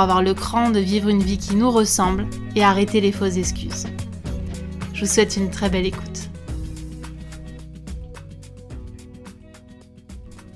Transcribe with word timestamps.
avoir 0.00 0.22
le 0.22 0.34
cran 0.34 0.70
de 0.70 0.80
vivre 0.80 1.08
une 1.08 1.22
vie 1.22 1.38
qui 1.38 1.54
nous 1.54 1.70
ressemble 1.70 2.26
et 2.56 2.64
arrêter 2.64 3.00
les 3.00 3.12
fausses 3.12 3.36
excuses. 3.36 3.86
Je 4.92 5.00
vous 5.00 5.10
souhaite 5.10 5.36
une 5.36 5.50
très 5.50 5.70
belle 5.70 5.86
écoute. 5.86 6.30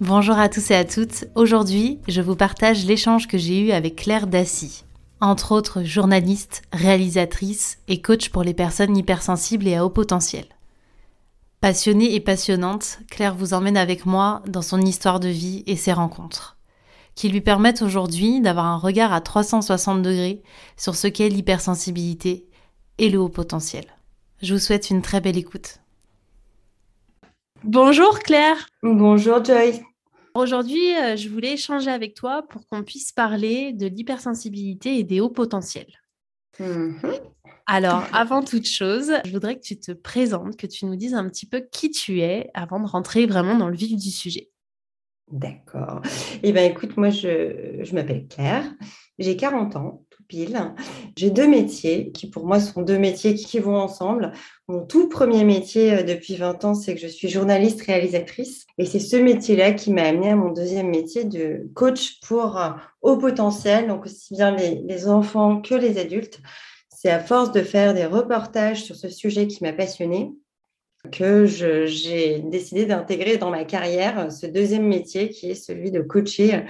Bonjour 0.00 0.38
à 0.38 0.48
tous 0.48 0.70
et 0.70 0.76
à 0.76 0.84
toutes. 0.84 1.24
Aujourd'hui, 1.34 2.00
je 2.06 2.20
vous 2.20 2.36
partage 2.36 2.84
l'échange 2.84 3.26
que 3.26 3.38
j'ai 3.38 3.60
eu 3.60 3.72
avec 3.72 3.96
Claire 3.96 4.26
Dassy, 4.26 4.84
entre 5.20 5.52
autres 5.52 5.82
journaliste, 5.82 6.62
réalisatrice 6.72 7.78
et 7.88 8.00
coach 8.00 8.28
pour 8.28 8.44
les 8.44 8.54
personnes 8.54 8.96
hypersensibles 8.96 9.66
et 9.66 9.74
à 9.74 9.84
haut 9.84 9.90
potentiel. 9.90 10.44
Passionnée 11.60 12.14
et 12.14 12.20
passionnante, 12.20 13.00
Claire 13.10 13.34
vous 13.34 13.54
emmène 13.54 13.76
avec 13.76 14.06
moi 14.06 14.42
dans 14.46 14.62
son 14.62 14.80
histoire 14.80 15.18
de 15.18 15.28
vie 15.28 15.64
et 15.66 15.74
ses 15.74 15.92
rencontres 15.92 16.57
qui 17.18 17.28
lui 17.28 17.40
permettent 17.40 17.82
aujourd'hui 17.82 18.40
d'avoir 18.40 18.66
un 18.66 18.76
regard 18.76 19.12
à 19.12 19.20
360 19.20 20.02
degrés 20.02 20.40
sur 20.76 20.94
ce 20.94 21.08
qu'est 21.08 21.28
l'hypersensibilité 21.28 22.46
et 22.98 23.10
le 23.10 23.18
haut 23.18 23.28
potentiel. 23.28 23.86
Je 24.40 24.54
vous 24.54 24.60
souhaite 24.60 24.88
une 24.90 25.02
très 25.02 25.20
belle 25.20 25.36
écoute. 25.36 25.80
Bonjour 27.64 28.20
Claire. 28.20 28.68
Bonjour 28.84 29.44
Joyce. 29.44 29.80
Aujourd'hui, 30.36 30.94
euh, 30.94 31.16
je 31.16 31.28
voulais 31.28 31.54
échanger 31.54 31.90
avec 31.90 32.14
toi 32.14 32.44
pour 32.48 32.64
qu'on 32.68 32.84
puisse 32.84 33.10
parler 33.10 33.72
de 33.72 33.88
l'hypersensibilité 33.88 34.96
et 35.00 35.02
des 35.02 35.18
hauts 35.18 35.28
potentiels. 35.28 35.92
Mhm. 36.60 37.00
Alors, 37.66 38.04
avant 38.12 38.44
toute 38.44 38.68
chose, 38.68 39.12
je 39.24 39.32
voudrais 39.32 39.56
que 39.56 39.62
tu 39.62 39.76
te 39.76 39.90
présentes, 39.90 40.56
que 40.56 40.68
tu 40.68 40.86
nous 40.86 40.94
dises 40.94 41.14
un 41.14 41.28
petit 41.28 41.46
peu 41.46 41.66
qui 41.72 41.90
tu 41.90 42.20
es 42.20 42.48
avant 42.54 42.78
de 42.78 42.86
rentrer 42.86 43.26
vraiment 43.26 43.56
dans 43.56 43.68
le 43.68 43.76
vif 43.76 43.96
du 43.96 44.12
sujet. 44.12 44.50
D'accord. 45.30 46.00
Eh 46.42 46.52
bien, 46.52 46.64
écoute, 46.64 46.96
moi, 46.96 47.10
je, 47.10 47.80
je 47.82 47.94
m'appelle 47.94 48.26
Claire. 48.28 48.64
J'ai 49.18 49.36
40 49.36 49.76
ans, 49.76 50.04
tout 50.08 50.22
pile. 50.26 50.74
J'ai 51.16 51.30
deux 51.30 51.46
métiers 51.46 52.12
qui, 52.12 52.30
pour 52.30 52.46
moi, 52.46 52.60
sont 52.60 52.80
deux 52.82 52.98
métiers 52.98 53.34
qui 53.34 53.58
vont 53.58 53.76
ensemble. 53.76 54.32
Mon 54.68 54.86
tout 54.86 55.08
premier 55.08 55.44
métier 55.44 55.92
euh, 55.92 56.02
depuis 56.02 56.36
20 56.36 56.64
ans, 56.64 56.74
c'est 56.74 56.94
que 56.94 57.00
je 57.00 57.08
suis 57.08 57.28
journaliste 57.28 57.82
réalisatrice. 57.82 58.64
Et 58.78 58.86
c'est 58.86 59.00
ce 59.00 59.16
métier-là 59.16 59.72
qui 59.72 59.92
m'a 59.92 60.04
amené 60.04 60.30
à 60.30 60.36
mon 60.36 60.50
deuxième 60.50 60.88
métier 60.88 61.24
de 61.24 61.68
coach 61.74 62.20
pour 62.20 62.56
euh, 62.56 62.70
haut 63.02 63.18
potentiel, 63.18 63.88
donc 63.88 64.06
aussi 64.06 64.34
bien 64.34 64.56
les, 64.56 64.76
les 64.86 65.08
enfants 65.08 65.60
que 65.60 65.74
les 65.74 65.98
adultes. 65.98 66.40
C'est 66.88 67.10
à 67.10 67.20
force 67.20 67.52
de 67.52 67.60
faire 67.60 67.92
des 67.92 68.06
reportages 68.06 68.82
sur 68.82 68.96
ce 68.96 69.08
sujet 69.08 69.46
qui 69.46 69.62
m'a 69.62 69.72
passionnée 69.72 70.32
que 71.10 71.46
j'ai 71.46 72.40
décidé 72.40 72.86
d'intégrer 72.86 73.36
dans 73.36 73.50
ma 73.50 73.64
carrière 73.64 74.30
ce 74.32 74.46
deuxième 74.46 74.86
métier 74.86 75.28
qui 75.30 75.50
est 75.50 75.54
celui 75.54 75.90
de 75.90 76.00
coacher 76.00 76.64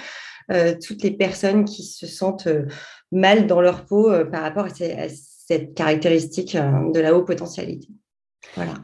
euh, 0.50 0.74
toutes 0.82 1.02
les 1.02 1.10
personnes 1.10 1.66
qui 1.66 1.82
se 1.82 2.06
sentent 2.06 2.46
euh, 2.46 2.64
mal 3.12 3.46
dans 3.46 3.60
leur 3.60 3.84
peau 3.84 4.10
euh, 4.10 4.24
par 4.24 4.42
rapport 4.42 4.64
à, 4.64 5.08
cette 5.08 5.74
caractéristique 5.74 6.56
de 6.56 7.00
la 7.00 7.14
haute 7.14 7.26
potentialité. 7.26 7.88
Voilà. 8.54 8.74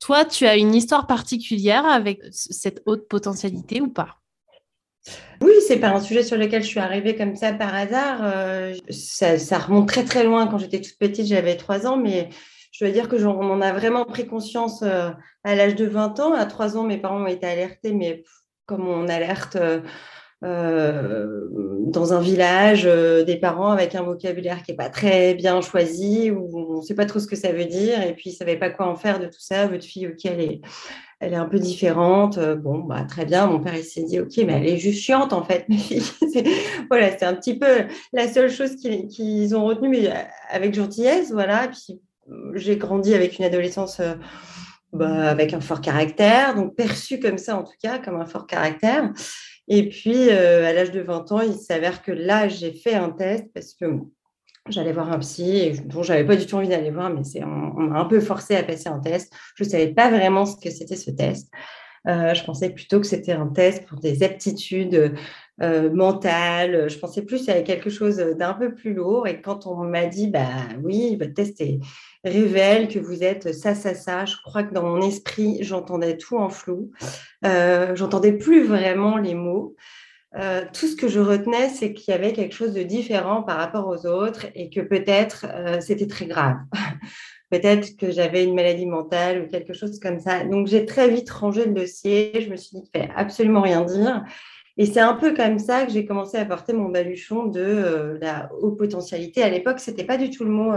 Toi, 0.00 0.24
tu 0.24 0.46
as 0.46 0.56
une 0.56 0.74
histoire 0.74 1.06
particulière 1.06 1.86
avec 1.86 2.20
cette 2.30 2.82
haute 2.86 3.06
potentialité 3.08 3.80
ou 3.80 3.88
pas? 3.88 4.16
Oui, 5.40 5.52
c'est 5.66 5.78
pas 5.78 5.90
un 5.90 6.00
sujet 6.00 6.24
sur 6.24 6.36
lequel 6.36 6.62
je 6.62 6.68
suis 6.68 6.80
arrivée 6.80 7.14
comme 7.14 7.36
ça 7.36 7.52
par 7.52 7.72
hasard. 7.72 8.74
ça, 8.90 9.38
ça, 9.38 9.58
remonte 9.58 9.86
très 9.86 10.04
très 10.04 10.24
loin. 10.24 10.48
Quand 10.48 10.58
j'étais 10.58 10.80
toute 10.80 10.98
petite, 10.98 11.26
j'avais 11.26 11.56
trois 11.56 11.86
ans, 11.86 11.96
mais 11.96 12.30
je 12.72 12.84
dois 12.84 12.92
dire 12.92 13.08
que 13.08 13.22
on 13.24 13.50
en 13.50 13.60
a 13.60 13.72
vraiment 13.72 14.04
pris 14.04 14.26
conscience 14.26 14.82
euh, 14.82 15.10
à 15.44 15.54
l'âge 15.54 15.76
de 15.76 15.84
20 15.84 16.18
ans. 16.20 16.32
À 16.32 16.46
3 16.46 16.76
ans, 16.76 16.84
mes 16.84 16.96
parents 16.96 17.22
ont 17.22 17.26
été 17.26 17.46
alertés, 17.46 17.92
mais 17.92 18.24
comme 18.64 18.88
on 18.88 19.08
alerte 19.08 19.56
euh, 19.56 19.80
euh, 20.42 21.46
dans 21.86 22.14
un 22.14 22.20
village 22.20 22.84
des 22.84 23.36
parents 23.36 23.70
avec 23.70 23.94
un 23.94 24.02
vocabulaire 24.02 24.62
qui 24.62 24.72
n'est 24.72 24.76
pas 24.76 24.88
très 24.88 25.34
bien 25.34 25.60
choisi, 25.60 26.30
où 26.30 26.76
on 26.76 26.78
ne 26.78 26.82
sait 26.82 26.94
pas 26.94 27.04
trop 27.04 27.20
ce 27.20 27.26
que 27.26 27.36
ça 27.36 27.52
veut 27.52 27.66
dire, 27.66 28.02
et 28.02 28.14
puis 28.14 28.30
ils 28.30 28.32
ne 28.32 28.38
savaient 28.38 28.56
pas 28.56 28.70
quoi 28.70 28.86
en 28.88 28.96
faire 28.96 29.20
de 29.20 29.26
tout 29.26 29.40
ça. 29.40 29.66
Votre 29.66 29.84
fille, 29.84 30.06
ok, 30.06 30.24
elle 30.24 30.40
est, 30.40 30.60
elle 31.20 31.34
est 31.34 31.36
un 31.36 31.44
peu 31.44 31.58
différente. 31.58 32.38
Bon, 32.38 32.78
bah, 32.78 33.04
très 33.06 33.26
bien. 33.26 33.46
Mon 33.46 33.60
père, 33.60 33.76
il 33.76 33.84
s'est 33.84 34.04
dit, 34.04 34.18
ok, 34.18 34.32
mais 34.38 34.54
elle 34.54 34.66
est 34.66 34.78
juste 34.78 35.02
chiante, 35.02 35.34
en 35.34 35.44
fait, 35.44 35.66
mes 35.68 35.76
filles. 35.76 36.02
voilà, 36.88 37.10
c'est 37.18 37.26
un 37.26 37.34
petit 37.34 37.58
peu 37.58 37.84
la 38.14 38.28
seule 38.28 38.50
chose 38.50 38.76
qu'ils 38.76 39.54
ont 39.54 39.66
retenue, 39.66 39.90
mais 39.90 40.10
avec 40.50 40.72
gentillesse, 40.72 41.30
voilà. 41.30 41.68
Puis 41.68 42.00
j'ai 42.54 42.76
grandi 42.76 43.14
avec 43.14 43.38
une 43.38 43.44
adolescence 43.44 44.00
euh, 44.00 44.14
bah, 44.92 45.30
avec 45.30 45.54
un 45.54 45.60
fort 45.60 45.80
caractère, 45.80 46.54
donc 46.54 46.74
perçu 46.76 47.18
comme 47.18 47.38
ça 47.38 47.56
en 47.56 47.64
tout 47.64 47.76
cas, 47.82 47.98
comme 47.98 48.16
un 48.16 48.26
fort 48.26 48.46
caractère. 48.46 49.10
Et 49.68 49.88
puis, 49.88 50.28
euh, 50.28 50.66
à 50.66 50.72
l'âge 50.72 50.90
de 50.90 51.00
20 51.00 51.32
ans, 51.32 51.40
il 51.40 51.54
s'avère 51.54 52.02
que 52.02 52.12
là, 52.12 52.48
j'ai 52.48 52.72
fait 52.72 52.94
un 52.94 53.10
test 53.10 53.46
parce 53.54 53.74
que 53.74 53.86
j'allais 54.68 54.92
voir 54.92 55.10
un 55.10 55.18
psy 55.18 55.80
dont 55.86 56.02
j'avais 56.02 56.24
pas 56.24 56.36
du 56.36 56.46
tout 56.46 56.56
envie 56.56 56.68
d'aller 56.68 56.90
voir, 56.90 57.10
mais 57.10 57.24
c'est, 57.24 57.42
on, 57.42 57.48
m'a 57.48 58.00
un 58.00 58.04
peu 58.04 58.20
forcé 58.20 58.54
à 58.56 58.62
passer 58.62 58.88
un 58.88 58.98
test. 58.98 59.32
Je 59.56 59.64
ne 59.64 59.68
savais 59.68 59.88
pas 59.88 60.10
vraiment 60.10 60.46
ce 60.46 60.56
que 60.56 60.70
c'était 60.70 60.96
ce 60.96 61.10
test. 61.10 61.50
Euh, 62.08 62.34
je 62.34 62.44
pensais 62.44 62.70
plutôt 62.70 63.00
que 63.00 63.06
c'était 63.06 63.32
un 63.32 63.46
test 63.46 63.86
pour 63.86 64.00
des 64.00 64.24
aptitudes 64.24 65.14
euh, 65.62 65.92
mentale. 65.92 66.90
Je 66.90 66.98
pensais 66.98 67.22
plus 67.22 67.48
à 67.48 67.62
quelque 67.62 67.90
chose 67.90 68.16
d'un 68.16 68.54
peu 68.54 68.74
plus 68.74 68.92
lourd. 68.92 69.28
Et 69.28 69.40
quand 69.40 69.66
on 69.66 69.84
m'a 69.84 70.06
dit, 70.06 70.28
bah 70.28 70.48
oui, 70.82 71.16
votre 71.16 71.34
test 71.34 71.62
révèle 72.24 72.88
que 72.88 72.98
vous 72.98 73.22
êtes 73.22 73.52
ça, 73.52 73.74
ça, 73.74 73.94
ça, 73.94 74.24
je 74.24 74.36
crois 74.44 74.62
que 74.62 74.72
dans 74.72 74.84
mon 74.84 75.00
esprit, 75.00 75.58
j'entendais 75.60 76.16
tout 76.16 76.36
en 76.36 76.48
flou. 76.48 76.90
Euh, 77.44 77.94
j'entendais 77.96 78.32
plus 78.32 78.64
vraiment 78.64 79.16
les 79.16 79.34
mots. 79.34 79.76
Euh, 80.38 80.64
tout 80.72 80.86
ce 80.86 80.96
que 80.96 81.08
je 81.08 81.20
retenais, 81.20 81.68
c'est 81.68 81.92
qu'il 81.92 82.12
y 82.12 82.14
avait 82.14 82.32
quelque 82.32 82.54
chose 82.54 82.72
de 82.72 82.82
différent 82.82 83.42
par 83.42 83.58
rapport 83.58 83.86
aux 83.88 84.06
autres 84.06 84.46
et 84.54 84.70
que 84.70 84.80
peut-être 84.80 85.46
c'était 85.80 86.06
très 86.06 86.26
grave. 86.26 86.56
peut-être 87.50 87.98
que 87.98 88.10
j'avais 88.10 88.44
une 88.44 88.54
maladie 88.54 88.86
mentale 88.86 89.42
ou 89.42 89.46
quelque 89.46 89.74
chose 89.74 90.00
comme 90.00 90.20
ça. 90.20 90.42
Donc 90.44 90.68
j'ai 90.68 90.86
très 90.86 91.10
vite 91.10 91.30
rangé 91.30 91.66
le 91.66 91.72
dossier. 91.72 92.40
Je 92.40 92.48
me 92.48 92.56
suis 92.56 92.78
dit 92.78 92.82
qu'il 92.82 93.00
fallait 93.00 93.12
absolument 93.14 93.60
rien 93.60 93.82
dire. 93.82 94.24
Et 94.78 94.86
c'est 94.86 95.00
un 95.00 95.14
peu 95.14 95.34
comme 95.34 95.58
ça 95.58 95.84
que 95.84 95.92
j'ai 95.92 96.06
commencé 96.06 96.38
à 96.38 96.46
porter 96.46 96.72
mon 96.72 96.88
baluchon 96.88 97.44
de 97.44 97.60
euh, 97.60 98.18
la 98.20 98.50
haute 98.60 98.78
potentialité. 98.78 99.42
À 99.42 99.50
l'époque, 99.50 99.80
ce 99.80 99.90
n'était 99.90 100.04
pas 100.04 100.16
du 100.16 100.30
tout 100.30 100.44
le 100.44 100.50
mot 100.50 100.72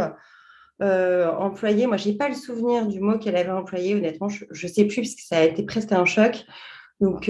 euh, 0.82 0.86
euh, 0.86 1.32
employé. 1.32 1.88
Moi, 1.88 1.98
je 1.98 2.10
n'ai 2.10 2.16
pas 2.16 2.30
le 2.30 2.36
souvenir 2.36 2.88
du 2.88 3.00
mot 3.00 3.18
qu'elle 3.18 3.36
avait 3.36 3.52
employé, 3.52 3.96
honnêtement. 3.96 4.30
Je 4.30 4.46
ne 4.50 4.72
sais 4.72 4.86
plus, 4.86 5.02
parce 5.02 5.16
que 5.16 5.22
ça 5.22 5.38
a 5.38 5.44
été 5.44 5.64
presque 5.64 5.92
un 5.92 6.06
choc. 6.06 6.46
Donc, 7.00 7.30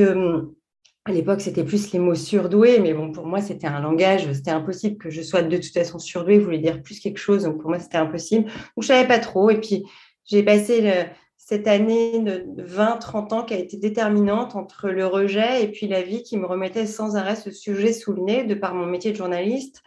à 1.08 1.12
l'époque, 1.12 1.42
c'était 1.42 1.64
plus 1.64 1.92
les 1.92 2.00
mots 2.00 2.16
surdoués, 2.16 2.80
mais 2.80 2.94
bon, 2.94 3.12
pour 3.12 3.28
moi, 3.28 3.42
c'était 3.42 3.68
un 3.68 3.80
langage. 3.80 4.32
C'était 4.34 4.52
impossible 4.52 4.98
que 4.98 5.10
je 5.10 5.22
sois 5.22 5.44
de 5.44 5.58
toute 5.58 5.74
façon 5.74 6.00
surdouée. 6.00 6.40
Je 6.40 6.46
voulais 6.46 6.60
dire 6.60 6.82
plus 6.82 7.00
quelque 7.00 7.20
chose. 7.20 7.44
Donc, 7.44 7.60
pour 7.62 7.70
moi, 7.70 7.80
c'était 7.80 7.98
impossible. 7.98 8.46
Donc, 8.46 8.54
je 8.84 8.92
ne 8.92 8.98
savais 8.98 9.08
pas 9.08 9.20
trop. 9.20 9.50
Et 9.50 9.60
puis, 9.60 9.84
j'ai 10.26 10.44
passé 10.44 11.06
cette 11.38 11.68
année 11.68 12.20
de 12.20 12.44
20-30 12.58 13.34
ans 13.34 13.44
qui 13.44 13.54
a 13.54 13.60
été 13.60 13.78
déterminante 13.78 14.56
entre 14.56 14.90
le 14.90 15.06
rejet 15.06 15.64
et 15.64 15.68
puis 15.68 15.88
la 15.88 16.02
vie 16.02 16.24
qui 16.24 16.38
me 16.38 16.48
remettait 16.48 16.88
sans 16.88 17.16
arrêt 17.16 17.36
ce 17.36 17.52
sujet 17.52 17.94
sous 17.94 18.14
le 18.14 18.24
nez 18.24 18.44
de 18.46 18.56
par 18.56 18.74
mon 18.74 18.88
métier 18.88 19.12
de 19.12 19.18
journaliste. 19.18 19.84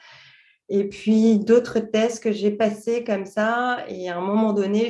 Et 0.70 0.84
puis 0.84 1.38
d'autres 1.38 1.78
tests 1.78 2.22
que 2.22 2.32
j'ai 2.32 2.50
passés 2.50 3.02
comme 3.02 3.24
ça. 3.24 3.78
Et 3.88 4.10
à 4.10 4.18
un 4.18 4.20
moment 4.20 4.52
donné, 4.52 4.88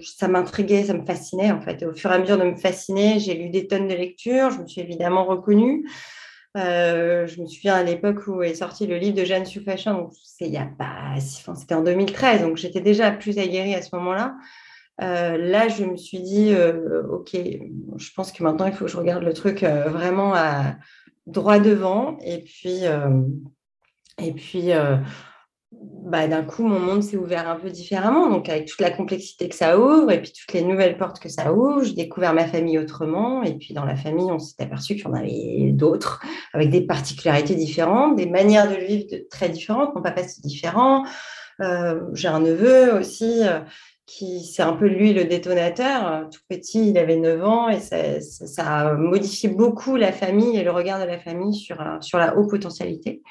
ça 0.00 0.28
m'intriguait, 0.28 0.84
ça 0.84 0.94
me 0.94 1.04
fascinait 1.04 1.50
en 1.50 1.60
fait. 1.60 1.82
au 1.82 1.92
fur 1.92 2.12
et 2.12 2.14
à 2.14 2.18
mesure 2.18 2.38
de 2.38 2.44
me 2.44 2.56
fasciner, 2.56 3.18
j'ai 3.18 3.34
lu 3.34 3.50
des 3.50 3.66
tonnes 3.66 3.88
de 3.88 3.94
lectures. 3.94 4.50
Je 4.50 4.60
me 4.60 4.66
suis 4.66 4.80
évidemment 4.80 5.24
reconnue. 5.24 5.84
Euh, 6.56 7.26
je 7.26 7.40
me 7.40 7.46
souviens 7.46 7.76
à 7.76 7.82
l'époque 7.82 8.26
où 8.26 8.42
est 8.42 8.54
sorti 8.54 8.86
le 8.86 8.98
livre 8.98 9.16
de 9.16 9.24
Jeanne 9.24 9.46
Soufachin, 9.46 10.08
c'était 10.12 11.74
en 11.74 11.82
2013, 11.82 12.42
donc 12.42 12.58
j'étais 12.58 12.82
déjà 12.82 13.10
plus 13.10 13.38
aguerrie 13.38 13.74
à 13.74 13.80
ce 13.80 13.88
moment-là. 13.96 14.34
Euh, 15.00 15.38
là, 15.38 15.68
je 15.68 15.84
me 15.84 15.96
suis 15.96 16.20
dit, 16.20 16.52
euh, 16.52 17.02
OK, 17.08 17.30
je 17.34 18.10
pense 18.14 18.32
que 18.32 18.42
maintenant, 18.42 18.66
il 18.66 18.74
faut 18.74 18.84
que 18.84 18.90
je 18.90 18.98
regarde 18.98 19.22
le 19.22 19.32
truc 19.32 19.62
vraiment 19.62 20.34
droit 21.26 21.58
devant. 21.58 22.18
Et 22.20 22.42
puis, 22.42 22.82
et 24.18 24.32
puis 24.32 24.72
bah, 25.72 26.26
d'un 26.26 26.42
coup, 26.42 26.64
mon 26.64 26.78
monde 26.78 27.02
s'est 27.02 27.16
ouvert 27.16 27.48
un 27.48 27.56
peu 27.56 27.70
différemment. 27.70 28.28
Donc, 28.28 28.48
avec 28.48 28.66
toute 28.66 28.80
la 28.80 28.90
complexité 28.90 29.48
que 29.48 29.54
ça 29.54 29.78
ouvre 29.78 30.10
et 30.10 30.20
puis 30.20 30.32
toutes 30.32 30.52
les 30.52 30.62
nouvelles 30.62 30.98
portes 30.98 31.18
que 31.18 31.28
ça 31.28 31.52
ouvre, 31.52 31.82
j'ai 31.82 31.94
découvert 31.94 32.34
ma 32.34 32.46
famille 32.46 32.78
autrement. 32.78 33.42
Et 33.42 33.54
puis, 33.54 33.72
dans 33.72 33.84
la 33.84 33.96
famille, 33.96 34.30
on 34.30 34.38
s'est 34.38 34.62
aperçu 34.62 34.96
qu'il 34.96 35.04
y 35.04 35.08
en 35.08 35.14
avait 35.14 35.70
d'autres 35.72 36.20
avec 36.52 36.70
des 36.70 36.82
particularités 36.82 37.54
différentes, 37.54 38.16
des 38.16 38.26
manières 38.26 38.68
de 38.68 38.76
vivre 38.76 39.06
très 39.30 39.48
différentes. 39.48 39.94
Mon 39.94 40.02
papa, 40.02 40.22
c'est 40.24 40.42
différent. 40.42 41.04
Euh, 41.60 42.00
j'ai 42.12 42.28
un 42.28 42.40
neveu 42.40 42.94
aussi. 42.94 43.40
Euh, 43.42 43.60
qui 44.04 44.44
c'est 44.44 44.62
un 44.62 44.74
peu 44.74 44.88
lui 44.88 45.14
le 45.14 45.24
détonateur. 45.24 46.28
Tout 46.28 46.40
petit, 46.50 46.90
il 46.90 46.98
avait 46.98 47.16
9 47.16 47.44
ans 47.44 47.68
et 47.70 47.78
ça, 47.78 48.20
ça, 48.20 48.64
a 48.64 48.94
modifié 48.94 49.48
beaucoup 49.48 49.96
la 49.96 50.12
famille 50.12 50.58
et 50.58 50.64
le 50.64 50.72
regard 50.72 51.00
de 51.00 51.06
la 51.06 51.18
famille 51.18 51.54
sur, 51.54 51.78
sur 52.00 52.18
la 52.18 52.36
haute 52.36 52.50
potentialité. 52.50 53.22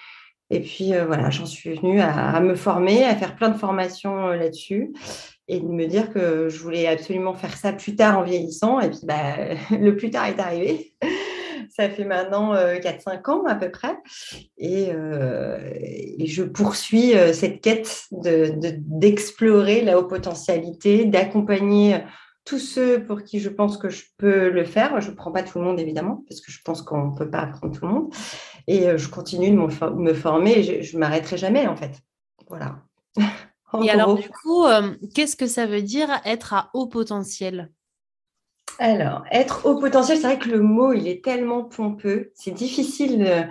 Et 0.52 0.60
puis 0.60 0.94
euh, 0.94 1.06
voilà, 1.06 1.30
j'en 1.30 1.46
suis 1.46 1.74
venue 1.76 2.02
à, 2.02 2.40
me 2.42 2.56
former, 2.56 3.06
à 3.06 3.16
faire 3.16 3.36
plein 3.36 3.50
de 3.50 3.58
formations 3.58 4.28
euh, 4.28 4.36
là-dessus 4.36 4.94
et 5.48 5.62
de 5.62 5.66
me 5.66 5.88
dire 5.88 6.12
que 6.12 6.50
je 6.50 6.60
voulais 6.60 6.88
absolument 6.88 7.34
faire 7.34 7.56
ça 7.56 7.72
plus 7.72 7.96
tard 7.96 8.20
en 8.20 8.24
vieillissant. 8.24 8.82
Et 8.82 8.90
puis 8.90 9.00
bah, 9.04 9.36
le 9.72 9.96
plus 9.96 10.12
tard 10.12 10.28
est 10.28 10.40
arrivé. 10.40 10.94
ça 11.70 11.90
fait 11.90 12.04
maintenant 12.04 12.54
4-5 12.54 12.58
euh, 12.58 13.32
ans 13.32 13.46
à 13.46 13.56
peu 13.56 13.72
près. 13.72 13.96
Et, 14.58 14.92
je 16.26 16.44
poursuis 16.44 17.14
cette 17.34 17.62
quête 17.62 18.08
d'explorer 18.12 19.82
la 19.82 19.98
haute 19.98 20.10
potentialité, 20.10 21.06
d'accompagner 21.06 21.98
tous 22.46 22.60
ceux 22.60 23.04
pour 23.04 23.24
qui 23.24 23.40
je 23.40 23.50
pense 23.50 23.78
que 23.78 23.90
je 23.90 24.04
peux 24.18 24.50
le 24.50 24.64
faire. 24.64 25.00
Je 25.02 25.12
ne 25.12 25.16
prends 25.16 25.32
pas 25.32 25.44
tout 25.44 25.60
le 25.60 25.66
monde, 25.66 25.80
évidemment, 25.80 26.24
parce 26.28 26.42
que 26.42 26.52
je 26.52 26.60
pense 26.64 26.82
qu'on 26.82 27.12
ne 27.12 27.18
peut 27.18 27.30
pas 27.30 27.40
apprendre 27.40 27.78
tout 27.78 27.86
le 27.86 27.92
monde. 27.92 28.14
Et 28.68 28.88
euh, 28.88 28.98
je 28.98 29.10
continue 29.10 29.52
de 29.52 29.56
me 29.56 30.14
former 30.14 30.64
je 30.84 30.96
ne 30.96 31.00
m'arrêterai 31.00 31.38
jamais, 31.38 31.68
en 31.68 31.76
fait. 31.76 32.02
Voilà. 32.48 32.78
et 33.84 33.90
alors, 33.90 34.16
du 34.16 34.30
coup, 34.30 34.66
euh, 34.66 34.96
qu'est-ce 35.14 35.36
que 35.36 35.48
ça 35.48 35.66
veut 35.66 35.82
dire 35.82 36.10
être 36.26 36.54
à 36.54 36.70
haut 36.74 36.88
potentiel? 36.88 37.72
Alors, 38.80 39.24
être 39.32 39.66
haut 39.66 39.80
potentiel, 39.80 40.18
c'est 40.18 40.28
vrai 40.28 40.40
que 40.40 40.50
le 40.50 40.62
mot, 40.62 40.94
il 40.94 41.08
est 41.08 41.24
tellement 41.24 41.64
pompeux, 41.64 42.32
c'est 42.36 42.52
difficile. 42.52 43.50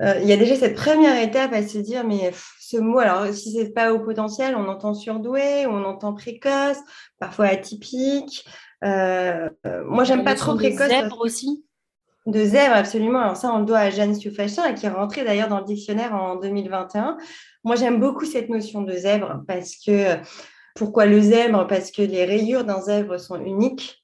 Euh, 0.00 0.14
il 0.22 0.28
y 0.28 0.32
a 0.32 0.36
déjà 0.36 0.56
cette 0.56 0.76
première 0.76 1.22
étape 1.22 1.52
à 1.52 1.66
se 1.66 1.78
dire, 1.78 2.04
mais 2.04 2.32
ce 2.58 2.78
mot, 2.78 2.98
alors 2.98 3.26
si 3.34 3.52
c'est 3.52 3.70
pas 3.70 3.92
haut 3.92 4.00
potentiel, 4.00 4.56
on 4.56 4.68
entend 4.68 4.94
surdoué, 4.94 5.66
on 5.66 5.84
entend 5.84 6.14
précoce, 6.14 6.78
parfois 7.18 7.46
atypique. 7.46 8.46
Euh, 8.82 9.50
moi, 9.84 10.04
j'aime 10.04 10.24
pas 10.24 10.34
trop 10.34 10.54
précoce. 10.54 10.88
Zèbre 10.88 11.20
aussi? 11.20 11.64
De 12.30 12.44
zèbre, 12.44 12.76
absolument. 12.76 13.18
Alors 13.18 13.36
ça, 13.36 13.52
on 13.52 13.58
le 13.58 13.64
doit 13.64 13.78
à 13.78 13.90
Jeanne 13.90 14.14
Sufachin, 14.14 14.72
qui 14.74 14.86
est 14.86 14.90
rentrée 14.90 15.24
d'ailleurs 15.24 15.48
dans 15.48 15.58
le 15.58 15.64
dictionnaire 15.64 16.14
en 16.14 16.36
2021. 16.36 17.18
Moi, 17.64 17.74
j'aime 17.74 17.98
beaucoup 17.98 18.24
cette 18.24 18.48
notion 18.48 18.82
de 18.82 18.92
zèbre 18.92 19.42
parce 19.48 19.74
que, 19.84 20.16
pourquoi 20.76 21.06
le 21.06 21.20
zèbre? 21.20 21.66
Parce 21.66 21.90
que 21.90 22.02
les 22.02 22.24
rayures 22.24 22.64
d'un 22.64 22.80
zèbre 22.80 23.18
sont 23.18 23.40
uniques. 23.44 24.00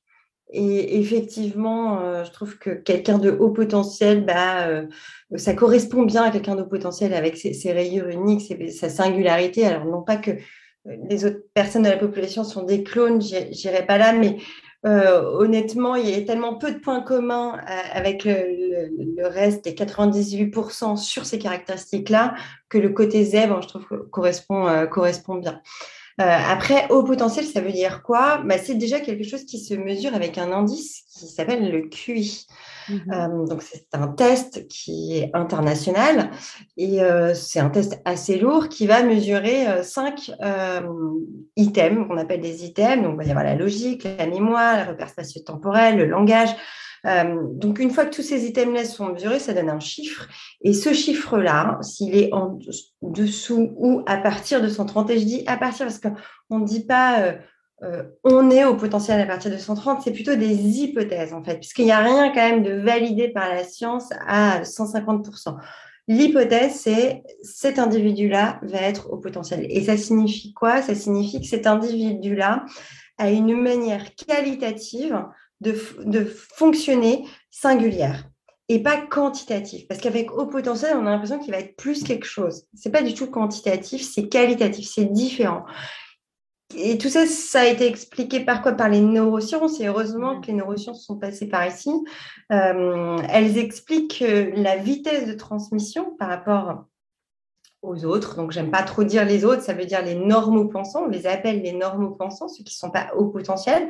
Et 0.50 0.98
effectivement, 0.98 2.00
euh, 2.00 2.24
je 2.24 2.32
trouve 2.32 2.58
que 2.58 2.70
quelqu'un 2.70 3.18
de 3.18 3.30
haut 3.30 3.50
potentiel, 3.50 4.24
bah, 4.24 4.66
euh, 4.68 4.86
ça 5.36 5.54
correspond 5.54 6.02
bien 6.02 6.22
à 6.24 6.30
quelqu'un 6.30 6.56
de 6.56 6.62
haut 6.62 6.68
potentiel 6.68 7.14
avec 7.14 7.36
ses, 7.36 7.72
rayures 7.72 8.08
uniques, 8.08 8.54
sa 8.72 8.88
singularité. 8.88 9.66
Alors, 9.66 9.86
non 9.86 10.02
pas 10.02 10.16
que 10.16 10.32
euh, 10.32 10.96
les 11.08 11.24
autres 11.24 11.42
personnes 11.54 11.82
de 11.82 11.88
la 11.88 11.96
population 11.96 12.42
sont 12.44 12.62
des 12.62 12.82
clones, 12.82 13.20
j'irai 13.20 13.86
pas 13.86 13.98
là, 13.98 14.12
mais 14.12 14.36
honnêtement, 14.84 15.96
il 15.96 16.08
y 16.08 16.14
a 16.14 16.22
tellement 16.22 16.54
peu 16.54 16.72
de 16.72 16.78
points 16.78 17.00
communs 17.00 17.58
avec 17.92 18.24
le, 18.24 19.26
reste, 19.26 19.66
les 19.66 19.72
98% 19.72 20.96
sur 20.96 21.26
ces 21.26 21.38
caractéristiques-là, 21.38 22.34
que 22.68 22.78
le 22.78 22.90
côté 22.90 23.24
zèbre, 23.24 23.60
je 23.62 23.68
trouve, 23.68 23.86
correspond, 24.10 24.86
correspond 24.86 25.36
bien. 25.36 25.60
Euh, 26.18 26.24
après, 26.24 26.86
haut 26.88 27.02
potentiel, 27.02 27.44
ça 27.44 27.60
veut 27.60 27.72
dire 27.72 28.02
quoi? 28.02 28.38
Bah, 28.38 28.56
C'est 28.56 28.74
déjà 28.74 29.00
quelque 29.00 29.24
chose 29.24 29.44
qui 29.44 29.58
se 29.58 29.74
mesure 29.74 30.14
avec 30.14 30.38
un 30.38 30.50
indice 30.50 31.02
qui 31.10 31.26
s'appelle 31.26 31.70
le 31.70 31.82
QI. 31.88 32.46
Mhm. 32.88 33.02
Euh, 33.12 33.46
donc, 33.46 33.62
c'est 33.62 33.86
un 33.92 34.08
test 34.08 34.66
qui 34.68 35.16
est 35.16 35.30
international 35.34 36.30
et 36.76 37.02
euh, 37.02 37.34
c'est 37.34 37.60
un 37.60 37.70
test 37.70 38.00
assez 38.04 38.38
lourd 38.38 38.68
qui 38.68 38.86
va 38.86 39.02
mesurer 39.02 39.82
cinq 39.82 40.30
items 41.56 42.08
qu'on 42.08 42.18
appelle 42.18 42.40
des 42.40 42.64
items. 42.64 43.02
Donc, 43.02 43.12
il 43.14 43.18
va 43.18 43.24
y 43.24 43.30
avoir 43.30 43.44
la 43.44 43.54
logique, 43.54 44.04
la 44.04 44.26
mémoire, 44.26 44.84
le 44.84 44.90
repère 44.90 45.08
spatio-temporel, 45.08 45.96
le 45.96 46.06
langage, 46.06 46.54
euh, 47.06 47.36
donc, 47.52 47.78
une 47.78 47.90
fois 47.90 48.04
que 48.04 48.14
tous 48.14 48.22
ces 48.22 48.46
items-là 48.46 48.84
sont 48.84 49.12
mesurés, 49.12 49.38
ça 49.38 49.52
donne 49.52 49.70
un 49.70 49.80
chiffre. 49.80 50.28
Et 50.62 50.72
ce 50.72 50.92
chiffre-là, 50.92 51.78
s'il 51.82 52.16
est 52.16 52.32
en 52.32 52.58
dessous 53.02 53.72
ou 53.76 54.02
à 54.06 54.16
partir 54.16 54.60
de 54.60 54.68
130, 54.68 55.10
et 55.10 55.18
je 55.18 55.24
dis 55.24 55.44
à 55.46 55.56
partir 55.56 55.86
parce 55.86 56.00
qu'on 56.00 56.58
ne 56.58 56.66
dit 56.66 56.84
pas 56.84 57.34
euh, 57.82 58.04
on 58.24 58.50
est 58.50 58.64
au 58.64 58.74
potentiel 58.74 59.20
à 59.20 59.26
partir 59.26 59.50
de 59.50 59.58
130, 59.58 60.02
c'est 60.02 60.12
plutôt 60.12 60.34
des 60.34 60.54
hypothèses 60.80 61.34
en 61.34 61.44
fait, 61.44 61.56
puisqu'il 61.56 61.84
n'y 61.84 61.92
a 61.92 61.98
rien 61.98 62.28
quand 62.28 62.48
même 62.48 62.62
de 62.62 62.72
validé 62.72 63.28
par 63.28 63.48
la 63.48 63.64
science 63.64 64.08
à 64.26 64.62
150%. 64.62 65.56
L'hypothèse, 66.08 66.74
c'est 66.74 67.22
cet 67.42 67.78
individu-là 67.78 68.60
va 68.62 68.78
être 68.78 69.10
au 69.10 69.18
potentiel. 69.18 69.66
Et 69.68 69.84
ça 69.84 69.96
signifie 69.96 70.54
quoi? 70.54 70.80
Ça 70.80 70.94
signifie 70.94 71.40
que 71.40 71.46
cet 71.46 71.66
individu-là 71.66 72.64
a 73.18 73.30
une 73.30 73.60
manière 73.60 74.14
qualitative 74.14 75.24
de, 75.60 75.74
fonctionner 76.54 77.24
singulière 77.50 78.24
et 78.68 78.82
pas 78.82 78.98
quantitatif. 78.98 79.88
Parce 79.88 80.00
qu'avec 80.00 80.32
haut 80.32 80.46
potentiel, 80.46 80.96
on 80.96 81.06
a 81.06 81.10
l'impression 81.10 81.38
qu'il 81.38 81.52
va 81.52 81.58
être 81.58 81.76
plus 81.76 82.04
quelque 82.04 82.26
chose. 82.26 82.64
C'est 82.74 82.90
pas 82.90 83.02
du 83.02 83.14
tout 83.14 83.28
quantitatif, 83.28 84.02
c'est 84.02 84.28
qualitatif, 84.28 84.88
c'est 84.88 85.12
différent. 85.12 85.64
Et 86.74 86.98
tout 86.98 87.08
ça, 87.08 87.26
ça 87.26 87.60
a 87.60 87.66
été 87.66 87.86
expliqué 87.86 88.40
par 88.40 88.60
quoi? 88.60 88.72
Par 88.72 88.88
les 88.88 89.00
neurosciences. 89.00 89.80
Et 89.80 89.86
heureusement 89.86 90.40
que 90.40 90.48
les 90.48 90.54
neurosciences 90.54 91.04
sont 91.04 91.16
passées 91.16 91.48
par 91.48 91.66
ici. 91.66 91.90
Euh, 92.52 93.18
elles 93.28 93.56
expliquent 93.58 94.24
la 94.54 94.76
vitesse 94.76 95.26
de 95.26 95.34
transmission 95.34 96.16
par 96.18 96.28
rapport 96.28 96.84
aux 97.82 98.04
autres. 98.04 98.36
Donc, 98.36 98.50
j'aime 98.50 98.70
pas 98.70 98.82
trop 98.82 99.04
dire 99.04 99.24
les 99.24 99.44
autres, 99.44 99.62
ça 99.62 99.72
veut 99.72 99.86
dire 99.86 100.02
les 100.02 100.16
normaux-pensants. 100.16 101.04
On 101.04 101.08
les 101.08 101.26
appelle 101.26 101.62
les 101.62 101.72
normaux-pensants, 101.72 102.48
ceux 102.48 102.64
qui 102.64 102.74
ne 102.74 102.88
sont 102.88 102.90
pas 102.90 103.12
haut 103.16 103.26
potentiel. 103.26 103.88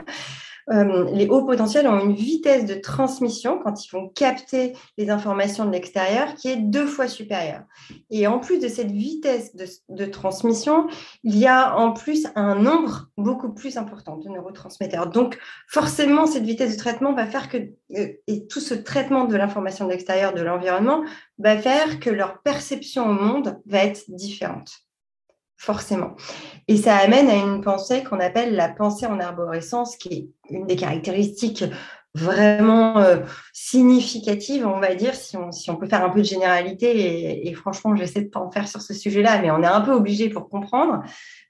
Euh, 0.71 1.09
les 1.13 1.29
hauts 1.29 1.45
potentiels 1.45 1.87
ont 1.87 2.01
une 2.01 2.15
vitesse 2.15 2.67
de 2.67 2.75
transmission 2.75 3.61
quand 3.63 3.85
ils 3.85 3.91
vont 3.91 4.09
capter 4.09 4.73
les 4.99 5.11
informations 5.11 5.65
de 5.65 5.71
l'extérieur 5.71 6.35
qui 6.35 6.49
est 6.49 6.57
deux 6.57 6.87
fois 6.87 7.07
supérieure. 7.07 7.63
Et 8.11 8.27
en 8.27 8.41
plus 8.41 8.59
de 8.59 8.67
cette 8.67 8.91
vitesse 8.91 9.55
de, 9.89 10.05
transmission, 10.07 10.89
il 11.23 11.37
y 11.37 11.47
a 11.47 11.77
en 11.77 11.93
plus 11.93 12.27
un 12.35 12.57
nombre 12.57 13.09
beaucoup 13.17 13.53
plus 13.53 13.77
important 13.77 14.17
de 14.17 14.29
neurotransmetteurs. 14.29 15.09
Donc 15.09 15.39
forcément, 15.69 16.27
cette 16.27 16.45
vitesse 16.45 16.73
de 16.73 16.79
traitement 16.79 17.13
va 17.13 17.27
faire 17.27 17.49
que, 17.49 17.59
euh, 17.97 18.09
et 18.27 18.47
tout 18.49 18.61
ce 18.61 18.75
traitement 18.75 19.25
de 19.25 19.37
l'information 19.37 19.87
de 19.87 19.91
l'extérieur, 19.91 20.35
de 20.35 20.43
l'environnement, 20.43 21.05
va 21.39 21.57
faire 21.57 22.01
que 22.01 22.11
leur 22.11 22.43
perception 22.43 23.09
au 23.09 23.13
monde 23.13 23.61
va 23.67 23.85
être 23.85 24.05
différente 24.09 24.86
forcément. 25.57 26.15
Et 26.69 26.77
ça 26.77 26.97
amène 26.97 27.29
à 27.29 27.37
une 27.37 27.61
pensée 27.61 28.05
qu'on 28.05 28.21
appelle 28.21 28.55
la 28.55 28.69
pensée 28.69 29.07
en 29.07 29.19
arborescence, 29.21 29.97
qui 29.97 30.09
est 30.13 30.55
une 30.55 30.67
des 30.67 30.77
caractéristiques 30.77 31.65
vraiment 32.17 32.99
euh, 32.99 33.19
significatives, 33.53 34.67
on 34.67 34.81
va 34.81 34.95
dire, 34.95 35.15
si 35.15 35.37
on, 35.37 35.77
peut 35.77 35.87
faire 35.87 36.03
un 36.03 36.09
peu 36.09 36.21
de 36.21 36.27
généralité, 36.27 37.47
et, 37.47 37.55
franchement, 37.55 37.95
j'essaie 37.95 38.23
de 38.23 38.29
pas 38.29 38.41
en 38.41 38.51
faire 38.51 38.67
sur 38.69 38.81
ce 38.81 38.95
sujet-là, 38.95 39.41
mais 39.43 39.51
on 39.51 39.63
est 39.63 39.67
un 39.67 39.81
peu 39.83 39.93
obligé 39.93 40.31
pour 40.31 40.49
comprendre. 40.49 41.03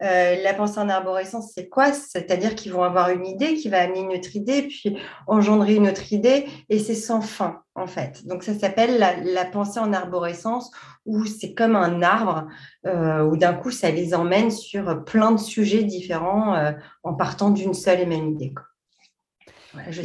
Euh, 0.02 0.36
la 0.42 0.54
pensée 0.54 0.78
en 0.78 0.88
arborescence, 0.88 1.52
c'est 1.54 1.68
quoi? 1.68 1.92
C'est-à-dire 1.92 2.54
qu'ils 2.54 2.72
vont 2.72 2.82
avoir 2.82 3.10
une 3.10 3.26
idée 3.26 3.54
qui 3.54 3.68
va 3.68 3.80
amener 3.80 4.00
une 4.00 4.12
autre 4.12 4.34
idée, 4.34 4.62
puis 4.62 4.98
engendrer 5.26 5.76
une 5.76 5.88
autre 5.88 6.12
idée, 6.12 6.46
et 6.68 6.78
c'est 6.78 6.94
sans 6.94 7.20
fin, 7.20 7.62
en 7.76 7.86
fait. 7.86 8.26
Donc, 8.26 8.42
ça 8.42 8.54
s'appelle 8.54 8.98
la, 8.98 9.44
pensée 9.44 9.78
en 9.78 9.92
arborescence, 9.92 10.70
où 11.06 11.24
c'est 11.24 11.54
comme 11.54 11.76
un 11.76 12.02
arbre, 12.02 12.48
euh, 12.86 13.22
où 13.22 13.36
d'un 13.36 13.54
coup, 13.54 13.70
ça 13.70 13.90
les 13.90 14.14
emmène 14.14 14.50
sur 14.50 15.04
plein 15.04 15.30
de 15.30 15.38
sujets 15.38 15.84
différents 15.84 16.72
en 17.04 17.14
partant 17.14 17.50
d'une 17.50 17.74
seule 17.74 18.00
et 18.00 18.06
même 18.06 18.28
idée 18.28 18.52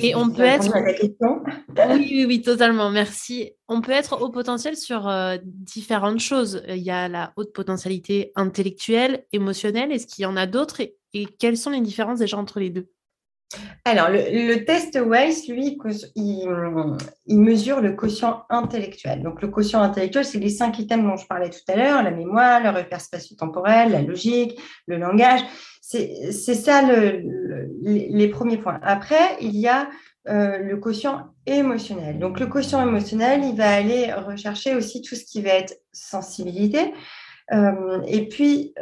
et 0.01 0.15
on 0.15 0.29
peut 0.29 0.43
être. 0.43 0.73
oui, 1.93 2.07
oui, 2.11 2.25
oui, 2.27 2.41
totalement. 2.41 2.89
Merci. 2.89 3.51
On 3.67 3.81
peut 3.81 3.91
être 3.91 4.21
au 4.21 4.29
potentiel 4.29 4.75
sur 4.75 5.07
euh, 5.07 5.37
différentes 5.43 6.19
choses. 6.19 6.63
Il 6.67 6.77
y 6.77 6.91
a 6.91 7.07
la 7.07 7.33
haute 7.35 7.53
potentialité 7.53 8.31
intellectuelle, 8.35 9.25
émotionnelle. 9.31 9.91
Est-ce 9.91 10.07
qu'il 10.07 10.23
y 10.23 10.25
en 10.25 10.37
a 10.37 10.45
d'autres 10.45 10.81
et, 10.81 11.25
quelles 11.39 11.57
sont 11.57 11.71
les 11.71 11.81
différences 11.81 12.19
déjà 12.19 12.37
entre 12.37 12.59
les 12.59 12.69
deux? 12.69 12.89
Alors, 13.83 14.07
le, 14.09 14.63
test 14.63 14.97
Weiss, 14.97 15.49
lui, 15.49 15.77
il, 16.15 16.47
il, 17.25 17.39
mesure 17.39 17.81
le 17.81 17.91
quotient 17.91 18.45
intellectuel. 18.49 19.21
Donc, 19.21 19.41
le 19.41 19.49
quotient 19.49 19.81
intellectuel, 19.81 20.23
c'est 20.23 20.39
les 20.39 20.49
cinq 20.49 20.79
items 20.79 21.05
dont 21.05 21.17
je 21.17 21.27
parlais 21.27 21.49
tout 21.49 21.59
à 21.67 21.75
l'heure, 21.75 22.01
la 22.01 22.11
mémoire, 22.11 22.63
le 22.63 22.69
repère 22.69 23.01
spatio-temporel, 23.01 23.91
la 23.91 24.01
logique, 24.01 24.57
le 24.87 24.97
langage. 24.97 25.41
C'est 25.91 26.55
ça 26.55 26.81
les 27.81 28.27
premiers 28.29 28.57
points. 28.57 28.79
Après, 28.81 29.37
il 29.41 29.57
y 29.57 29.67
a 29.67 29.89
euh, 30.29 30.59
le 30.59 30.77
quotient 30.77 31.33
émotionnel. 31.45 32.19
Donc, 32.19 32.39
le 32.39 32.47
quotient 32.47 32.81
émotionnel, 32.81 33.43
il 33.43 33.55
va 33.55 33.69
aller 33.73 34.13
rechercher 34.13 34.75
aussi 34.75 35.01
tout 35.01 35.15
ce 35.15 35.25
qui 35.25 35.41
va 35.41 35.49
être 35.49 35.81
sensibilité, 35.91 36.93
et 38.07 38.29
puis, 38.29 38.73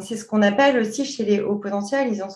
c'est 0.00 0.16
ce 0.16 0.24
qu'on 0.24 0.40
appelle 0.40 0.78
aussi 0.78 1.04
chez 1.04 1.24
les 1.24 1.42
hauts 1.42 1.56
potentiels, 1.56 2.08
ils 2.10 2.22
ont 2.22 2.28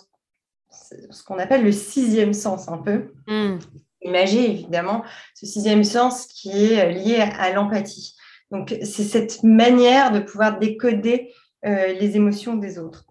ce 0.69 1.23
qu'on 1.23 1.39
appelle 1.39 1.63
le 1.63 1.71
sixième 1.71 2.33
sens 2.33 2.69
un 2.69 2.77
peu. 2.77 3.11
Mm. 3.27 3.57
Imagez 4.03 4.51
évidemment 4.51 5.03
ce 5.33 5.47
sixième 5.47 5.83
sens 5.83 6.27
qui 6.27 6.51
est 6.51 6.91
lié 6.91 7.15
à 7.15 7.51
l'empathie. 7.53 8.15
Donc, 8.51 8.75
c'est 8.83 9.03
cette 9.03 9.41
manière 9.41 10.11
de 10.11 10.19
pouvoir 10.19 10.59
décoder 10.59 11.33
les 11.63 12.15
émotions 12.15 12.55
des 12.55 12.77
autres 12.77 13.08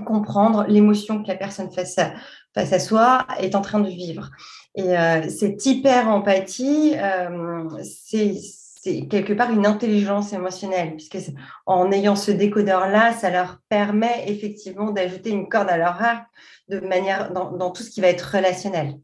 comprendre 0.00 0.64
l'émotion 0.68 1.22
que 1.22 1.28
la 1.28 1.36
personne 1.36 1.70
face 1.70 1.98
à, 1.98 2.12
face 2.54 2.72
à 2.72 2.78
soi 2.78 3.26
est 3.38 3.54
en 3.54 3.60
train 3.60 3.80
de 3.80 3.88
vivre. 3.88 4.30
Et 4.74 4.96
euh, 4.96 5.28
cette 5.28 5.64
hyper-empathie, 5.64 6.94
euh, 6.96 7.68
c'est 7.80 9.06
quelque 9.08 9.32
part 9.32 9.50
une 9.50 9.66
intelligence 9.66 10.32
émotionnelle, 10.32 10.96
puisque 10.96 11.18
en 11.66 11.90
ayant 11.92 12.16
ce 12.16 12.30
décodeur-là, 12.30 13.12
ça 13.12 13.30
leur 13.30 13.60
permet 13.68 14.24
effectivement 14.26 14.90
d'ajouter 14.90 15.30
une 15.30 15.48
corde 15.48 15.70
à 15.70 15.76
leur 15.76 16.02
arc 16.02 16.26
de 16.68 16.80
manière, 16.80 17.32
dans, 17.32 17.70
tout 17.70 17.82
ce 17.82 17.90
qui 17.90 18.00
va 18.00 18.08
être 18.08 18.34
relationnel. 18.34 18.98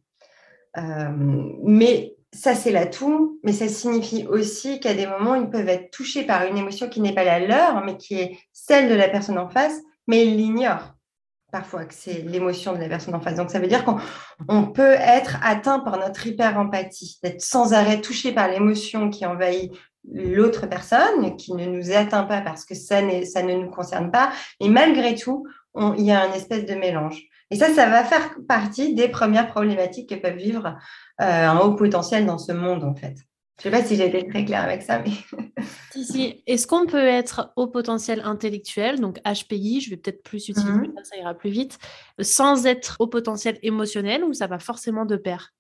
Euh, 0.77 1.09
mais 1.63 2.15
ça, 2.33 2.55
c'est 2.55 2.71
l'atout, 2.71 3.41
mais 3.43 3.53
ça 3.53 3.69
signifie 3.69 4.27
aussi 4.27 4.81
qu'à 4.81 4.95
des 4.95 5.07
moments, 5.07 5.35
ils 5.35 5.51
peuvent 5.51 5.69
être 5.69 5.91
touchés 5.91 6.25
par 6.25 6.45
une 6.45 6.57
émotion 6.57 6.89
qui 6.89 7.01
n'est 7.01 7.15
pas 7.15 7.25
la 7.25 7.41
leur, 7.41 7.85
mais 7.85 7.97
qui 7.97 8.15
est 8.15 8.39
celle 8.53 8.89
de 8.89 8.95
la 8.95 9.09
personne 9.09 9.39
en 9.39 9.49
face, 9.49 9.81
mais 10.07 10.27
ils 10.27 10.37
l'ignorent 10.37 10.95
parfois 11.51 11.85
que 11.85 11.95
c'est 11.95 12.23
l'émotion 12.23 12.75
de 12.75 12.79
la 12.79 12.89
personne 12.89 13.15
en 13.15 13.21
face. 13.21 13.37
Donc, 13.37 13.51
ça 13.51 13.59
veut 13.59 13.67
dire 13.67 13.85
qu'on 13.85 14.67
peut 14.67 14.95
être 14.99 15.39
atteint 15.43 15.81
par 15.81 15.99
notre 15.99 16.27
hyper-empathie, 16.27 17.19
d'être 17.23 17.41
sans 17.41 17.73
arrêt 17.73 18.01
touché 18.01 18.33
par 18.33 18.49
l'émotion 18.49 19.11
qui 19.11 19.27
envahit 19.27 19.73
l'autre 20.13 20.67
personne, 20.67 21.37
qui 21.37 21.53
ne 21.55 21.67
nous 21.67 21.93
atteint 21.93 22.25
pas 22.25 22.41
parce 22.41 22.65
que 22.65 22.75
ça, 22.75 23.03
ne 23.03 23.55
nous 23.61 23.71
concerne 23.71 24.11
pas. 24.11 24.33
Et 24.61 24.69
malgré 24.69 25.15
tout, 25.15 25.47
il 25.77 26.05
y 26.05 26.11
a 26.11 26.23
un 26.23 26.33
espèce 26.33 26.67
de 26.67 26.75
mélange. 26.75 27.23
Et 27.51 27.57
ça, 27.57 27.69
ça 27.75 27.89
va 27.89 28.05
faire 28.05 28.31
partie 28.49 28.95
des 28.95 29.09
premières 29.09 29.49
problématiques 29.49 30.09
que 30.09 30.15
peuvent 30.15 30.37
vivre 30.37 30.77
euh, 31.21 31.49
un 31.49 31.59
haut 31.59 31.75
potentiel 31.75 32.25
dans 32.25 32.39
ce 32.39 32.53
monde, 32.53 32.85
en 32.85 32.95
fait. 32.95 33.17
Je 33.63 33.69
ne 33.69 33.75
sais 33.75 33.83
pas 33.83 33.87
si 33.87 33.97
j'ai 33.97 34.07
été 34.07 34.27
très 34.27 34.45
claire 34.45 34.65
avec 34.65 34.83
ça, 34.83 35.01
mais. 35.01 35.11
si, 35.93 36.05
si. 36.05 36.43
Est-ce 36.47 36.67
qu'on 36.67 36.87
peut 36.87 37.07
être 37.07 37.53
au 37.57 37.67
potentiel 37.67 38.23
intellectuel, 38.25 39.01
donc 39.01 39.19
HPI, 39.19 39.83
je 39.83 39.91
vais 39.91 39.97
peut-être 39.97 40.23
plus 40.23 40.49
utiliser 40.49 40.73
mhm. 40.73 40.93
ça, 40.97 41.05
ça 41.05 41.17
ira 41.19 41.35
plus 41.35 41.51
vite, 41.51 41.79
sans 42.21 42.67
être 42.67 42.97
au 43.01 43.07
potentiel 43.07 43.59
émotionnel 43.63 44.25
ou 44.25 44.33
ça 44.33 44.47
va 44.47 44.59
forcément 44.59 45.05
de 45.05 45.17
pair? 45.17 45.53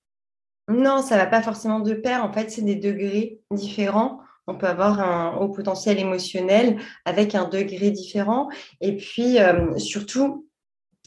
Non, 0.69 1.03
ça 1.03 1.17
ne 1.17 1.21
va 1.21 1.27
pas 1.27 1.43
forcément 1.43 1.81
de 1.81 1.95
pair. 1.95 2.25
En 2.25 2.33
fait, 2.33 2.51
c'est 2.51 2.63
des 2.63 2.77
degrés 2.77 3.41
différents. 3.51 4.21
On 4.47 4.57
peut 4.57 4.67
avoir 4.67 5.01
un 5.01 5.37
haut 5.37 5.49
potentiel 5.49 5.99
émotionnel 5.99 6.81
avec 7.05 7.35
un 7.35 7.49
degré 7.49 7.91
différent. 7.91 8.49
Et 8.81 8.97
puis, 8.97 9.39
euh, 9.39 9.77
surtout, 9.79 10.47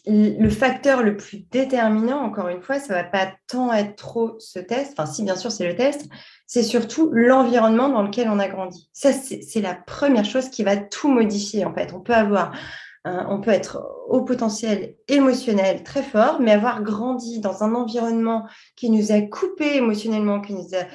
le 0.05 0.49
facteur 0.49 1.01
le 1.01 1.15
plus 1.15 1.45
déterminant, 1.49 2.21
encore 2.21 2.49
une 2.49 2.61
fois, 2.61 2.79
ça 2.79 2.93
ne 2.93 2.99
va 2.99 3.03
pas 3.05 3.31
tant 3.47 3.71
être 3.71 3.95
trop 3.95 4.35
ce 4.39 4.59
test, 4.59 4.93
enfin 4.97 5.09
si 5.09 5.23
bien 5.23 5.35
sûr 5.35 5.51
c'est 5.51 5.67
le 5.67 5.75
test, 5.75 6.09
c'est 6.45 6.63
surtout 6.63 7.09
l'environnement 7.13 7.89
dans 7.89 8.03
lequel 8.03 8.29
on 8.29 8.39
a 8.39 8.47
grandi. 8.47 8.89
Ça, 8.91 9.11
c'est 9.13 9.61
la 9.61 9.75
première 9.75 10.25
chose 10.25 10.49
qui 10.49 10.63
va 10.63 10.75
tout 10.75 11.07
modifier 11.07 11.63
en 11.65 11.73
fait. 11.73 11.93
On 11.93 12.01
peut 12.01 12.13
avoir 12.13 12.53
on 13.05 13.41
peut 13.41 13.51
être 13.51 13.85
au 14.07 14.21
potentiel 14.21 14.95
émotionnel 15.09 15.83
très 15.83 16.03
fort, 16.03 16.39
mais 16.39 16.51
avoir 16.51 16.81
grandi 16.83 17.41
dans 17.41 17.61
un 17.61 17.75
environnement 17.75 18.47
qui 18.77 18.89
nous 18.89 19.11
a 19.11 19.19
coupé 19.21 19.75
émotionnellement, 19.75 20.39
qui 20.39 20.53
nous 20.53 20.73
a 20.73 20.85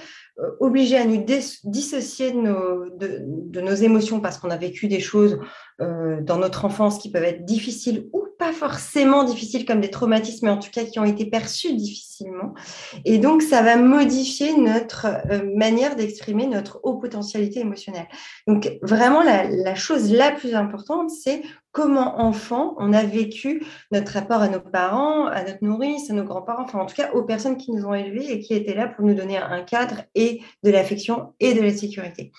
euh, 0.40 0.50
obligé 0.60 0.96
à 0.96 1.04
nous 1.04 1.24
dissocier 1.64 2.30
de 2.30 2.36
nos, 2.36 2.88
de, 2.90 3.60
nos, 3.60 3.74
émotions 3.74 4.20
parce 4.20 4.38
qu'on 4.38 4.50
a 4.50 4.56
vécu 4.56 4.86
des 4.86 5.00
choses 5.00 5.38
euh, 5.80 6.20
dans 6.20 6.38
notre 6.38 6.64
enfance 6.64 6.98
qui 6.98 7.10
peuvent 7.10 7.24
être 7.24 7.44
difficiles 7.44 8.08
ou 8.12 8.24
pas 8.38 8.52
forcément 8.52 9.24
difficiles 9.24 9.66
comme 9.66 9.80
des 9.80 9.90
traumatismes, 9.90 10.46
mais 10.46 10.52
en 10.52 10.58
tout 10.58 10.70
cas 10.70 10.84
qui 10.84 11.00
ont 11.00 11.04
été 11.04 11.26
perçus 11.26 11.74
difficilement. 11.74 12.54
Et 13.04 13.18
donc, 13.18 13.42
ça 13.42 13.62
va 13.62 13.76
modifier 13.76 14.56
notre 14.56 15.06
euh, 15.06 15.42
manière 15.56 15.96
d'exprimer 15.96 16.46
notre 16.46 16.78
haut 16.84 16.98
potentialité 16.98 17.60
émotionnelle. 17.60 18.06
Donc, 18.46 18.78
vraiment, 18.82 19.22
la, 19.22 19.74
chose 19.74 20.12
la 20.12 20.30
plus 20.30 20.54
importante, 20.54 21.10
c'est 21.10 21.42
comment 21.78 22.20
enfant 22.20 22.74
on 22.78 22.92
a 22.92 23.04
vécu 23.04 23.64
notre 23.92 24.12
rapport 24.14 24.42
à 24.42 24.48
nos 24.48 24.58
parents, 24.58 25.26
à 25.26 25.44
notre 25.44 25.62
nourrice, 25.62 26.10
à 26.10 26.12
nos 26.12 26.24
grands-parents, 26.24 26.64
enfin 26.64 26.80
en 26.80 26.86
tout 26.86 26.96
cas 26.96 27.12
aux 27.12 27.22
personnes 27.22 27.56
qui 27.56 27.70
nous 27.70 27.86
ont 27.86 27.94
élevés 27.94 28.32
et 28.32 28.40
qui 28.40 28.52
étaient 28.54 28.74
là 28.74 28.88
pour 28.88 29.06
nous 29.06 29.14
donner 29.14 29.38
un 29.38 29.62
cadre 29.62 30.02
et 30.16 30.42
de 30.64 30.72
l'affection 30.72 31.34
et 31.38 31.54
de 31.54 31.60
la 31.60 31.70
sécurité. 31.70 32.32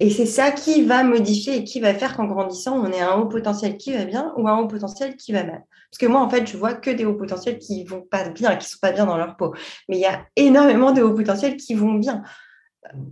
Et 0.00 0.08
c'est 0.08 0.24
ça 0.24 0.52
qui 0.52 0.84
va 0.84 1.04
modifier 1.04 1.56
et 1.56 1.64
qui 1.64 1.80
va 1.80 1.92
faire 1.92 2.16
qu'en 2.16 2.24
grandissant, 2.24 2.78
on 2.78 2.90
ait 2.90 3.02
un 3.02 3.16
haut 3.16 3.26
potentiel 3.26 3.76
qui 3.76 3.92
va 3.92 4.06
bien 4.06 4.32
ou 4.38 4.48
un 4.48 4.56
haut 4.56 4.68
potentiel 4.68 5.16
qui 5.16 5.32
va 5.32 5.44
mal. 5.44 5.64
Parce 5.90 5.98
que 6.00 6.06
moi, 6.06 6.22
en 6.22 6.30
fait, 6.30 6.46
je 6.46 6.56
vois 6.56 6.72
que 6.72 6.88
des 6.88 7.04
hauts 7.04 7.16
potentiels 7.16 7.58
qui 7.58 7.84
vont 7.84 8.00
pas 8.00 8.30
bien, 8.30 8.56
qui 8.56 8.70
sont 8.70 8.78
pas 8.80 8.92
bien 8.92 9.04
dans 9.04 9.18
leur 9.18 9.36
peau. 9.36 9.52
Mais 9.90 9.98
il 9.98 10.00
y 10.00 10.06
a 10.06 10.24
énormément 10.34 10.92
de 10.92 11.02
hauts 11.02 11.14
potentiels 11.14 11.58
qui 11.58 11.74
vont 11.74 11.92
bien. 11.92 12.22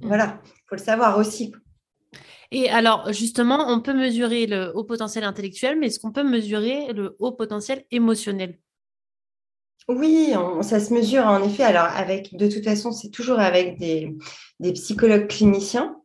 Voilà, 0.00 0.40
il 0.46 0.62
faut 0.70 0.76
le 0.76 0.82
savoir 0.82 1.18
aussi. 1.18 1.52
Et 2.52 2.70
alors, 2.70 3.12
justement, 3.12 3.68
on 3.68 3.80
peut 3.80 3.94
mesurer 3.94 4.46
le 4.46 4.72
haut 4.74 4.84
potentiel 4.84 5.24
intellectuel, 5.24 5.78
mais 5.78 5.86
est-ce 5.86 5.98
qu'on 6.00 6.12
peut 6.12 6.22
mesurer 6.22 6.92
le 6.92 7.16
haut 7.18 7.32
potentiel 7.32 7.84
émotionnel? 7.90 8.58
Oui, 9.88 10.32
ça 10.62 10.80
se 10.80 10.92
mesure 10.92 11.26
en 11.26 11.42
effet. 11.44 11.62
Alors, 11.62 11.84
avec, 11.84 12.36
de 12.36 12.48
toute 12.48 12.64
façon, 12.64 12.90
c'est 12.90 13.10
toujours 13.10 13.38
avec 13.38 13.78
des, 13.78 14.16
des 14.58 14.72
psychologues 14.72 15.28
cliniciens 15.28 15.96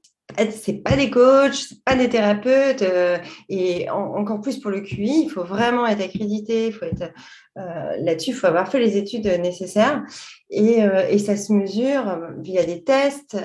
c'est 0.51 0.83
pas 0.83 0.95
des 0.95 1.09
coachs, 1.09 1.53
c'est 1.53 1.83
pas 1.83 1.95
des 1.95 2.09
thérapeutes, 2.09 2.81
euh, 2.81 3.17
et 3.49 3.89
encore 3.89 4.41
plus 4.41 4.59
pour 4.59 4.71
le 4.71 4.81
QI, 4.81 5.23
il 5.25 5.29
faut 5.29 5.43
vraiment 5.43 5.85
être 5.87 6.01
accrédité, 6.01 6.67
il 6.67 6.73
faut 6.73 6.85
être 6.85 7.11
euh, 7.57 7.95
là-dessus, 7.99 8.31
il 8.31 8.35
faut 8.35 8.47
avoir 8.47 8.69
fait 8.69 8.79
les 8.79 8.97
études 8.97 9.27
nécessaires, 9.27 10.03
et, 10.49 10.83
euh, 10.83 11.17
ça 11.17 11.37
se 11.37 11.53
mesure 11.53 12.19
via 12.39 12.63
des 12.65 12.83
tests, 12.83 13.37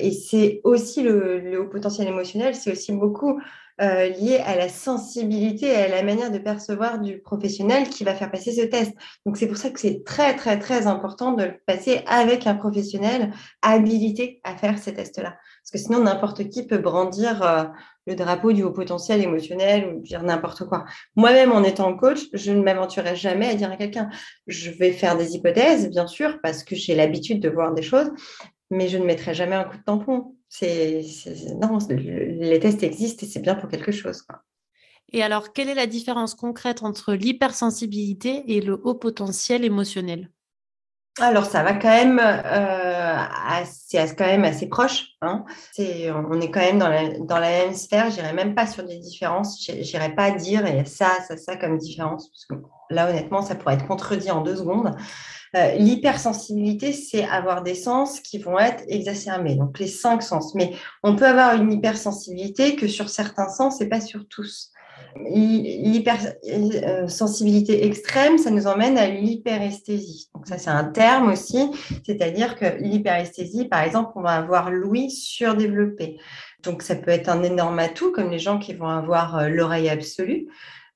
et 0.00 0.12
c'est 0.12 0.60
aussi 0.64 1.02
le, 1.02 1.40
le, 1.40 1.60
haut 1.60 1.68
potentiel 1.68 2.08
émotionnel, 2.08 2.54
c'est 2.54 2.72
aussi 2.72 2.92
beaucoup 2.92 3.40
lié 3.80 4.40
à 4.44 4.56
la 4.56 4.68
sensibilité 4.68 5.66
et 5.66 5.76
à 5.76 5.88
la 5.88 6.02
manière 6.02 6.30
de 6.30 6.38
percevoir 6.38 7.00
du 7.00 7.20
professionnel 7.20 7.88
qui 7.88 8.04
va 8.04 8.14
faire 8.14 8.30
passer 8.30 8.52
ce 8.52 8.62
test. 8.62 8.92
Donc 9.26 9.36
c'est 9.36 9.48
pour 9.48 9.56
ça 9.56 9.70
que 9.70 9.80
c'est 9.80 10.04
très 10.04 10.36
très 10.36 10.58
très 10.58 10.86
important 10.86 11.32
de 11.32 11.44
le 11.44 11.54
passer 11.66 12.02
avec 12.06 12.46
un 12.46 12.54
professionnel 12.54 13.32
habilité 13.62 14.40
à 14.44 14.56
faire 14.56 14.78
ces 14.78 14.94
tests-là. 14.94 15.36
Parce 15.62 15.70
que 15.70 15.78
sinon, 15.78 16.02
n'importe 16.02 16.48
qui 16.48 16.66
peut 16.66 16.78
brandir 16.78 17.42
euh, 17.42 17.64
le 18.06 18.16
drapeau 18.16 18.52
du 18.52 18.62
haut 18.62 18.72
potentiel 18.72 19.22
émotionnel 19.22 19.86
ou 19.86 20.00
dire 20.00 20.22
n'importe 20.22 20.64
quoi. 20.64 20.84
Moi-même, 21.14 21.52
en 21.52 21.62
étant 21.62 21.96
coach, 21.96 22.20
je 22.32 22.52
ne 22.52 22.62
m'aventurerai 22.62 23.14
jamais 23.14 23.48
à 23.48 23.54
dire 23.54 23.70
à 23.70 23.76
quelqu'un, 23.76 24.10
je 24.46 24.70
vais 24.70 24.92
faire 24.92 25.16
des 25.16 25.34
hypothèses, 25.36 25.88
bien 25.88 26.06
sûr, 26.06 26.40
parce 26.42 26.64
que 26.64 26.74
j'ai 26.74 26.94
l'habitude 26.94 27.40
de 27.40 27.48
voir 27.48 27.74
des 27.74 27.82
choses, 27.82 28.10
mais 28.70 28.88
je 28.88 28.98
ne 28.98 29.04
mettrai 29.04 29.34
jamais 29.34 29.54
un 29.54 29.64
coup 29.64 29.76
de 29.76 29.82
tampon. 29.84 30.34
C'est, 30.54 31.02
non, 31.62 31.78
les 31.88 32.60
tests 32.60 32.82
existent 32.82 33.24
et 33.24 33.28
c'est 33.28 33.40
bien 33.40 33.54
pour 33.54 33.70
quelque 33.70 33.90
chose. 33.90 34.26
Et 35.10 35.22
alors, 35.22 35.54
quelle 35.54 35.70
est 35.70 35.74
la 35.74 35.86
différence 35.86 36.34
concrète 36.34 36.82
entre 36.82 37.14
l'hypersensibilité 37.14 38.42
et 38.54 38.60
le 38.60 38.78
haut 38.84 38.94
potentiel 38.94 39.64
émotionnel? 39.64 40.30
Alors, 41.18 41.46
ça 41.46 41.62
va 41.62 41.72
quand 41.72 41.88
même, 41.88 42.18
euh, 42.18 43.16
assez, 43.48 43.96
quand 44.14 44.26
même 44.26 44.44
assez 44.44 44.68
proche. 44.68 45.06
Hein. 45.22 45.46
On 45.78 46.38
est 46.38 46.50
quand 46.50 46.60
même 46.60 46.78
dans 46.78 46.88
la, 46.88 47.18
dans 47.18 47.38
la 47.38 47.48
même 47.48 47.74
sphère. 47.74 48.10
J'irai 48.10 48.34
même 48.34 48.54
pas 48.54 48.66
sur 48.66 48.84
des 48.84 48.98
différences. 48.98 49.58
J'irai 49.80 50.14
pas 50.14 50.32
dire 50.32 50.66
et 50.66 50.84
ça, 50.84 51.16
ça, 51.26 51.38
ça 51.38 51.56
comme 51.56 51.78
différence. 51.78 52.28
Parce 52.28 52.44
que 52.44 52.66
là, 52.92 53.10
honnêtement, 53.10 53.42
ça 53.42 53.54
pourrait 53.54 53.74
être 53.74 53.86
contredit 53.86 54.30
en 54.30 54.42
deux 54.42 54.56
secondes. 54.56 54.94
Euh, 55.54 55.72
l'hypersensibilité, 55.72 56.92
c'est 56.92 57.24
avoir 57.24 57.62
des 57.62 57.74
sens 57.74 58.20
qui 58.20 58.38
vont 58.38 58.58
être 58.58 58.84
exacerbés, 58.88 59.56
donc 59.56 59.78
les 59.78 59.86
cinq 59.86 60.22
sens. 60.22 60.54
Mais 60.54 60.72
on 61.02 61.14
peut 61.14 61.26
avoir 61.26 61.54
une 61.54 61.70
hypersensibilité 61.70 62.74
que 62.74 62.88
sur 62.88 63.10
certains 63.10 63.50
sens 63.50 63.82
et 63.82 63.88
pas 63.88 64.00
sur 64.00 64.26
tous. 64.28 64.70
L'hypersensibilité 65.16 67.84
extrême, 67.84 68.38
ça 68.38 68.50
nous 68.50 68.66
emmène 68.66 68.96
à 68.96 69.08
l'hyperesthésie. 69.08 70.30
Donc 70.34 70.46
ça, 70.46 70.56
c'est 70.56 70.70
un 70.70 70.84
terme 70.84 71.30
aussi, 71.30 71.70
c'est-à-dire 72.06 72.56
que 72.56 72.64
l'hyperesthésie, 72.80 73.66
par 73.66 73.82
exemple, 73.82 74.12
on 74.14 74.22
va 74.22 74.36
avoir 74.36 74.70
l'ouïe 74.70 75.10
surdéveloppée. 75.10 76.16
Donc 76.62 76.80
ça 76.80 76.94
peut 76.94 77.10
être 77.10 77.28
un 77.28 77.42
énorme 77.42 77.78
atout, 77.78 78.10
comme 78.10 78.30
les 78.30 78.38
gens 78.38 78.58
qui 78.58 78.72
vont 78.72 78.88
avoir 78.88 79.36
euh, 79.36 79.48
l'oreille 79.48 79.90
absolue. 79.90 80.48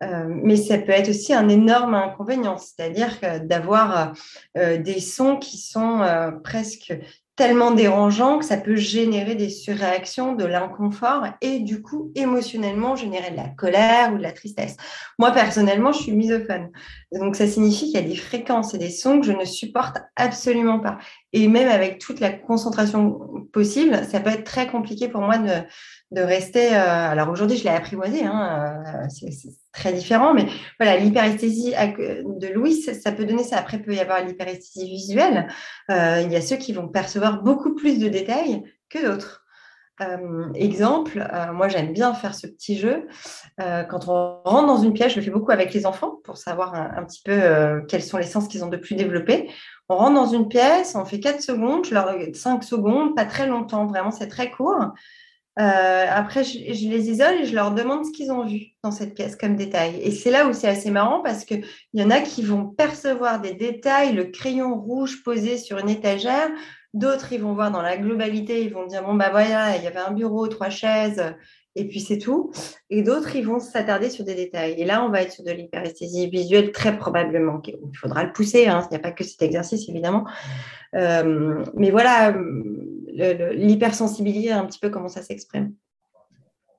Euh, 0.03 0.27
mais 0.29 0.57
ça 0.57 0.79
peut 0.79 0.93
être 0.93 1.09
aussi 1.09 1.33
un 1.33 1.49
énorme 1.49 1.95
inconvénient, 1.95 2.59
c'est-à-dire 2.59 3.19
d'avoir 3.43 4.13
euh, 4.59 4.77
des 4.79 5.01
sons 5.01 5.37
qui 5.37 5.59
sont 5.59 6.01
presque 6.45 6.93
tellement 7.37 7.71
dérangeant 7.71 8.39
que 8.39 8.47
ça 8.47 8.57
peut 8.57 8.77
générer 8.77 9.35
des 9.35 9.51
surréactions, 9.51 10.35
de 10.35 10.45
l'inconfort 10.45 11.27
et 11.43 11.61
du 11.61 11.83
coup, 11.83 12.11
émotionnellement, 12.15 12.97
générer 12.97 13.31
de 13.31 13.37
la 13.37 13.49
colère 13.49 14.15
ou 14.15 14.17
de 14.17 14.23
la 14.23 14.33
tristesse. 14.33 14.77
Moi, 15.19 15.31
personnellement, 15.33 15.93
je 15.93 16.03
suis 16.03 16.13
misophone. 16.13 16.71
Donc, 17.13 17.37
ça 17.37 17.47
signifie 17.47 17.87
qu'il 17.87 18.01
y 18.01 18.05
a 18.05 18.09
des 18.09 18.17
fréquences 18.17 18.73
et 18.73 18.79
des 18.79 18.91
sons 18.91 19.21
que 19.21 19.27
je 19.27 19.33
ne 19.33 19.45
supporte 19.45 19.99
absolument 20.17 20.81
pas. 20.81 20.97
Et 21.33 21.49
même 21.49 21.69
avec 21.69 21.99
toute 21.99 22.21
la 22.21 22.31
concentration 22.31 23.47
possible, 23.53 24.05
ça 24.11 24.21
peut 24.21 24.31
être 24.31 24.45
très 24.45 24.69
compliqué 24.69 25.09
pour 25.09 25.21
moi 25.21 25.39
de, 25.39 26.21
rester. 26.21 26.75
Euh, 26.75 27.11
alors 27.11 27.29
aujourd'hui, 27.31 27.57
je 27.57 27.65
l'ai 27.65 27.71
apprivoisé, 27.71 28.25
hein, 28.25 28.75
euh, 28.87 29.09
c'est 29.09 29.51
très 29.73 29.93
différent, 29.93 30.35
mais 30.35 30.47
voilà, 30.79 30.97
l'hyperesthésie 30.97 31.73
de 31.73 32.47
Louis, 32.55 32.75
ça 32.75 33.13
peut 33.13 33.25
donner 33.25 33.43
ça. 33.43 33.59
Après, 33.59 33.79
peut 33.79 33.95
y 33.95 34.01
avoir 34.01 34.25
l'hyperesthésie 34.25 34.89
visuelle. 34.89 35.49
Euh, 35.91 36.23
il 36.25 36.33
y 36.33 36.37
a 36.37 36.41
ceux 36.41 36.57
qui 36.57 36.73
vont 36.73 36.89
percevoir 36.89 37.43
beaucoup 37.43 37.75
plus 37.75 37.99
de 37.99 38.09
détails 38.09 38.63
que 38.89 39.05
d'autres. 39.05 39.45
exemple, 40.55 41.27
moi 41.55 41.69
j'aime 41.69 41.93
bien 41.93 42.13
faire 42.15 42.35
ce 42.35 42.47
petit 42.47 42.79
jeu. 42.79 43.09
quand 43.59 44.09
on 44.09 44.43
rentre 44.45 44.67
dans 44.67 44.83
une 44.83 44.93
pièce, 44.93 45.13
je 45.13 45.17
le 45.17 45.23
fais 45.23 45.31
beaucoup 45.31 45.53
avec 45.53 45.73
les 45.73 45.87
enfants 45.87 46.21
pour 46.23 46.37
savoir 46.37 46.75
un, 46.75 47.05
petit 47.05 47.23
peu 47.25 47.83
quels 47.89 48.03
sont 48.03 48.19
les 48.19 48.25
sens 48.25 48.47
qu'ils 48.47 48.63
ont 48.63 48.69
de 48.69 48.77
plus 48.77 48.95
développés. 48.95 49.51
On 49.89 49.97
rentre 49.97 50.15
dans 50.15 50.27
une 50.27 50.49
pièce, 50.49 50.95
on 50.95 51.05
fait 51.05 51.21
4 51.21 51.41
secondes, 51.41 51.85
je 51.85 51.95
leur 51.95 52.11
5 52.35 52.65
secondes, 52.65 53.15
pas 53.15 53.25
très 53.25 53.47
longtemps, 53.47 53.87
vraiment 53.87 54.11
c'est 54.11 54.29
très 54.29 54.51
court. 54.51 54.93
Euh, 55.59 56.07
après, 56.11 56.45
je, 56.45 56.59
les 56.59 57.11
isole 57.11 57.41
et 57.41 57.47
je 57.47 57.55
leur 57.55 57.73
demande 57.73 58.05
ce 58.05 58.13
qu'ils 58.13 58.31
ont 58.31 58.45
vu 58.45 58.73
dans 58.83 58.91
cette 58.91 59.15
pièce 59.15 59.37
comme 59.37 59.57
détail. 59.57 59.99
Et 60.03 60.11
c'est 60.11 60.31
là 60.31 60.47
où 60.47 60.53
c'est 60.53 60.69
assez 60.69 60.91
marrant 60.91 61.23
parce 61.23 61.47
qu'il 61.47 61.65
y 61.95 62.03
en 62.03 62.11
a 62.11 62.21
qui 62.21 62.43
vont 62.43 62.67
percevoir 62.67 63.41
des 63.41 63.55
détails, 63.55 64.13
le 64.13 64.25
crayon 64.25 64.79
rouge 64.79 65.23
posé 65.23 65.57
sur 65.57 65.79
une 65.79 65.89
étagère. 65.89 66.51
D'autres, 66.97 67.35
ils 67.35 67.43
vont 67.43 67.53
voir 67.53 67.71
dans 67.71 67.83
la 67.83 67.99
globalité, 67.99 68.65
ils 68.65 68.73
vont 68.73 68.87
dire, 68.87 69.05
bon, 69.05 69.15
bah 69.15 69.29
voilà, 69.31 69.77
il 69.77 69.85
y 69.85 69.87
avait 69.87 69.99
un 69.99 70.13
bureau, 70.13 70.49
trois 70.49 70.71
chaises, 70.71 71.23
et 71.75 71.87
puis 71.87 72.01
c'est 72.01 72.17
tout. 72.17 72.51
Et 72.89 73.03
d'autres, 73.03 73.37
ils 73.37 73.47
vont 73.47 73.61
s'attarder 73.61 74.09
sur 74.09 74.25
des 74.25 74.35
détails. 74.35 74.81
Et 74.81 74.87
là, 74.87 75.05
on 75.05 75.11
va 75.11 75.21
être 75.21 75.33
sur 75.33 75.45
de 75.45 75.51
l'hyperesthésie 75.51 76.31
visuelle 76.31 76.73
très 76.73 76.97
probablement. 76.97 77.61
Il 77.67 77.97
faudra 77.99 78.25
le 78.25 78.33
pousser, 78.33 78.67
hein. 78.67 78.81
il 78.91 78.95
n'y 78.95 78.97
a 78.97 79.01
pas 79.01 79.13
que 79.13 79.25
cet 79.25 79.43
exercice, 79.43 79.87
évidemment. 79.91 80.27
Euh, 80.95 81.63
mais 81.75 81.91
voilà, 81.91 82.35
l'hypersensibilité, 83.13 84.53
un 84.53 84.65
petit 84.65 84.79
peu 84.79 84.89
comment 84.89 85.09
ça 85.09 85.21
s'exprime. 85.21 85.75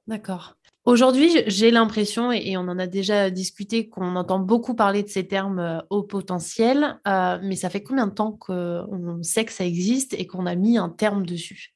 D'accord. 0.08 0.57
Aujourd'hui, 0.88 1.44
j'ai 1.48 1.70
l'impression, 1.70 2.32
et 2.32 2.56
on 2.56 2.62
en 2.62 2.80
a 2.80 2.88
déjà 2.88 3.30
discuté, 3.30 3.90
qu'on 3.90 4.16
entend 4.16 4.40
beaucoup 4.40 4.74
parler 4.74 5.04
de 5.04 5.10
ces 5.10 5.28
termes 5.28 5.60
euh, 5.60 5.80
haut 5.90 6.04
potentiel, 6.04 6.98
euh, 7.06 7.40
mais 7.44 7.58
ça 7.58 7.70
fait 7.70 7.84
combien 7.84 8.08
de 8.08 8.14
temps 8.14 8.32
qu'on 8.32 9.20
sait 9.22 9.44
que 9.44 9.52
ça 9.52 9.66
existe 9.66 10.14
et 10.14 10.26
qu'on 10.28 10.46
a 10.46 10.56
mis 10.56 10.78
un 10.78 10.88
terme 10.88 11.26
dessus? 11.26 11.76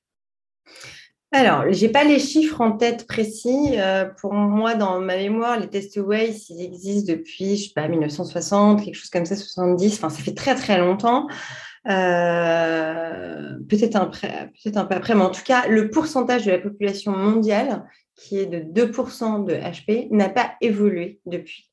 Alors, 1.33 1.69
je 1.73 1.85
n'ai 1.85 1.91
pas 1.91 2.05
les 2.05 2.19
chiffres 2.19 2.61
en 2.61 2.71
tête 2.71 3.05
précis. 3.05 3.71
Euh, 3.73 4.05
pour 4.21 4.33
moi, 4.33 4.75
dans 4.75 5.01
ma 5.01 5.17
mémoire, 5.17 5.59
les 5.59 5.67
tests 5.67 5.97
Waze, 5.97 6.49
ils 6.49 6.61
existent 6.61 7.11
depuis, 7.11 7.57
je 7.57 7.67
sais 7.67 7.73
pas, 7.75 7.89
1960, 7.89 8.85
quelque 8.85 8.95
chose 8.95 9.09
comme 9.09 9.25
ça, 9.25 9.35
70. 9.35 9.95
Enfin, 9.95 10.09
ça 10.09 10.23
fait 10.23 10.35
très, 10.35 10.55
très 10.55 10.77
longtemps. 10.77 11.27
Euh, 11.89 13.57
peut-être 13.67 13.97
un, 13.97 14.05
peut 14.05 14.71
un 14.73 14.85
peu 14.85 14.95
après, 14.95 15.15
mais 15.15 15.23
en 15.23 15.31
tout 15.31 15.43
cas, 15.43 15.67
le 15.67 15.89
pourcentage 15.89 16.45
de 16.45 16.51
la 16.51 16.59
population 16.59 17.11
mondiale 17.11 17.83
qui 18.21 18.37
est 18.37 18.45
de 18.45 18.59
2% 18.59 19.45
de 19.45 19.53
HP 19.53 20.07
n'a 20.11 20.29
pas 20.29 20.51
évolué 20.61 21.19
depuis. 21.25 21.71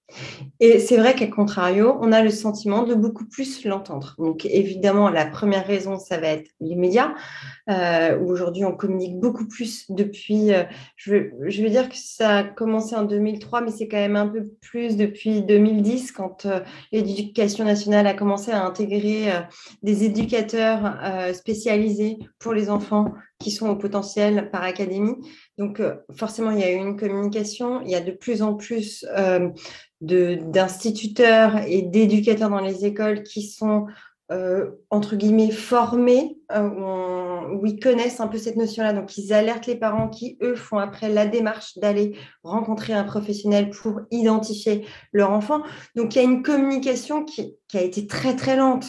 Et 0.60 0.78
c'est 0.78 0.96
vrai 0.96 1.14
qu'à 1.14 1.26
contrario, 1.26 1.98
on 2.00 2.12
a 2.12 2.22
le 2.22 2.30
sentiment 2.30 2.84
de 2.84 2.94
beaucoup 2.94 3.26
plus 3.26 3.66
l'entendre. 3.66 4.14
Donc 4.18 4.46
évidemment, 4.46 5.10
la 5.10 5.26
première 5.26 5.66
raison, 5.66 5.98
ça 5.98 6.16
va 6.16 6.28
être 6.28 6.50
les 6.60 6.76
médias, 6.76 7.12
euh, 7.68 8.18
où 8.18 8.30
aujourd'hui 8.30 8.64
on 8.64 8.72
communique 8.72 9.18
beaucoup 9.20 9.46
plus 9.46 9.90
depuis, 9.90 10.54
euh, 10.54 10.64
je, 10.96 11.12
veux, 11.12 11.68
dire 11.68 11.90
que 11.90 11.96
ça 11.96 12.38
a 12.38 12.44
commencé 12.44 12.96
en 12.96 13.04
2003, 13.04 13.60
mais 13.60 13.70
c'est 13.70 13.86
quand 13.86 13.98
même 13.98 14.16
un 14.16 14.28
peu 14.28 14.44
plus 14.62 14.96
depuis 14.96 15.42
2010, 15.42 16.12
quand 16.12 16.46
euh, 16.46 16.60
l'éducation 16.90 17.64
nationale 17.66 18.06
a 18.06 18.14
commencé 18.14 18.50
à 18.50 18.64
intégrer 18.64 19.26
des 19.82 20.04
éducateurs 20.04 20.96
spécialisés 21.34 22.18
pour 22.38 22.54
les 22.54 22.70
enfants 22.70 23.12
qui 23.38 23.50
sont 23.50 23.68
au 23.68 23.76
potentiel 23.76 24.50
par 24.50 24.62
académie. 24.62 25.16
Donc 25.58 25.80
forcément, 26.16 26.50
il 26.50 26.60
y 26.60 26.64
a 26.64 26.72
eu 26.72 26.76
une 26.76 26.96
communication, 26.96 27.80
il 27.82 27.90
y 27.90 27.94
a 27.94 28.00
de 28.00 28.10
plus 28.12 28.42
en 28.42 28.54
plus 28.54 29.06
d'instituteurs 30.00 31.58
et 31.66 31.82
d'éducateurs 31.82 32.50
dans 32.50 32.60
les 32.60 32.84
écoles 32.84 33.22
qui 33.22 33.42
sont, 33.42 33.86
euh, 34.30 34.70
entre 34.90 35.16
guillemets, 35.16 35.50
formés, 35.50 36.36
euh, 36.52 36.68
où, 37.54 37.66
ils 37.66 37.80
connaissent 37.80 38.20
un 38.20 38.28
peu 38.28 38.38
cette 38.38 38.56
notion-là. 38.56 38.92
Donc, 38.92 39.16
ils 39.16 39.32
alertent 39.32 39.66
les 39.66 39.76
parents 39.76 40.08
qui, 40.08 40.36
eux, 40.42 40.54
font 40.54 40.78
après 40.78 41.08
la 41.08 41.26
démarche 41.26 41.78
d'aller 41.78 42.16
rencontrer 42.42 42.92
un 42.92 43.04
professionnel 43.04 43.70
pour 43.70 44.02
identifier 44.10 44.84
leur 45.12 45.32
enfant. 45.32 45.62
Donc, 45.96 46.14
il 46.14 46.18
y 46.18 46.20
a 46.20 46.24
une 46.24 46.42
communication 46.42 47.24
qui 47.24 47.56
a 47.74 47.80
été 47.80 48.06
très, 48.06 48.36
très 48.36 48.56
lente. 48.56 48.86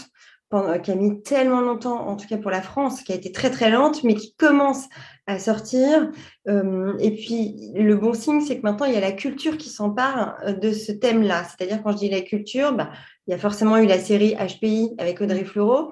Pendant, 0.50 0.80
qui 0.80 0.92
a 0.92 0.96
mis 0.96 1.22
tellement 1.22 1.62
longtemps, 1.62 2.08
en 2.08 2.16
tout 2.16 2.28
cas 2.28 2.38
pour 2.38 2.50
la 2.50 2.64
France, 2.64 3.04
qui 3.04 3.12
a 3.12 3.16
été 3.16 3.32
très 3.32 3.52
très 3.52 3.70
lente, 3.70 4.04
mais 4.04 4.16
qui 4.16 4.34
commence 4.36 4.88
à 5.30 5.38
sortir. 5.38 6.10
Euh, 6.48 6.98
et 7.00 7.12
puis, 7.12 7.72
le 7.76 7.96
bon 7.96 8.14
signe, 8.14 8.42
c'est 8.42 8.58
que 8.58 8.64
maintenant, 8.64 8.88
il 8.88 8.94
y 8.94 8.98
a 8.98 9.02
la 9.02 9.12
culture 9.12 9.58
qui 9.58 9.70
s'empare 9.70 10.38
euh, 10.44 10.54
de 10.54 10.72
ce 10.72 10.92
thème-là. 10.92 11.44
C'est-à-dire, 11.44 11.84
quand 11.84 11.92
je 11.92 11.98
dis 11.98 12.10
la 12.10 12.22
culture, 12.22 12.74
bah, 12.74 12.90
il 13.28 13.32
y 13.32 13.34
a 13.34 13.38
forcément 13.38 13.78
eu 13.78 13.86
la 13.86 14.00
série 14.00 14.36
HPI 14.36 14.96
avec 14.98 15.22
Audrey 15.22 15.46
Fleurot 15.46 15.92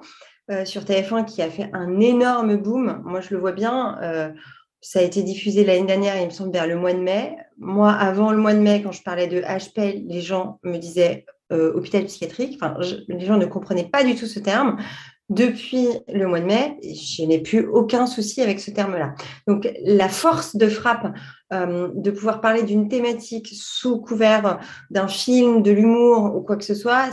euh, 0.50 0.64
sur 0.64 0.82
TF1 0.82 1.24
qui 1.24 1.40
a 1.40 1.50
fait 1.50 1.70
un 1.72 2.00
énorme 2.00 2.56
boom. 2.56 3.00
Moi, 3.04 3.20
je 3.20 3.32
le 3.32 3.40
vois 3.40 3.52
bien. 3.52 4.34
ça 4.80 4.98
a 4.98 5.02
été 5.02 5.22
diffusé 5.22 5.64
l'année 5.64 5.86
dernière, 5.86 6.20
il 6.20 6.26
me 6.26 6.30
semble, 6.30 6.52
vers 6.52 6.66
le 6.66 6.74
mois 6.74 6.92
de 6.92 7.00
mai. 7.00 7.36
Moi, 7.58 7.92
avant 7.92 8.32
le 8.32 8.38
mois 8.38 8.54
de 8.54 8.60
mai, 8.60 8.82
quand 8.82 8.92
je 8.92 9.02
parlais 9.04 9.28
de 9.28 9.40
HP, 9.40 10.04
les 10.04 10.20
gens 10.20 10.58
me 10.64 10.78
disaient 10.78 11.26
hôpital 11.50 12.04
psychiatrique. 12.04 12.60
Les 13.08 13.24
gens 13.24 13.36
ne 13.36 13.46
comprenaient 13.46 13.88
pas 13.88 14.04
du 14.04 14.14
tout 14.14 14.26
ce 14.26 14.38
terme 14.38 14.76
depuis 15.28 15.88
le 16.08 16.26
mois 16.26 16.40
de 16.40 16.46
mai, 16.46 16.78
je 16.82 17.22
n'ai 17.24 17.38
plus 17.38 17.66
aucun 17.66 18.06
souci 18.06 18.40
avec 18.40 18.60
ce 18.60 18.70
terme-là. 18.70 19.14
Donc, 19.46 19.68
la 19.84 20.08
force 20.08 20.56
de 20.56 20.68
frappe 20.68 21.14
euh, 21.52 21.88
de 21.94 22.10
pouvoir 22.10 22.40
parler 22.40 22.62
d'une 22.62 22.88
thématique 22.88 23.48
sous 23.52 24.00
couvert 24.00 24.58
d'un 24.90 25.06
film, 25.06 25.62
de 25.62 25.70
l'humour 25.70 26.34
ou 26.34 26.40
quoi 26.40 26.56
que 26.56 26.64
ce 26.64 26.74
soit, 26.74 27.10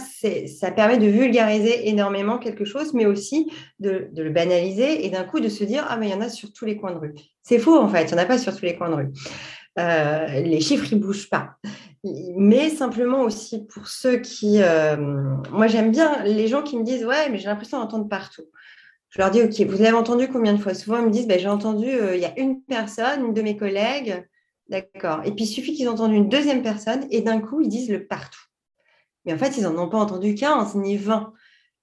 ça 0.48 0.71
permet 0.71 0.98
de 0.98 1.08
vulgariser 1.08 1.89
énormément 1.89 2.38
quelque 2.38 2.63
chose, 2.63 2.93
mais 2.93 3.06
aussi 3.06 3.52
de, 3.80 4.10
le 4.15 4.30
banaliser 4.30 5.06
et 5.06 5.10
d'un 5.10 5.24
coup 5.24 5.41
de 5.41 5.50
se 5.50 5.65
dire 5.65 5.86
Ah, 5.89 5.98
mais 5.98 6.08
il 6.08 6.12
y 6.12 6.15
en 6.15 6.21
a 6.21 6.30
sur 6.30 6.54
tous 6.54 6.63
les 6.63 6.78
coins 6.78 6.93
de 6.93 7.00
rue. 7.00 7.15
C'est 7.43 7.60
faux, 7.60 7.78
en 7.78 7.89
fait, 7.89 8.04
il 8.04 8.13
n'y 8.13 8.21
en 8.21 8.24
a 8.24 8.26
pas 8.26 8.38
sur 8.38 8.56
tous 8.56 8.65
les 8.65 8.78
coins 8.78 8.89
de 8.89 8.95
rue. 8.95 9.12
Euh, 9.78 10.39
les 10.39 10.62
chiffres, 10.62 10.86
ils 10.89 11.00
ne 11.00 11.04
bougent 11.04 11.30
pas 11.30 11.58
mais 12.36 12.70
simplement 12.70 13.22
aussi 13.22 13.65
pour 13.65 13.88
ceux 13.88 14.18
qui... 14.18 14.62
Euh, 14.62 14.96
moi, 15.52 15.68
j'aime 15.68 15.91
bien 15.91 16.24
les 16.24 16.48
gens 16.48 16.62
qui 16.62 16.78
me 16.78 16.84
disent, 16.84 17.06
ouais, 17.06 17.30
mais 17.30 17.38
j'ai 17.38 17.48
l'impression 17.48 17.80
d'entendre 17.80 18.08
partout. 18.08 18.44
Je 19.10 19.20
leur 19.20 19.32
dis, 19.32 19.41
OK, 19.41 19.60
vous 19.62 19.82
l'avez 19.82 19.96
entendu 19.96 20.28
combien 20.28 20.54
de 20.54 20.60
fois? 20.60 20.74
Souvent, 20.74 20.98
ils 21.00 21.06
me 21.06 21.12
disent, 21.12 21.28
ben, 21.28 21.39
j'ai 21.39 21.48
entendu, 21.48 21.88
euh, 21.88 22.15
il 22.15 22.22
y 22.22 22.26
a 22.26 22.38
une 22.38 22.62
personne, 22.62 23.26
une 23.28 23.34
de 23.34 23.41
mes 23.41 23.56
collègues, 23.56 24.28
d'accord. 24.70 25.22
Et 25.26 25.32
puis, 25.32 25.46
il 25.46 25.48
suffit 25.48 25.74
qu'ils 25.74 25.89
entendent 25.89 26.13
une 26.13 26.30
deuxième 26.30 26.62
personne, 26.62 27.06
et 27.12 27.22
d'un 27.22 27.39
coup, 27.39 27.62
ils 27.62 27.70
disent 27.70 27.89
le 27.89 28.06
partout. 28.06 28.44
Mais 29.26 29.34
en 29.34 29.38
fait, 29.38 29.58
ils 29.58 29.63
n'en 29.63 29.78
ont 29.78 29.89
pas 29.89 29.98
entendu 29.98 30.36
15 30.36 30.76
ni 30.76 30.98
20. 30.98 31.34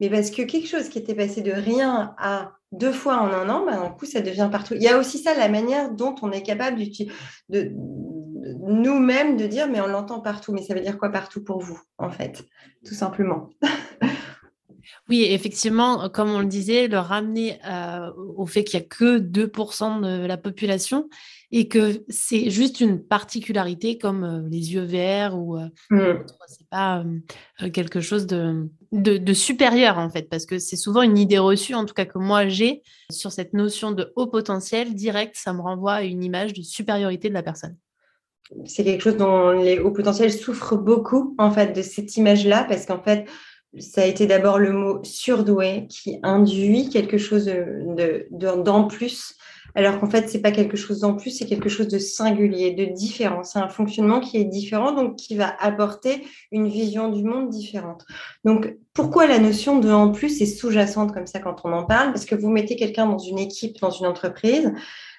Mais 0.01 0.11
parce 0.11 0.31
que 0.31 0.43
quelque 0.43 0.69
chose 0.69 0.89
qui 0.89 0.99
était 0.99 1.15
passé 1.15 1.43
de 1.43 1.53
rien 1.53 2.15
à 2.19 2.53
deux 2.73 2.93
fois 2.93 3.19
en 3.19 3.33
un 3.33 3.49
an, 3.49 3.65
ben, 3.65 3.81
d'un 3.81 3.91
coup, 3.91 4.07
ça 4.07 4.21
devient 4.21 4.49
partout. 4.51 4.75
Il 4.75 4.83
y 4.83 4.89
a 4.89 4.99
aussi 4.99 5.19
ça, 5.19 5.35
la 5.35 5.49
manière 5.49 5.91
dont 5.91 6.15
on 6.23 6.33
est 6.33 6.43
capable 6.43 6.79
de, 7.49 7.73
nous-mêmes 8.63 9.37
de 9.37 9.47
dire, 9.47 9.69
mais 9.69 9.81
on 9.81 9.87
l'entend 9.87 10.21
partout. 10.21 10.53
Mais 10.53 10.63
ça 10.63 10.75
veut 10.75 10.81
dire 10.81 10.99
quoi 10.99 11.11
partout 11.11 11.43
pour 11.43 11.61
vous, 11.61 11.81
en 11.99 12.11
fait, 12.11 12.45
tout 12.85 12.95
simplement? 12.95 13.51
Oui, 15.09 15.27
effectivement, 15.29 16.09
comme 16.09 16.31
on 16.31 16.41
le 16.41 16.47
disait, 16.47 16.89
le 16.89 16.99
ramener 16.99 17.59
euh, 17.67 18.11
au 18.37 18.47
fait 18.47 18.65
qu'il 18.65 18.79
n'y 18.79 18.87
a 18.87 18.89
que 18.89 19.19
2% 19.19 20.01
de 20.01 20.27
la 20.27 20.37
population 20.37 21.09
et 21.51 21.69
que 21.69 22.05
c'est 22.09 22.51
juste 22.51 22.81
une 22.81 23.03
particularité 23.03 23.99
comme 23.99 24.25
euh, 24.25 24.49
les 24.49 24.73
yeux 24.73 24.85
verts 24.85 25.39
ou 25.39 25.59
euh, 25.59 25.69
mmh. 25.91 26.25
c'est 26.47 26.69
pas 26.69 27.05
quelque 27.73 28.01
chose 28.01 28.27
de, 28.27 28.71
de, 28.93 29.33
supérieur 29.35 29.99
en 29.99 30.09
fait, 30.09 30.29
parce 30.29 30.47
que 30.47 30.59
c'est 30.59 30.77
souvent 30.77 31.03
une 31.03 31.19
idée 31.19 31.39
reçue, 31.39 31.75
en 31.75 31.85
tout 31.85 31.95
cas 31.95 32.07
que 32.07 32.19
moi 32.19 32.49
j'ai, 32.49 32.83
sur 33.11 33.33
cette 33.33 33.55
notion 33.55 33.93
de 33.93 34.13
haut 34.17 34.29
potentiel 34.29 34.95
direct, 34.95 35.37
ça 35.37 35.53
me 35.53 35.61
renvoie 35.61 35.95
à 35.95 36.03
une 36.03 36.25
image 36.25 36.55
de 36.55 36.63
supériorité 36.63 37.29
de 37.29 37.35
la 37.35 37.43
personne 37.43 37.77
c'est 38.67 38.85
quelque 38.85 39.03
chose 39.03 39.17
dont 39.17 39.51
les 39.51 39.79
hauts 39.79 39.91
potentiels 39.91 40.33
souffrent 40.33 40.77
beaucoup, 40.77 41.35
en 41.39 41.51
fait, 41.51 41.73
de 41.73 41.83
cette 41.83 42.17
image-là, 42.17 42.65
parce 42.69 42.87
qu'en 42.87 43.03
fait, 43.03 43.27
ça 43.79 44.03
a 44.03 44.05
été 44.05 44.27
d'abord 44.27 44.59
le 44.59 44.73
mot 44.73 45.01
surdoué 45.03 45.87
qui 45.89 46.19
induit 46.23 46.91
quelque 46.91 47.17
chose 47.19 47.47
d'en 47.47 48.83
de, 48.83 48.89
plus 48.89 49.37
alors 49.75 49.99
qu'en 49.99 50.09
fait, 50.09 50.29
ce 50.29 50.37
n'est 50.37 50.43
pas 50.43 50.53
quelque 50.53 50.77
chose 50.77 51.01
d'en 51.01 51.15
plus, 51.15 51.31
c'est 51.31 51.47
quelque 51.47 51.69
chose 51.69 51.89
de 51.89 51.99
singulier, 51.99 52.73
de 52.73 52.85
différent. 52.85 53.43
C'est 53.43 53.59
un 53.59 53.69
fonctionnement 53.69 54.21
qui 54.21 54.37
est 54.37 54.45
différent, 54.45 54.93
donc 54.93 55.17
qui 55.17 55.35
va 55.35 55.55
apporter 55.61 56.27
une 56.51 56.69
vision 56.69 57.09
du 57.09 57.25
monde 57.25 57.49
différente. 57.49 58.05
Donc, 58.45 58.77
pourquoi 58.93 59.27
la 59.27 59.39
notion 59.39 59.79
de 59.79 59.91
en 59.91 60.11
plus 60.11 60.43
est 60.43 60.47
sous-jacente 60.47 61.15
comme 61.15 61.27
ça 61.27 61.39
quand 61.39 61.57
on 61.65 61.73
en 61.73 61.85
parle? 61.85 62.13
Parce 62.13 62.27
que 62.27 62.35
vous 62.35 62.51
mettez 62.51 62.77
quelqu'un 62.77 63.07
dans 63.07 63.19
une 63.19 63.39
équipe, 63.39 63.81
dans 63.81 63.91
une 63.91 64.07
entreprise, 64.07 64.73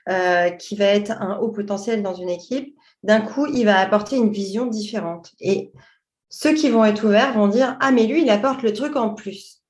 euh, 0.10 0.50
qui 0.52 0.76
va 0.76 0.86
être 0.86 1.12
un 1.12 1.38
haut 1.38 1.50
potentiel 1.50 2.04
dans 2.04 2.14
une 2.14 2.30
équipe, 2.30 2.76
d'un 3.04 3.22
coup, 3.22 3.46
il 3.48 3.66
va 3.66 3.80
apporter 3.80 4.18
une 4.18 4.32
vision 4.32 4.66
différente. 4.66 5.34
Et 5.40 5.72
ceux 6.30 6.54
qui 6.54 6.70
vont 6.70 6.86
être 6.86 7.06
ouverts 7.06 7.34
vont 7.34 7.48
dire 7.48 7.78
Ah, 7.80 7.92
mais 7.92 8.08
lui, 8.08 8.24
il 8.24 8.30
apporte 8.30 8.64
le 8.64 8.74
truc 8.74 8.96
en 8.96 9.14
plus 9.14 9.63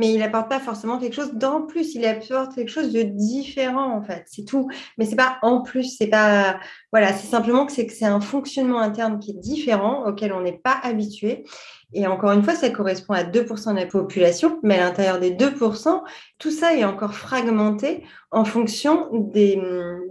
mais 0.00 0.14
il 0.14 0.18
n'apporte 0.20 0.48
pas 0.48 0.60
forcément 0.60 0.96
quelque 0.96 1.12
chose 1.12 1.34
d'en 1.34 1.60
plus, 1.60 1.94
il 1.94 2.06
apporte 2.06 2.54
quelque 2.54 2.70
chose 2.70 2.90
de 2.90 3.02
différent 3.02 3.94
en 3.94 4.02
fait, 4.02 4.24
c'est 4.28 4.46
tout. 4.46 4.66
Mais 4.96 5.04
c'est 5.04 5.14
pas 5.14 5.36
en 5.42 5.60
plus, 5.60 5.94
c'est 5.98 6.06
pas 6.06 6.58
voilà, 6.90 7.12
c'est 7.12 7.26
simplement 7.26 7.66
que 7.66 7.72
c'est 7.72 7.86
que 7.86 7.92
c'est 7.92 8.06
un 8.06 8.22
fonctionnement 8.22 8.78
interne 8.78 9.18
qui 9.18 9.32
est 9.32 9.38
différent 9.38 10.06
auquel 10.06 10.32
on 10.32 10.40
n'est 10.40 10.56
pas 10.56 10.78
habitué. 10.82 11.44
Et 11.92 12.06
encore 12.06 12.30
une 12.30 12.42
fois, 12.42 12.54
ça 12.54 12.70
correspond 12.70 13.12
à 13.12 13.24
2% 13.24 13.74
de 13.74 13.80
la 13.80 13.84
population, 13.84 14.58
mais 14.62 14.78
à 14.78 14.84
l'intérieur 14.84 15.20
des 15.20 15.32
2%, 15.32 16.02
tout 16.38 16.50
ça 16.50 16.74
est 16.74 16.84
encore 16.84 17.12
fragmenté 17.12 18.02
en 18.30 18.46
fonction 18.46 19.08
des, 19.12 19.60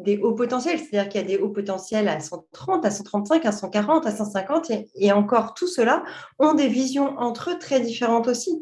des 0.04 0.20
hauts 0.20 0.36
potentiels. 0.36 0.78
C'est-à-dire 0.78 1.10
qu'il 1.10 1.22
y 1.22 1.24
a 1.24 1.28
des 1.28 1.38
hauts 1.42 1.50
potentiels 1.50 2.10
à 2.10 2.20
130, 2.20 2.86
à 2.86 2.92
135, 2.92 3.44
à 3.44 3.52
140, 3.52 4.06
à 4.06 4.12
150, 4.12 4.70
et, 4.70 4.90
et 4.98 5.12
encore 5.12 5.56
tout 5.56 5.68
cela 5.68 6.04
ont 6.38 6.54
des 6.54 6.68
visions 6.68 7.18
entre 7.18 7.52
eux 7.52 7.58
très 7.58 7.80
différentes 7.80 8.28
aussi. 8.28 8.62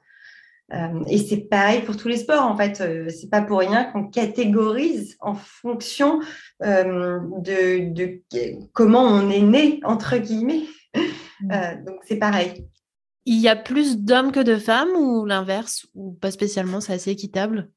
Euh, 0.74 1.04
et 1.08 1.18
c'est 1.18 1.38
pareil 1.38 1.82
pour 1.82 1.98
tous 1.98 2.08
les 2.08 2.18
sports, 2.18 2.44
en 2.44 2.58
fait. 2.58 2.82
Euh, 2.82 3.10
c'est 3.10 3.30
pas 3.30 3.42
pour 3.42 3.60
rien 3.60 3.86
qu'on 3.86 4.08
catégorise 4.08 5.18
en 5.20 5.36
fonction 5.36 6.20
euh, 6.64 7.20
de, 7.40 8.22
comment 8.74 9.04
on 9.04 9.30
est 9.30 9.42
né, 9.42 9.80
entre 9.84 10.18
guillemets. 10.18 10.64
Mm. 11.42 11.86
donc, 11.86 11.98
c'est 12.08 12.18
pareil. 12.18 12.66
Il 13.26 13.40
y 13.40 13.48
a 13.48 13.56
plus 13.56 13.98
d'hommes 13.98 14.32
que 14.32 14.40
de 14.40 14.58
femmes 14.58 14.96
ou 14.98 15.26
l'inverse 15.26 15.88
Ou 15.96 16.12
pas 16.14 16.32
spécialement, 16.32 16.82
c'est 16.82 16.94
assez 16.94 17.12
équitable? 17.12 17.70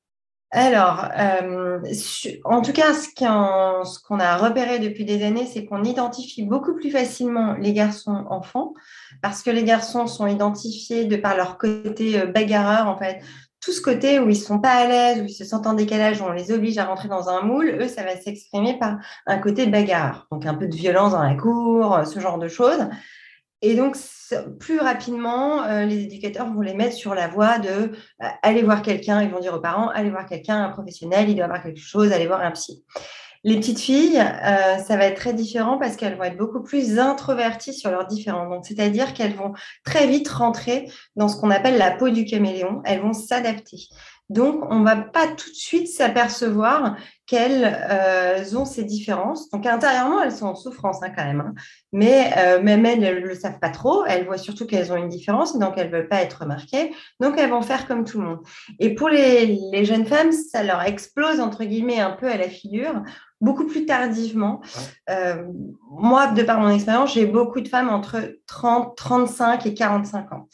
Alors, 0.59 1.05
euh, 1.19 1.81
en 2.45 2.62
tout 2.62 2.73
cas, 2.73 2.95
ce 2.95 3.11
qu'on 3.14 4.19
a 4.19 4.37
repéré 4.38 4.79
depuis 4.79 5.05
des 5.05 5.23
années, 5.23 5.45
c'est 5.45 5.66
qu'on 5.66 5.85
identifie 5.85 6.45
beaucoup 6.45 6.75
plus 6.75 6.90
facilement 6.90 7.53
les 7.61 7.75
garçons 7.75 8.25
enfants, 8.31 8.73
parce 9.21 9.42
que 9.42 9.51
les 9.51 9.64
garçons 9.64 10.07
sont 10.07 10.27
identifiés 10.27 11.05
de 11.05 11.16
par 11.16 11.37
leur 11.37 11.59
côté 11.59 12.19
euh, 12.19 12.27
bagarreur, 12.27 12.88
en 12.88 12.97
fait. 12.97 13.21
Tout 13.61 13.73
ce 13.73 13.83
côté 13.83 14.19
où 14.19 14.31
ils 14.31 14.38
ne 14.38 14.45
sont 14.45 14.59
pas 14.59 14.71
à 14.71 14.87
l'aise, 14.87 15.21
où 15.21 15.27
ils 15.27 15.35
se 15.35 15.45
sentent 15.45 15.66
en 15.66 15.75
décalage, 15.75 16.23
où 16.23 16.25
on 16.25 16.33
les 16.33 16.51
oblige 16.51 16.79
à 16.79 16.87
rentrer 16.87 17.09
dans 17.09 17.29
un 17.29 17.42
moule, 17.42 17.77
eux, 17.79 17.88
ça 17.88 18.03
va 18.03 18.16
s'exprimer 18.16 18.79
par 18.79 18.97
un 19.27 19.37
côté 19.37 19.66
bagarreur. 19.66 20.27
Donc, 20.33 20.47
un 20.47 20.55
peu 20.55 20.69
de 20.69 20.75
violence 20.75 21.12
dans 21.12 21.23
la 21.23 21.35
cour, 21.35 22.01
ce 22.07 22.19
genre 22.19 22.38
de 22.38 22.49
choses. 22.49 22.88
Et 23.62 23.75
donc, 23.75 23.97
plus 24.61 24.79
rapidement, 24.79 25.62
euh, 25.64 25.85
les 25.85 26.03
éducateurs 26.03 26.53
vont 26.53 26.61
les 26.61 26.75
mettre 26.75 26.95
sur 26.95 27.14
la 27.14 27.29
voie 27.29 27.59
de 27.59 27.69
euh, 27.69 28.27
aller 28.42 28.62
voir 28.62 28.83
quelqu'un. 28.83 29.23
Ils 29.23 29.31
vont 29.31 29.40
dire 29.40 29.55
aux 29.55 29.61
parents, 29.61 29.88
allez 29.88 30.11
voir 30.11 30.27
quelqu'un, 30.27 30.64
un 30.64 30.69
professionnel, 30.69 31.31
il 31.31 31.37
doit 31.37 31.47
avoir 31.47 31.62
quelque 31.62 31.81
chose, 31.81 32.12
allez 32.12 32.27
voir 32.27 32.42
un 32.42 32.51
psy. 32.51 32.85
Les 33.45 33.57
petites 33.57 33.79
filles, 33.79 34.19
euh, 34.19 34.79
ça 34.79 34.97
va 34.97 35.05
être 35.05 35.16
très 35.16 35.33
différent 35.33 35.79
parce 35.79 35.97
qu'elles 35.97 36.16
vont 36.16 36.25
être 36.25 36.37
beaucoup 36.37 36.62
plus 36.62 36.99
introverties 36.99 37.73
sur 37.73 37.90
leurs 37.90 38.07
différents. 38.07 38.49
Donc, 38.49 38.66
c'est-à-dire 38.66 39.14
qu'elles 39.14 39.37
vont 39.37 39.53
très 39.85 40.07
vite 40.07 40.29
rentrer 40.29 40.90
dans 41.14 41.29
ce 41.29 41.40
qu'on 41.40 41.51
appelle 41.51 41.79
la 41.79 41.92
peau 41.92 42.11
du 42.11 42.25
caméléon. 42.25 42.83
Elles 42.85 43.01
vont 43.01 43.12
s'adapter. 43.12 43.79
Donc, 44.29 44.64
on 44.71 44.81
ne 44.81 44.85
va 44.85 44.97
pas 44.97 45.29
tout 45.29 45.49
de 45.49 45.55
suite 45.55 45.87
s'apercevoir 45.87 46.97
qu'elles 47.27 47.65
euh, 47.91 48.57
ont 48.57 48.65
ces 48.65 48.85
différences. 48.85 49.51
Donc, 49.51 49.67
intérieurement, 49.67 50.23
elles 50.23 50.33
sont 50.33 50.47
en 50.47 50.55
souffrance 50.55 51.03
hein, 51.03 51.11
quand 51.15 51.25
même. 51.25 51.41
Hein. 51.41 51.55
Mais 51.93 52.33
euh, 52.39 52.62
même 52.62 52.87
elles 52.87 53.01
ne 53.01 53.11
le 53.11 53.35
savent 53.35 53.59
pas 53.59 53.71
trop. 53.71 54.05
Elles 54.07 54.25
voient 54.25 54.39
surtout 54.39 54.67
qu'elles 54.67 54.93
ont 54.93 54.97
une 54.97 55.09
différence, 55.09 55.59
donc 55.59 55.75
elles 55.77 55.91
ne 55.91 55.97
veulent 55.97 56.09
pas 56.09 56.23
être 56.23 56.43
remarquées. 56.43 56.93
Donc, 57.21 57.37
elles 57.39 57.51
vont 57.51 57.62
faire 57.62 57.87
comme 57.87 58.05
tout 58.05 58.21
le 58.21 58.29
monde. 58.29 58.41
Et 58.79 58.95
pour 58.95 59.09
les, 59.09 59.59
les, 59.73 59.85
jeunes 59.85 60.07
femmes, 60.07 60.33
ça 60.33 60.62
leur 60.62 60.83
explose, 60.83 61.41
entre 61.41 61.65
guillemets, 61.65 62.01
un 62.01 62.12
peu 62.12 62.29
à 62.31 62.37
la 62.37 62.49
figure, 62.49 63.03
beaucoup 63.41 63.67
plus 63.67 63.87
tardivement. 63.87 64.61
Euh, 65.11 65.45
moi, 65.91 66.29
de 66.29 66.43
par 66.43 66.61
mon 66.61 66.71
expérience, 66.71 67.12
j'ai 67.15 67.27
beaucoup 67.27 67.61
de 67.61 67.69
femmes 67.69 67.91
entre 67.91 68.39
30, 68.47 68.97
35 68.97 69.67
et 69.67 69.75
45 69.75 70.33
ans 70.33 70.49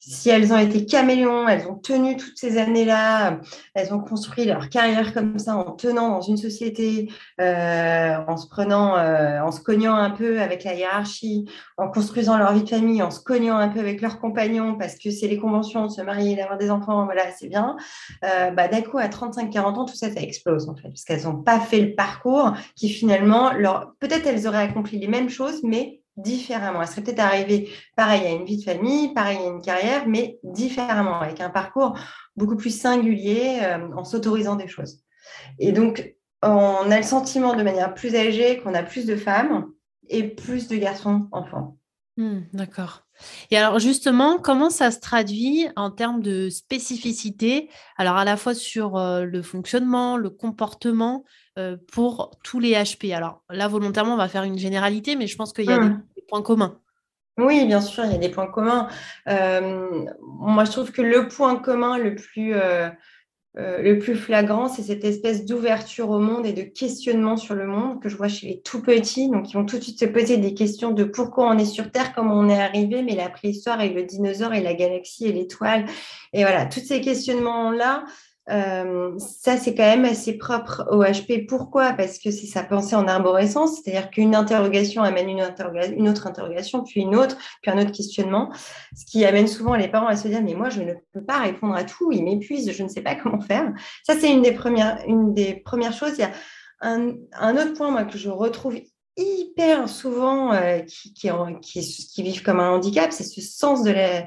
si 0.00 0.30
elles 0.30 0.52
ont 0.52 0.58
été 0.58 0.86
caméléons, 0.86 1.48
elles 1.48 1.66
ont 1.66 1.74
tenu 1.74 2.16
toutes 2.16 2.36
ces 2.36 2.56
années-là, 2.56 3.40
elles 3.74 3.92
ont 3.92 3.98
construit 3.98 4.44
leur 4.44 4.68
carrière 4.68 5.12
comme 5.12 5.38
ça 5.38 5.56
en 5.56 5.72
tenant 5.72 6.10
dans 6.10 6.20
une 6.20 6.36
société, 6.36 7.10
euh, 7.40 8.16
en 8.26 8.36
se 8.36 8.46
prenant, 8.48 8.96
euh, 8.96 9.40
en 9.40 9.50
se 9.50 9.60
cognant 9.60 9.94
un 9.94 10.10
peu 10.10 10.40
avec 10.40 10.64
la 10.64 10.74
hiérarchie, 10.74 11.46
en 11.76 11.90
construisant 11.90 12.38
leur 12.38 12.52
vie 12.52 12.62
de 12.62 12.68
famille, 12.68 13.02
en 13.02 13.10
se 13.10 13.20
cognant 13.20 13.56
un 13.56 13.68
peu 13.68 13.80
avec 13.80 14.00
leurs 14.00 14.20
compagnons 14.20 14.76
parce 14.78 14.96
que 14.96 15.10
c'est 15.10 15.26
les 15.26 15.38
conventions 15.38 15.86
de 15.86 15.90
se 15.90 16.02
marier, 16.02 16.36
d'avoir 16.36 16.58
des 16.58 16.70
enfants, 16.70 17.04
voilà, 17.04 17.22
c'est 17.36 17.48
bien. 17.48 17.76
Euh, 18.24 18.50
bah, 18.52 18.68
d'un 18.68 18.82
coup, 18.82 18.98
à 18.98 19.08
35-40 19.08 19.58
ans, 19.78 19.84
tout 19.84 19.96
ça, 19.96 20.12
ça 20.12 20.20
explose 20.20 20.68
en 20.68 20.76
fait, 20.76 20.88
parce 20.88 21.04
qu'elles 21.04 21.24
n'ont 21.24 21.42
pas 21.42 21.58
fait 21.58 21.80
le 21.80 21.94
parcours 21.94 22.52
qui 22.76 22.88
finalement, 22.88 23.52
leur... 23.52 23.94
peut-être 23.98 24.26
elles 24.26 24.46
auraient 24.46 24.62
accompli 24.62 24.98
les 24.98 25.08
mêmes 25.08 25.28
choses, 25.28 25.62
mais 25.64 25.97
différemment. 26.18 26.82
Elle 26.82 26.88
serait 26.88 27.02
peut-être 27.02 27.20
arrivée 27.20 27.70
pareil 27.96 28.26
à 28.26 28.30
une 28.32 28.44
vie 28.44 28.58
de 28.58 28.62
famille, 28.62 29.14
pareil 29.14 29.38
à 29.38 29.46
une 29.46 29.62
carrière, 29.62 30.06
mais 30.06 30.38
différemment, 30.42 31.20
avec 31.20 31.40
un 31.40 31.50
parcours 31.50 31.98
beaucoup 32.36 32.56
plus 32.56 32.76
singulier 32.76 33.60
euh, 33.62 33.88
en 33.96 34.04
s'autorisant 34.04 34.56
des 34.56 34.68
choses. 34.68 35.00
Et 35.58 35.72
donc, 35.72 36.14
on 36.42 36.90
a 36.90 36.96
le 36.96 37.02
sentiment 37.02 37.54
de 37.54 37.62
manière 37.62 37.94
plus 37.94 38.14
âgée 38.14 38.58
qu'on 38.58 38.74
a 38.74 38.82
plus 38.82 39.06
de 39.06 39.16
femmes 39.16 39.66
et 40.08 40.22
plus 40.22 40.68
de 40.68 40.76
garçons 40.76 41.28
enfants. 41.32 41.78
Hmm, 42.16 42.40
d'accord. 42.52 43.04
Et 43.50 43.56
alors 43.56 43.78
justement, 43.78 44.38
comment 44.38 44.70
ça 44.70 44.90
se 44.90 44.98
traduit 44.98 45.66
en 45.76 45.90
termes 45.90 46.20
de 46.20 46.48
spécificité 46.50 47.68
Alors 47.96 48.16
à 48.16 48.24
la 48.24 48.36
fois 48.36 48.54
sur 48.54 48.96
euh, 48.96 49.24
le 49.24 49.42
fonctionnement, 49.42 50.16
le 50.16 50.30
comportement 50.30 51.24
euh, 51.58 51.76
pour 51.92 52.38
tous 52.42 52.58
les 52.58 52.72
HP. 52.72 53.14
Alors 53.14 53.42
là, 53.50 53.68
volontairement, 53.68 54.14
on 54.14 54.18
va 54.18 54.28
faire 54.28 54.44
une 54.44 54.58
généralité, 54.58 55.16
mais 55.16 55.26
je 55.26 55.36
pense 55.36 55.52
qu'il 55.52 55.66
y 55.66 55.72
a 55.72 55.78
des, 55.78 55.88
hmm. 55.88 56.02
Points 56.28 56.42
communs. 56.42 56.80
Oui, 57.38 57.64
bien 57.66 57.80
sûr, 57.80 58.04
il 58.04 58.12
y 58.12 58.14
a 58.14 58.18
des 58.18 58.30
points 58.30 58.48
communs. 58.48 58.88
Euh, 59.28 60.04
moi, 60.22 60.64
je 60.64 60.72
trouve 60.72 60.90
que 60.90 61.02
le 61.02 61.28
point 61.28 61.56
commun 61.56 61.96
le 61.96 62.14
plus 62.16 62.54
euh, 63.56 63.82
le 63.82 63.98
plus 63.98 64.14
flagrant, 64.14 64.68
c'est 64.68 64.82
cette 64.82 65.04
espèce 65.04 65.44
d'ouverture 65.44 66.10
au 66.10 66.20
monde 66.20 66.46
et 66.46 66.52
de 66.52 66.62
questionnement 66.62 67.36
sur 67.36 67.54
le 67.54 67.66
monde 67.66 68.00
que 68.00 68.08
je 68.08 68.16
vois 68.16 68.28
chez 68.28 68.46
les 68.46 68.60
tout 68.60 68.82
petits. 68.82 69.28
Donc, 69.30 69.50
ils 69.50 69.54
vont 69.54 69.64
tout 69.64 69.78
de 69.78 69.82
suite 69.82 69.98
se 69.98 70.04
poser 70.04 70.36
des 70.36 70.54
questions 70.54 70.92
de 70.92 71.02
pourquoi 71.02 71.48
on 71.48 71.58
est 71.58 71.64
sur 71.64 71.90
Terre, 71.90 72.14
comment 72.14 72.34
on 72.34 72.48
est 72.48 72.60
arrivé, 72.60 73.02
mais 73.02 73.16
la 73.16 73.28
préhistoire 73.28 73.80
et 73.80 73.88
le 73.88 74.04
dinosaure 74.04 74.54
et 74.54 74.60
la 74.60 74.74
galaxie 74.74 75.26
et 75.26 75.32
l'étoile. 75.32 75.86
Et 76.32 76.42
voilà, 76.42 76.66
tous 76.66 76.80
ces 76.80 77.00
questionnements-là, 77.00 78.04
euh, 78.50 79.18
ça, 79.18 79.56
c'est 79.56 79.74
quand 79.74 79.82
même 79.82 80.04
assez 80.04 80.38
propre 80.38 80.86
au 80.90 81.02
HP. 81.02 81.46
Pourquoi? 81.46 81.92
Parce 81.92 82.18
que 82.18 82.30
c'est 82.30 82.46
sa 82.46 82.62
pensée 82.62 82.96
en 82.96 83.06
arborescence, 83.06 83.76
c'est-à-dire 83.76 84.10
qu'une 84.10 84.34
interrogation 84.34 85.02
amène 85.02 85.28
une, 85.28 85.42
autre 85.42 86.26
interrogation, 86.26 86.82
puis 86.82 87.02
une 87.02 87.16
autre, 87.16 87.36
puis 87.62 87.70
un 87.70 87.78
autre 87.78 87.92
questionnement, 87.92 88.50
ce 88.96 89.04
qui 89.04 89.24
amène 89.24 89.48
souvent 89.48 89.74
les 89.74 89.88
parents 89.88 90.06
à 90.06 90.16
se 90.16 90.28
dire, 90.28 90.42
mais 90.42 90.54
moi, 90.54 90.70
je 90.70 90.82
ne 90.82 90.94
peux 91.12 91.24
pas 91.24 91.38
répondre 91.38 91.74
à 91.74 91.84
tout, 91.84 92.10
il 92.10 92.24
m'épuise, 92.24 92.70
je 92.72 92.82
ne 92.82 92.88
sais 92.88 93.02
pas 93.02 93.14
comment 93.22 93.40
faire. 93.40 93.72
Ça, 94.04 94.14
c'est 94.18 94.32
une, 94.32 94.42
des 94.42 94.52
premières, 94.52 94.98
une 95.06 95.34
des 95.34 95.54
premières 95.54 95.92
choses. 95.92 96.12
Il 96.16 96.20
y 96.20 96.24
a 96.24 96.30
un, 96.80 97.12
un 97.32 97.56
autre 97.56 97.74
point 97.74 97.90
moi, 97.90 98.04
que 98.04 98.16
je 98.16 98.30
retrouve 98.30 98.78
hyper 99.18 99.88
souvent 99.88 100.52
euh, 100.52 100.78
qui, 100.80 101.12
qui, 101.12 101.28
qui, 101.60 101.80
qui, 101.82 102.22
vivent 102.22 102.42
comme 102.42 102.60
un 102.60 102.70
handicap, 102.70 103.12
c'est 103.12 103.24
ce 103.24 103.40
sens 103.40 103.82
de 103.82 103.90
la 103.90 104.26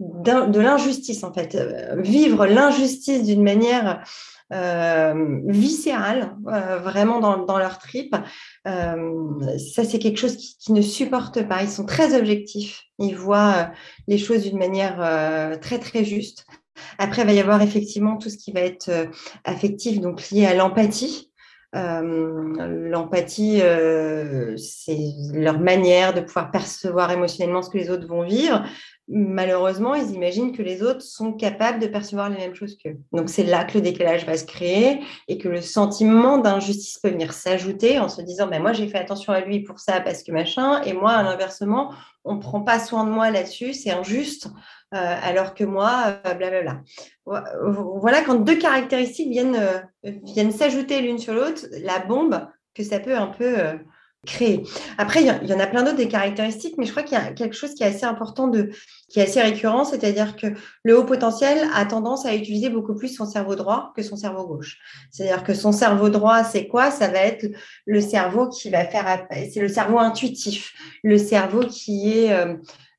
de 0.00 0.60
l'injustice, 0.60 1.22
en 1.24 1.32
fait. 1.32 1.54
Euh, 1.54 2.00
vivre 2.00 2.46
l'injustice 2.46 3.24
d'une 3.24 3.42
manière 3.42 4.02
euh, 4.52 5.40
viscérale, 5.46 6.36
euh, 6.48 6.78
vraiment 6.78 7.20
dans, 7.20 7.58
leur 7.58 7.78
trip, 7.78 8.16
ça, 8.64 9.84
c'est 9.84 9.98
quelque 9.98 10.18
chose 10.18 10.36
qui, 10.36 10.72
ne 10.72 10.80
supporte 10.82 11.46
pas. 11.46 11.62
Ils 11.62 11.68
sont 11.68 11.84
très 11.86 12.18
objectifs. 12.18 12.82
Ils 12.98 13.16
voient 13.16 13.70
les 14.08 14.18
choses 14.18 14.42
d'une 14.42 14.58
manière 14.58 15.58
très, 15.60 15.78
très 15.78 16.04
juste. 16.04 16.46
Après, 16.98 17.22
il 17.22 17.26
va 17.26 17.32
y 17.32 17.40
avoir 17.40 17.62
effectivement 17.62 18.16
tout 18.16 18.30
ce 18.30 18.38
qui 18.38 18.52
va 18.52 18.60
être 18.60 18.90
affectif, 19.44 20.00
donc 20.00 20.30
lié 20.30 20.46
à 20.46 20.54
l'empathie. 20.54 21.30
L'empathie, 21.72 23.62
c'est 24.56 24.98
leur 25.32 25.60
manière 25.60 26.14
de 26.14 26.20
pouvoir 26.20 26.50
percevoir 26.50 27.10
émotionnellement 27.12 27.62
ce 27.62 27.70
que 27.70 27.78
les 27.78 27.90
autres 27.90 28.08
vont 28.08 28.24
vivre 28.24 28.64
malheureusement, 29.08 29.94
ils 29.94 30.12
imaginent 30.12 30.52
que 30.52 30.62
les 30.62 30.82
autres 30.82 31.02
sont 31.02 31.32
capables 31.32 31.80
de 31.80 31.86
percevoir 31.86 32.30
les 32.30 32.36
mêmes 32.36 32.54
choses 32.54 32.76
qu'eux. 32.76 32.96
Donc, 33.12 33.28
c'est 33.28 33.44
là 33.44 33.64
que 33.64 33.74
le 33.74 33.80
décalage 33.80 34.24
va 34.24 34.36
se 34.36 34.44
créer 34.44 35.00
et 35.28 35.38
que 35.38 35.48
le 35.48 35.60
sentiment 35.60 36.38
d'injustice 36.38 36.98
peut 36.98 37.10
venir 37.10 37.32
s'ajouter 37.32 37.98
en 37.98 38.08
se 38.08 38.22
disant, 38.22 38.46
ben, 38.46 38.62
moi, 38.62 38.72
j'ai 38.72 38.86
fait 38.88 38.98
attention 38.98 39.32
à 39.32 39.40
lui 39.40 39.60
pour 39.60 39.80
ça 39.80 40.00
parce 40.00 40.22
que 40.22 40.32
machin, 40.32 40.82
et 40.82 40.92
moi, 40.92 41.12
à 41.12 41.22
l'inversement, 41.22 41.92
on 42.24 42.34
ne 42.34 42.40
prend 42.40 42.60
pas 42.60 42.78
soin 42.78 43.04
de 43.04 43.10
moi 43.10 43.30
là-dessus, 43.30 43.72
c'est 43.72 43.90
injuste, 43.90 44.48
euh, 44.94 45.16
alors 45.22 45.54
que 45.54 45.64
moi, 45.64 46.18
euh, 46.26 46.34
blablabla. 46.34 46.82
Voilà, 47.24 48.22
quand 48.22 48.34
deux 48.34 48.56
caractéristiques 48.56 49.30
viennent, 49.30 49.56
euh, 49.56 50.12
viennent 50.24 50.52
s'ajouter 50.52 51.00
l'une 51.00 51.18
sur 51.18 51.34
l'autre, 51.34 51.66
la 51.82 52.00
bombe 52.00 52.46
que 52.74 52.82
ça 52.82 53.00
peut 53.00 53.16
un 53.16 53.26
peu 53.26 53.56
créer. 54.26 54.64
Après, 54.98 55.22
il 55.22 55.48
y, 55.48 55.54
en 55.54 55.60
a 55.60 55.66
plein 55.66 55.82
d'autres 55.82 55.96
des 55.96 56.08
caractéristiques, 56.08 56.74
mais 56.76 56.84
je 56.84 56.90
crois 56.90 57.02
qu'il 57.02 57.16
y 57.16 57.20
a 57.20 57.32
quelque 57.32 57.54
chose 57.54 57.74
qui 57.74 57.82
est 57.82 57.86
assez 57.86 58.04
important, 58.04 58.48
de, 58.48 58.70
qui 59.08 59.18
est 59.18 59.22
assez 59.22 59.40
récurrent, 59.40 59.84
c'est-à-dire 59.84 60.36
que 60.36 60.48
le 60.84 60.98
haut 60.98 61.04
potentiel 61.04 61.66
a 61.74 61.86
tendance 61.86 62.26
à 62.26 62.34
utiliser 62.34 62.68
beaucoup 62.68 62.94
plus 62.94 63.08
son 63.08 63.24
cerveau 63.24 63.56
droit 63.56 63.92
que 63.96 64.02
son 64.02 64.16
cerveau 64.16 64.46
gauche. 64.46 64.78
C'est-à-dire 65.10 65.42
que 65.42 65.54
son 65.54 65.72
cerveau 65.72 66.10
droit, 66.10 66.44
c'est 66.44 66.66
quoi? 66.66 66.90
Ça 66.90 67.08
va 67.08 67.20
être 67.20 67.46
le 67.86 68.00
cerveau 68.00 68.48
qui 68.48 68.68
va 68.68 68.84
faire, 68.84 69.26
c'est 69.30 69.60
le 69.60 69.68
cerveau 69.68 69.98
intuitif, 69.98 70.74
le 71.02 71.16
cerveau 71.16 71.60
qui 71.60 72.12
est 72.12 72.32
euh, 72.32 72.56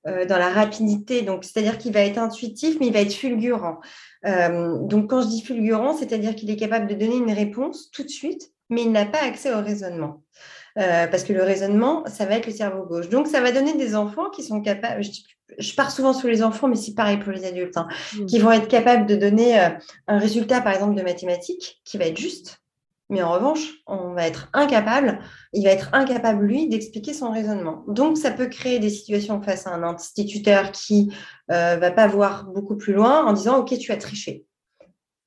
euh, 0.08 0.26
dans 0.26 0.40
la 0.40 0.50
rapidité. 0.50 1.22
Donc, 1.22 1.44
c'est-à-dire 1.44 1.78
qu'il 1.78 1.94
va 1.94 2.02
être 2.02 2.18
intuitif, 2.18 2.78
mais 2.80 2.88
il 2.88 2.94
va 2.94 3.02
être 3.02 3.14
fulgurant. 3.14 3.80
Euh, 4.26 4.80
donc, 4.80 5.12
quand 5.12 5.22
je 5.22 5.28
dis 5.28 5.44
fulgurant, 5.44 5.96
c'est-à-dire 5.96 6.34
qu'il 6.34 6.50
est 6.50 6.56
capable 6.56 6.88
de 6.88 6.96
donner 6.96 7.18
une 7.18 7.32
réponse 7.32 7.92
tout 7.92 8.02
de 8.02 8.10
suite, 8.10 8.52
mais 8.72 8.82
il 8.82 8.92
n'a 8.92 9.06
pas 9.06 9.22
accès 9.22 9.54
au 9.54 9.62
raisonnement. 9.62 10.24
Euh, 10.78 11.08
parce 11.08 11.24
que 11.24 11.34
le 11.34 11.44
raisonnement, 11.44 12.04
ça 12.06 12.26
va 12.26 12.36
être 12.36 12.46
le 12.46 12.54
cerveau 12.54 12.86
gauche. 12.86 13.10
Donc, 13.10 13.28
ça 13.28 13.42
va 13.42 13.52
donner 13.52 13.76
des 13.76 13.96
enfants 13.96 14.30
qui 14.30 14.44
sont 14.44 14.62
capables, 14.62 15.02
je, 15.60 15.76
pars 15.76 15.92
souvent 15.92 16.14
sur 16.14 16.30
les 16.30 16.44
enfants, 16.44 16.70
mais 16.70 16.76
c'est 16.76 16.94
pareil 16.94 17.18
pour 17.18 17.32
les 17.34 17.46
adultes, 17.46 17.76
hein, 17.76 17.88
mmh. 18.16 18.26
qui 18.26 18.40
vont 18.40 18.52
être 18.52 18.70
capables 18.70 19.06
de 19.06 19.16
donner 19.16 19.60
euh, 19.60 19.70
un 20.08 20.18
résultat, 20.18 20.62
par 20.62 20.74
exemple, 20.74 20.96
de 20.96 21.02
mathématiques 21.02 21.82
qui 21.84 21.98
va 21.98 22.06
être 22.06 22.18
juste. 22.18 22.62
Mais 23.10 23.22
en 23.22 23.34
revanche, 23.34 23.74
on 23.88 24.14
va 24.14 24.26
être 24.26 24.48
incapable, 24.54 25.20
il 25.52 25.66
va 25.66 25.72
être 25.72 25.90
incapable, 25.92 26.46
lui, 26.46 26.70
d'expliquer 26.70 27.14
son 27.14 27.30
raisonnement. 27.30 27.84
Donc, 27.90 28.18
ça 28.18 28.32
peut 28.32 28.48
créer 28.48 28.80
des 28.80 28.90
situations 28.90 29.42
face 29.42 29.68
à 29.68 29.72
un 29.72 29.84
instituteur 29.84 30.72
qui 30.72 31.14
euh, 31.52 31.76
va 31.76 31.92
pas 31.92 32.08
voir 32.08 32.46
beaucoup 32.46 32.78
plus 32.78 32.94
loin 32.94 33.26
en 33.26 33.34
disant, 33.34 33.58
OK, 33.60 33.78
tu 33.78 33.92
as 33.92 33.98
triché. 33.98 34.46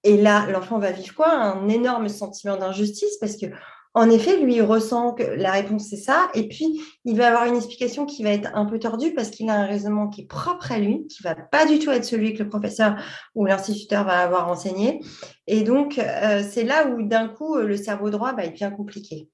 Et 0.03 0.17
là, 0.17 0.47
l'enfant 0.51 0.79
va 0.79 0.93
vivre 0.93 1.15
quoi? 1.15 1.31
Un 1.31 1.69
énorme 1.69 2.09
sentiment 2.09 2.57
d'injustice 2.57 3.19
parce 3.21 3.37
que 3.37 3.47
en 3.95 4.11
effet, 4.11 4.39
lui, 4.39 4.57
il 4.57 4.63
ressent 4.63 5.13
que 5.13 5.23
la 5.23 5.53
réponse, 5.53 5.87
c'est 5.89 5.97
ça. 5.97 6.29
Et 6.35 6.49
puis, 6.49 6.81
il 7.05 7.17
va 7.17 7.29
avoir 7.29 7.47
une 7.47 7.55
explication 7.55 8.07
qui 8.07 8.25
va 8.25 8.31
être 8.31 8.51
un 8.55 8.65
peu 8.65 8.81
tordue 8.81 9.15
parce 9.15 9.31
qu'il 9.31 9.49
a 9.49 9.55
un 9.55 9.67
raisonnement 9.67 10.09
qui 10.09 10.23
est 10.23 10.27
propre 10.27 10.73
à 10.73 10.79
lui, 10.79 11.07
qui 11.07 11.23
va 11.23 11.37
pas 11.37 11.65
du 11.65 11.79
tout 11.79 11.93
être 11.93 12.05
celui 12.05 12.35
que 12.35 12.43
le 12.43 12.49
professeur 12.49 12.97
ou 13.37 13.47
l'instituteur 13.47 14.05
va 14.05 14.19
avoir 14.19 14.49
enseigné. 14.49 15.01
Et 15.47 15.63
donc, 15.63 15.99
euh, 15.99 16.43
c'est 16.49 16.65
là 16.65 16.89
où, 16.89 17.03
d'un 17.03 17.29
coup, 17.29 17.57
le 17.57 17.77
cerveau 17.77 18.11
droit, 18.11 18.33
bah, 18.33 18.45
il 18.45 18.53
devient 18.53 18.73
compliqué 18.77 19.29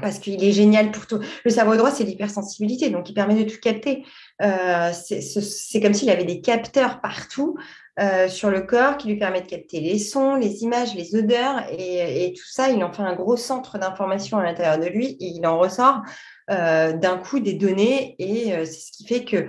parce 0.00 0.18
qu'il 0.18 0.42
est 0.42 0.52
génial 0.52 0.90
pour 0.90 1.06
tout. 1.06 1.18
Le 1.44 1.50
cerveau 1.50 1.76
droit, 1.76 1.90
c'est 1.90 2.04
l'hypersensibilité, 2.04 2.90
donc 2.90 3.08
il 3.10 3.14
permet 3.14 3.42
de 3.42 3.50
tout 3.50 3.58
capter. 3.60 4.04
Euh, 4.42 4.92
c'est 4.92 5.80
comme 5.80 5.94
s'il 5.94 6.10
avait 6.10 6.24
des 6.24 6.40
capteurs 6.40 7.00
partout 7.00 7.56
euh, 7.98 8.28
sur 8.28 8.50
le 8.50 8.60
corps 8.60 8.96
qui 8.96 9.08
lui 9.08 9.16
permettent 9.16 9.46
de 9.46 9.50
capter 9.50 9.80
les 9.80 9.98
sons, 9.98 10.36
les 10.36 10.62
images, 10.62 10.94
les 10.94 11.16
odeurs 11.16 11.64
et, 11.70 12.32
tout 12.36 12.48
ça. 12.48 12.70
Il 12.70 12.82
en 12.84 12.92
fait 12.92 13.02
un 13.02 13.16
gros 13.16 13.36
centre 13.36 13.78
d'information 13.78 14.38
à 14.38 14.44
l'intérieur 14.44 14.78
de 14.78 14.86
lui 14.86 15.16
et 15.18 15.26
il 15.26 15.44
en 15.46 15.58
ressort 15.58 16.02
euh, 16.50 16.92
d'un 16.92 17.18
coup 17.18 17.40
des 17.40 17.54
données 17.54 18.14
et 18.18 18.54
euh, 18.54 18.64
c'est 18.64 18.80
ce 18.80 18.92
qui 18.92 19.04
fait 19.04 19.24
que 19.24 19.48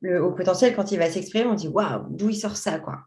le 0.00 0.24
haut 0.24 0.32
potentiel, 0.32 0.74
quand 0.74 0.92
il 0.92 0.98
va 0.98 1.10
s'exprimer, 1.10 1.44
on 1.44 1.54
dit 1.54 1.68
waouh, 1.68 2.06
d'où 2.08 2.30
il 2.30 2.36
sort 2.36 2.56
ça 2.56 2.78
quoi. 2.78 3.00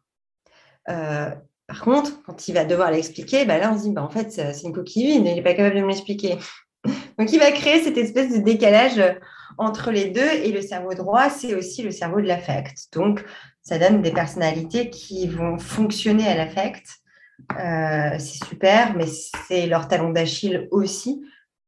par 0.85 1.81
contre, 1.81 2.21
quand 2.23 2.47
il 2.47 2.53
va 2.53 2.63
devoir 2.63 2.91
l'expliquer, 2.91 3.45
bah 3.45 3.57
là 3.57 3.71
on 3.73 3.77
se 3.77 3.83
dit 3.83 3.91
bah, 3.91 4.03
en 4.03 4.09
fait 4.09 4.29
c'est 4.31 4.67
une 4.67 4.73
coquille 4.73 5.07
vide, 5.07 5.25
il 5.25 5.33
n'est 5.33 5.41
pas 5.41 5.55
capable 5.55 5.75
de 5.75 5.81
me 5.81 5.87
l'expliquer. 5.87 6.37
Donc 7.17 7.33
il 7.33 7.39
va 7.39 7.51
créer 7.51 7.81
cette 7.81 7.97
espèce 7.97 8.31
de 8.31 8.43
décalage 8.43 9.01
entre 9.57 9.91
les 9.91 10.09
deux 10.09 10.21
et 10.21 10.51
le 10.51 10.61
cerveau 10.61 10.93
droit, 10.93 11.29
c'est 11.29 11.55
aussi 11.55 11.81
le 11.81 11.91
cerveau 11.91 12.21
de 12.21 12.27
l'affect. 12.27 12.89
Donc 12.93 13.23
ça 13.63 13.79
donne 13.79 14.01
des 14.01 14.11
personnalités 14.11 14.89
qui 14.89 15.27
vont 15.27 15.57
fonctionner 15.57 16.27
à 16.27 16.35
l'affect. 16.35 16.85
Euh, 17.59 18.19
c'est 18.19 18.45
super, 18.45 18.95
mais 18.95 19.05
c'est 19.47 19.65
leur 19.65 19.87
talon 19.87 20.11
d'Achille 20.11 20.67
aussi, 20.71 21.23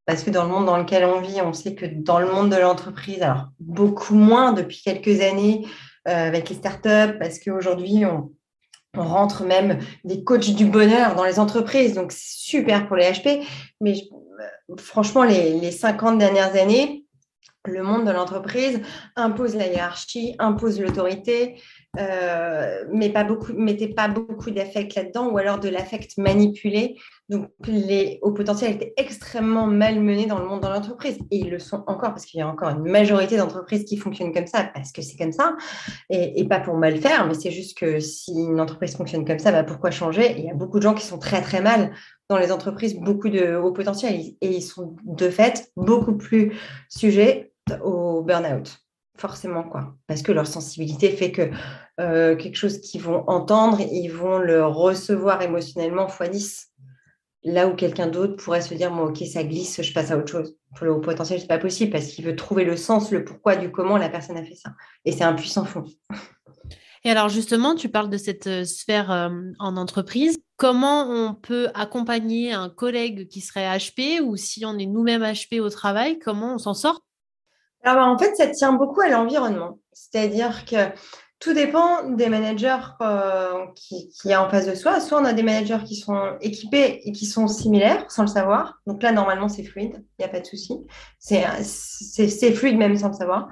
parce 0.05 0.23
que 0.23 0.29
dans 0.29 0.43
le 0.43 0.49
monde 0.49 0.65
dans 0.65 0.77
lequel 0.77 1.05
on 1.05 1.21
vit, 1.21 1.41
on 1.41 1.53
sait 1.53 1.73
que 1.73 1.85
dans 1.85 2.19
le 2.19 2.31
monde 2.31 2.51
de 2.51 2.57
l'entreprise, 2.57 3.21
alors 3.21 3.47
beaucoup 3.59 4.15
moins 4.15 4.51
depuis 4.51 4.81
quelques 4.83 5.21
années 5.21 5.65
euh, 6.07 6.27
avec 6.27 6.49
les 6.49 6.55
startups, 6.55 7.17
parce 7.19 7.39
qu'aujourd'hui, 7.39 8.05
on, 8.05 8.31
rentre 8.97 9.43
même 9.43 9.79
des 10.05 10.23
coachs 10.23 10.55
du 10.55 10.63
bonheur 10.63 11.15
dans 11.15 11.25
les 11.25 11.37
entreprises, 11.37 11.95
donc 11.95 12.13
c'est 12.13 12.37
super 12.39 12.87
pour 12.87 12.95
les 12.95 13.11
HP, 13.11 13.45
mais 13.81 13.91
euh, 13.91 14.75
franchement, 14.77 15.23
les, 15.23 15.59
les 15.59 15.71
50 15.71 16.17
dernières 16.17 16.55
années, 16.55 17.05
le 17.67 17.83
monde 17.83 18.05
de 18.05 18.11
l'entreprise 18.11 18.81
impose 19.15 19.55
la 19.55 19.67
hiérarchie, 19.67 20.35
impose 20.39 20.79
l'autorité, 20.79 21.59
mais 22.91 23.09
pas 23.09 23.23
beaucoup, 23.23 23.53
mettez 23.53 23.87
pas 23.87 24.07
beaucoup 24.07 24.51
d'affect 24.51 24.95
là-dedans, 24.95 25.29
ou 25.29 25.37
alors 25.37 25.59
de 25.59 25.69
l'affect 25.69 26.17
manipulé. 26.17 26.97
Donc, 27.29 27.49
les 27.65 28.19
hauts 28.21 28.33
potentiels 28.33 28.73
étaient 28.73 28.93
extrêmement 28.97 29.65
malmenés 29.65 30.27
dans 30.27 30.39
le 30.39 30.45
monde 30.45 30.61
de 30.61 30.67
l'entreprise. 30.67 31.17
Et 31.31 31.37
ils 31.37 31.49
le 31.49 31.59
sont 31.59 31.83
encore, 31.87 32.09
parce 32.09 32.25
qu'il 32.25 32.39
y 32.39 32.43
a 32.43 32.47
encore 32.47 32.69
une 32.69 32.89
majorité 32.89 33.37
d'entreprises 33.37 33.85
qui 33.85 33.97
fonctionnent 33.97 34.33
comme 34.33 34.47
ça, 34.47 34.69
parce 34.73 34.91
que 34.91 35.01
c'est 35.01 35.17
comme 35.17 35.31
ça, 35.31 35.55
et, 36.09 36.47
pas 36.47 36.59
pour 36.59 36.75
mal 36.75 36.97
faire, 36.97 37.25
mais 37.27 37.33
c'est 37.33 37.51
juste 37.51 37.77
que 37.77 37.99
si 37.99 38.31
une 38.31 38.61
entreprise 38.61 38.95
fonctionne 38.95 39.25
comme 39.25 39.39
ça, 39.39 39.51
bah, 39.51 39.63
pourquoi 39.63 39.91
changer? 39.91 40.35
Il 40.37 40.45
y 40.45 40.49
a 40.51 40.53
beaucoup 40.53 40.77
de 40.77 40.83
gens 40.83 40.93
qui 40.93 41.05
sont 41.05 41.17
très 41.17 41.41
très 41.41 41.61
mal 41.61 41.91
dans 42.29 42.37
les 42.37 42.51
entreprises, 42.51 42.95
beaucoup 42.95 43.29
de 43.29 43.55
hauts 43.55 43.71
potentiels, 43.71 44.19
et 44.41 44.47
ils 44.47 44.61
sont 44.61 44.95
de 45.03 45.29
fait 45.29 45.71
beaucoup 45.75 46.15
plus 46.15 46.53
sujets 46.89 47.51
au 47.83 48.21
burn-out 48.21 48.84
forcément 49.17 49.63
quoi. 49.63 49.95
Parce 50.07 50.21
que 50.21 50.31
leur 50.31 50.47
sensibilité 50.47 51.09
fait 51.09 51.31
que 51.31 51.49
euh, 51.99 52.35
quelque 52.35 52.57
chose 52.57 52.79
qu'ils 52.79 53.01
vont 53.01 53.23
entendre 53.27 53.79
ils 53.79 54.09
vont 54.09 54.37
le 54.37 54.65
recevoir 54.65 55.41
émotionnellement 55.41 56.07
x 56.07 56.29
10 56.29 56.71
là 57.43 57.67
où 57.67 57.75
quelqu'un 57.75 58.07
d'autre 58.07 58.35
pourrait 58.35 58.61
se 58.61 58.73
dire 58.73 58.91
moi 58.91 59.05
ok 59.05 59.23
ça 59.31 59.43
glisse 59.43 59.81
je 59.81 59.93
passe 59.93 60.11
à 60.11 60.17
autre 60.17 60.31
chose. 60.31 60.55
Pour 60.75 60.85
le 60.85 60.93
haut 60.93 60.99
potentiel 60.99 61.39
c'est 61.39 61.47
pas 61.47 61.57
possible 61.57 61.91
parce 61.91 62.07
qu'il 62.07 62.25
veut 62.25 62.35
trouver 62.35 62.65
le 62.65 62.75
sens 62.75 63.11
le 63.11 63.23
pourquoi 63.23 63.55
du 63.55 63.71
comment 63.71 63.97
la 63.97 64.09
personne 64.09 64.37
a 64.37 64.43
fait 64.43 64.55
ça. 64.55 64.71
Et 65.05 65.11
c'est 65.11 65.23
un 65.23 65.33
puissant 65.33 65.65
fond. 65.65 65.85
Et 67.03 67.11
alors 67.11 67.29
justement 67.29 67.75
tu 67.75 67.87
parles 67.87 68.09
de 68.09 68.17
cette 68.17 68.47
euh, 68.47 68.65
sphère 68.65 69.11
euh, 69.11 69.29
en 69.59 69.77
entreprise. 69.77 70.37
Comment 70.57 71.09
on 71.09 71.35
peut 71.35 71.67
accompagner 71.73 72.53
un 72.53 72.69
collègue 72.69 73.27
qui 73.27 73.41
serait 73.41 73.77
HP 73.77 74.21
ou 74.21 74.37
si 74.37 74.65
on 74.65 74.77
est 74.77 74.85
nous-mêmes 74.85 75.23
HP 75.23 75.59
au 75.59 75.69
travail 75.69 76.17
comment 76.19 76.55
on 76.55 76.57
s'en 76.57 76.73
sort 76.73 77.04
alors, 77.85 78.07
en 78.07 78.17
fait, 78.17 78.35
ça 78.35 78.47
tient 78.47 78.73
beaucoup 78.73 79.01
à 79.01 79.09
l'environnement. 79.09 79.79
C'est-à-dire 79.93 80.65
que 80.65 80.75
tout 81.39 81.53
dépend 81.53 82.09
des 82.09 82.29
managers 82.29 82.77
euh, 83.01 83.65
qui, 83.75 84.09
qui 84.09 84.33
a 84.33 84.43
en 84.43 84.49
face 84.49 84.65
de 84.65 84.73
soi. 84.73 84.99
Soit 84.99 85.21
on 85.21 85.25
a 85.25 85.33
des 85.33 85.43
managers 85.43 85.83
qui 85.85 85.95
sont 85.95 86.35
équipés 86.41 87.01
et 87.03 87.11
qui 87.11 87.27
sont 87.27 87.47
similaires 87.47 88.09
sans 88.09 88.23
le 88.23 88.27
savoir. 88.27 88.79
Donc 88.87 89.03
là, 89.03 89.11
normalement, 89.11 89.47
c'est 89.47 89.63
fluide, 89.63 90.03
il 90.17 90.21
n'y 90.21 90.25
a 90.25 90.29
pas 90.29 90.39
de 90.39 90.45
souci. 90.45 90.73
C'est 91.19 92.51
fluide 92.53 92.77
même 92.77 92.97
sans 92.97 93.09
le 93.09 93.13
savoir. 93.13 93.49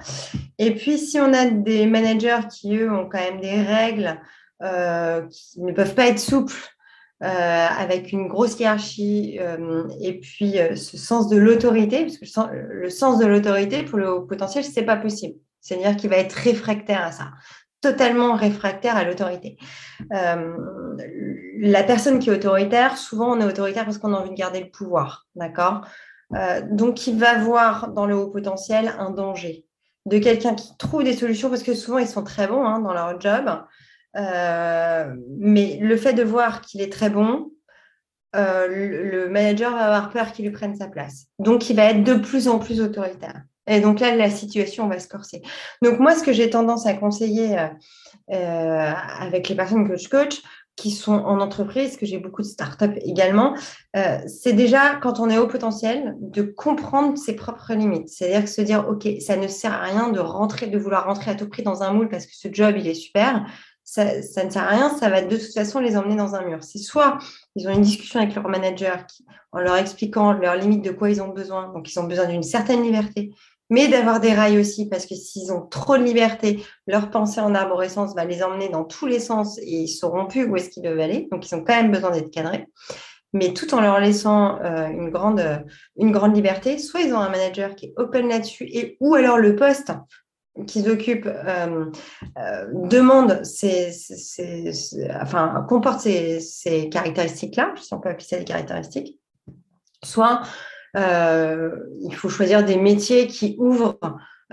Et 0.58 0.74
puis, 0.74 0.98
si 0.98 1.20
on 1.20 1.32
a 1.34 1.46
des 1.46 1.86
managers 1.86 2.48
qui, 2.52 2.76
eux, 2.78 2.92
ont 2.92 3.08
quand 3.08 3.20
même 3.20 3.40
des 3.40 3.62
règles 3.62 4.20
euh, 4.64 5.22
qui 5.30 5.62
ne 5.62 5.74
peuvent 5.74 5.94
pas 5.94 6.08
être 6.08 6.20
souples, 6.20 6.73
euh, 7.24 7.26
avec 7.26 8.12
une 8.12 8.28
grosse 8.28 8.60
hiérarchie 8.60 9.40
et 10.02 10.20
puis 10.20 10.56
ce 10.76 10.98
sens 10.98 11.30
de 11.30 11.38
l'autorité, 11.38 12.06
parce 12.06 12.18
que 12.18 12.54
le 12.54 12.90
sens 12.90 13.20
de 13.20 13.26
l'autorité 13.26 13.84
pour 13.84 13.98
le 13.98 14.12
haut 14.12 14.22
potentiel, 14.22 14.64
c'est 14.64 14.84
pas 14.84 14.98
possible. 14.98 15.36
C'est-à-dire 15.62 15.96
qu'il 15.96 16.10
va 16.10 16.18
être 16.18 16.34
réfractaire 16.34 17.02
à 17.02 17.12
ça 17.12 17.32
totalement 17.84 18.34
réfractaire 18.34 18.96
à 18.96 19.04
l'autorité. 19.04 19.58
Euh, 20.14 20.56
la 21.60 21.84
personne 21.84 22.18
qui 22.18 22.30
est 22.30 22.34
autoritaire, 22.34 22.98
souvent 22.98 23.36
on 23.36 23.42
est 23.42 23.46
autoritaire 23.46 23.84
parce 23.84 23.98
qu'on 23.98 24.14
a 24.14 24.18
envie 24.18 24.30
de 24.32 24.36
garder 24.36 24.62
le 24.62 24.72
pouvoir, 24.72 25.28
d'accord? 25.36 25.82
Euh, 26.34 26.62
Donc 26.72 27.06
il 27.08 27.20
va 27.20 27.38
voir 27.38 27.90
dans 27.90 28.06
le 28.06 28.16
haut 28.16 28.30
potentiel 28.30 28.96
un 28.98 29.12
danger 29.12 29.66
de 30.06 30.18
quelqu'un 30.18 30.56
qui 30.56 30.76
trouve 30.78 31.04
des 31.04 31.14
solutions 31.14 31.50
parce 31.50 31.62
que 31.62 31.74
souvent 31.74 31.98
ils 31.98 32.08
sont 32.08 32.24
très 32.24 32.48
bons 32.48 32.66
hein, 32.66 32.80
dans 32.80 32.94
leur 32.94 33.20
job, 33.20 33.46
euh, 34.16 35.14
mais 35.40 35.78
le 35.82 35.98
fait 35.98 36.14
de 36.14 36.24
voir 36.24 36.62
qu'il 36.62 36.82
est 36.82 36.92
très 36.92 37.10
bon, 37.10 37.52
le 38.36 39.28
manager 39.28 39.72
va 39.72 39.86
avoir 39.86 40.10
peur 40.10 40.32
qu'il 40.32 40.46
lui 40.46 40.52
prenne 40.52 40.76
sa 40.76 40.88
place. 40.88 41.28
Donc 41.38 41.70
il 41.70 41.76
va 41.76 41.86
être 41.86 42.04
de 42.04 42.16
plus 42.16 42.48
en 42.48 42.58
plus 42.58 42.82
autoritaire. 42.82 43.44
Et 43.68 43.80
donc 43.80 44.00
là, 44.00 44.16
la 44.16 44.30
situation 44.30 44.88
va 44.88 45.00
se 45.00 45.08
corser. 45.08 45.42
Donc 45.82 46.00
moi, 46.00 46.16
ce 46.16 46.24
que 46.24 46.34
j'ai 46.34 46.50
tendance 46.50 46.86
à 46.86 46.94
conseiller 46.94 47.58
euh, 47.58 47.68
euh, 48.32 48.94
avec 49.20 49.50
les 49.50 49.56
personnes 49.56 49.88
coach-coach 49.88 50.42
qui 50.76 50.90
sont 50.90 51.14
en 51.14 51.40
entreprise, 51.40 51.98
que 51.98 52.06
j'ai 52.06 52.18
beaucoup 52.18 52.42
de 52.42 52.48
startups 52.48 52.98
également, 53.06 53.56
euh, 53.96 54.18
c'est 54.26 54.54
déjà 54.54 54.96
quand 54.96 55.20
on 55.20 55.30
est 55.30 55.38
au 55.38 55.48
potentiel 55.48 56.16
de 56.20 56.42
comprendre 56.42 57.16
ses 57.16 57.36
propres 57.36 57.74
limites. 57.74 58.10
C'est-à-dire 58.10 58.44
que 58.44 58.50
se 58.50 58.62
dire, 58.62 58.88
OK, 58.90 59.08
ça 59.22 59.38
ne 59.38 59.48
sert 59.48 59.72
à 59.72 59.84
rien 59.84 60.10
de 60.10 60.20
rentrer, 60.20 60.68
de 60.68 60.78
vouloir 60.80 61.06
rentrer 61.06 61.32
à 61.32 61.36
tout 61.36 61.48
prix 61.48 61.62
dans 61.62 61.84
un 61.84 61.94
moule 61.94 62.10
parce 62.10 62.26
que 62.26 62.36
ce 62.36 62.48
job, 62.52 62.76
il 62.78 62.88
est 62.88 62.96
super. 62.96 63.46
Ça, 63.86 64.16
ne 64.16 64.22
sert 64.22 64.64
à 64.64 64.68
rien, 64.68 64.90
ça 64.98 65.10
va 65.10 65.22
de 65.22 65.36
toute 65.36 65.54
façon 65.54 65.80
les 65.80 65.98
emmener 65.98 66.16
dans 66.16 66.36
un 66.36 66.46
mur. 66.46 66.60
C'est 66.64 66.80
soit 66.80 67.18
ils 67.56 67.68
ont 67.68 67.72
une 67.72 67.82
discussion 67.82 68.20
avec 68.20 68.34
leur 68.34 68.48
manager 68.48 69.06
en 69.52 69.60
leur 69.60 69.76
expliquant 69.76 70.34
leurs 70.34 70.56
limites, 70.56 70.84
de 70.84 70.92
quoi 70.92 71.10
ils 71.10 71.22
ont 71.22 71.28
besoin. 71.28 71.72
Donc, 71.74 71.92
ils 71.92 72.00
ont 72.00 72.06
besoin 72.06 72.26
d'une 72.26 72.44
certaine 72.44 72.82
liberté 72.82 73.34
mais 73.74 73.88
d'avoir 73.88 74.20
des 74.20 74.34
rails 74.34 74.60
aussi, 74.60 74.88
parce 74.88 75.08
que 75.08 75.16
s'ils 75.16 75.52
ont 75.52 75.66
trop 75.66 75.98
de 75.98 76.04
liberté, 76.04 76.64
leur 76.86 77.10
pensée 77.10 77.42
en 77.42 77.56
arborescence 77.56 78.14
va 78.14 78.24
les 78.24 78.44
emmener 78.44 78.70
dans 78.70 78.84
tous 78.84 79.08
les 79.08 79.20
sens 79.20 79.58
et 79.58 79.82
ils 79.82 79.88
sauront 79.88 80.28
plus 80.28 80.46
où 80.46 80.56
est-ce 80.56 80.70
qu'ils 80.70 80.84
doivent 80.84 81.00
aller. 81.00 81.28
Donc, 81.32 81.50
ils 81.50 81.56
ont 81.56 81.64
quand 81.64 81.76
même 81.76 81.92
besoin 81.92 82.12
d'être 82.12 82.30
cadrés, 82.30 82.68
mais 83.32 83.52
tout 83.54 83.74
en 83.74 83.82
leur 83.82 84.00
laissant 84.00 84.60
euh, 84.62 84.88
une, 84.90 85.10
grande, 85.10 85.66
une 85.98 86.12
grande 86.12 86.36
liberté. 86.36 86.78
Soit 86.78 87.02
ils 87.02 87.14
ont 87.14 87.20
un 87.20 87.30
manager 87.30 87.76
qui 87.76 87.88
est 87.88 87.94
open 87.98 88.30
là-dessus, 88.30 88.66
et 88.66 88.96
ou 89.00 89.16
alors 89.16 89.38
le 89.38 89.56
poste 89.56 89.92
qu'ils 90.68 90.90
occupent 90.90 91.28
euh, 91.28 91.86
euh, 92.38 92.66
demande 92.88 93.42
enfin, 95.22 95.66
comporte 95.68 96.02
ces, 96.02 96.40
ces 96.40 96.90
caractéristiques-là, 96.90 97.74
si 97.82 97.94
peut 98.00 98.10
appeler 98.10 98.26
ça 98.26 98.38
des 98.38 98.44
caractéristiques. 98.44 99.20
Soit 100.04 100.42
euh, 100.96 101.72
il 102.02 102.14
faut 102.16 102.30
choisir 102.30 102.64
des 102.64 102.78
métiers 102.78 103.28
qui 103.28 103.56
ouvrent 103.58 103.98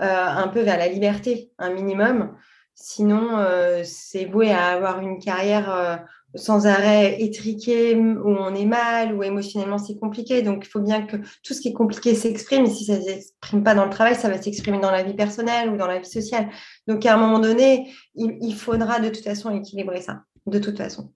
euh, 0.01 0.25
un 0.27 0.47
peu 0.47 0.61
vers 0.61 0.77
la 0.77 0.87
liberté, 0.87 1.51
un 1.59 1.69
minimum. 1.69 2.35
Sinon, 2.73 3.37
euh, 3.37 3.83
c'est 3.83 4.25
voué 4.25 4.51
à 4.51 4.69
avoir 4.69 4.99
une 5.01 5.19
carrière 5.19 6.03
sans 6.35 6.65
arrêt 6.67 7.21
étriquée, 7.21 7.95
où 7.95 8.29
on 8.29 8.53
est 8.55 8.65
mal, 8.65 9.13
où 9.13 9.23
émotionnellement 9.23 9.77
c'est 9.77 9.97
compliqué. 9.97 10.41
Donc, 10.41 10.65
il 10.65 10.69
faut 10.69 10.79
bien 10.79 11.01
que 11.05 11.17
tout 11.43 11.53
ce 11.53 11.61
qui 11.61 11.69
est 11.69 11.73
compliqué 11.73 12.15
s'exprime. 12.15 12.65
Et 12.65 12.69
si 12.69 12.85
ça 12.85 12.97
ne 12.97 13.03
s'exprime 13.03 13.63
pas 13.63 13.75
dans 13.75 13.85
le 13.85 13.91
travail, 13.91 14.15
ça 14.15 14.29
va 14.29 14.41
s'exprimer 14.41 14.79
dans 14.79 14.91
la 14.91 15.03
vie 15.03 15.13
personnelle 15.13 15.69
ou 15.69 15.77
dans 15.77 15.87
la 15.87 15.99
vie 15.99 16.09
sociale. 16.09 16.49
Donc, 16.87 17.05
à 17.05 17.15
un 17.15 17.17
moment 17.17 17.39
donné, 17.39 17.91
il 18.15 18.55
faudra 18.55 18.99
de 18.99 19.09
toute 19.09 19.23
façon 19.23 19.51
équilibrer 19.51 20.01
ça, 20.01 20.23
de 20.45 20.59
toute 20.59 20.77
façon. 20.77 21.13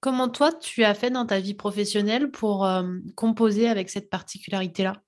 Comment 0.00 0.28
toi, 0.28 0.52
tu 0.52 0.84
as 0.84 0.92
fait 0.92 1.10
dans 1.10 1.24
ta 1.24 1.40
vie 1.40 1.54
professionnelle 1.54 2.30
pour 2.30 2.66
euh, 2.66 2.82
composer 3.14 3.68
avec 3.70 3.88
cette 3.88 4.10
particularité-là? 4.10 5.00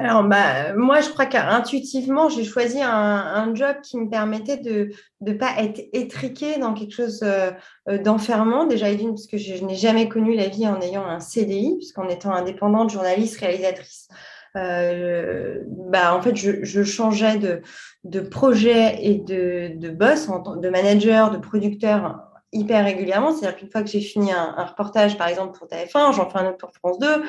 Alors, 0.00 0.24
bah, 0.24 0.74
moi, 0.74 1.00
je 1.00 1.08
crois 1.10 1.26
qu'intuitivement, 1.26 2.28
j'ai 2.28 2.42
choisi 2.42 2.82
un, 2.82 3.54
job 3.54 3.76
qui 3.80 3.96
me 3.96 4.10
permettait 4.10 4.56
de 4.56 4.90
ne 5.20 5.32
pas 5.32 5.52
être 5.58 5.80
étriqué 5.92 6.58
dans 6.58 6.74
quelque 6.74 6.92
chose 6.92 7.20
euh, 7.22 7.52
euh, 7.88 7.98
d'enfermant. 7.98 8.66
Déjà, 8.66 8.90
Edwin, 8.90 9.10
parce 9.10 9.28
que 9.28 9.38
je, 9.38 9.64
n'ai 9.64 9.76
jamais 9.76 10.08
connu 10.08 10.34
la 10.34 10.48
vie 10.48 10.66
en 10.66 10.80
ayant 10.80 11.06
un 11.06 11.20
CDI, 11.20 11.76
puisqu'en 11.76 12.08
étant 12.08 12.32
indépendante, 12.32 12.90
journaliste, 12.90 13.38
réalisatrice, 13.38 14.08
bah, 14.54 16.16
en 16.16 16.22
fait, 16.22 16.34
je, 16.34 16.82
changeais 16.82 17.38
de, 17.38 17.62
de, 18.02 18.20
projet 18.20 18.98
et 19.00 19.18
de, 19.18 19.78
de 19.78 19.90
boss, 19.90 20.28
de 20.28 20.68
manager, 20.70 21.30
de 21.30 21.38
producteur 21.38 22.33
hyper 22.54 22.84
régulièrement. 22.84 23.32
C'est-à-dire 23.32 23.58
qu'une 23.58 23.70
fois 23.70 23.82
que 23.82 23.90
j'ai 23.90 24.00
fini 24.00 24.32
un, 24.32 24.64
reportage, 24.64 25.18
par 25.18 25.28
exemple, 25.28 25.58
pour 25.58 25.68
TF1, 25.68 26.14
j'en 26.14 26.30
fais 26.30 26.38
un 26.38 26.48
autre 26.48 26.58
pour 26.58 26.72
France 26.72 26.98
2. 26.98 27.22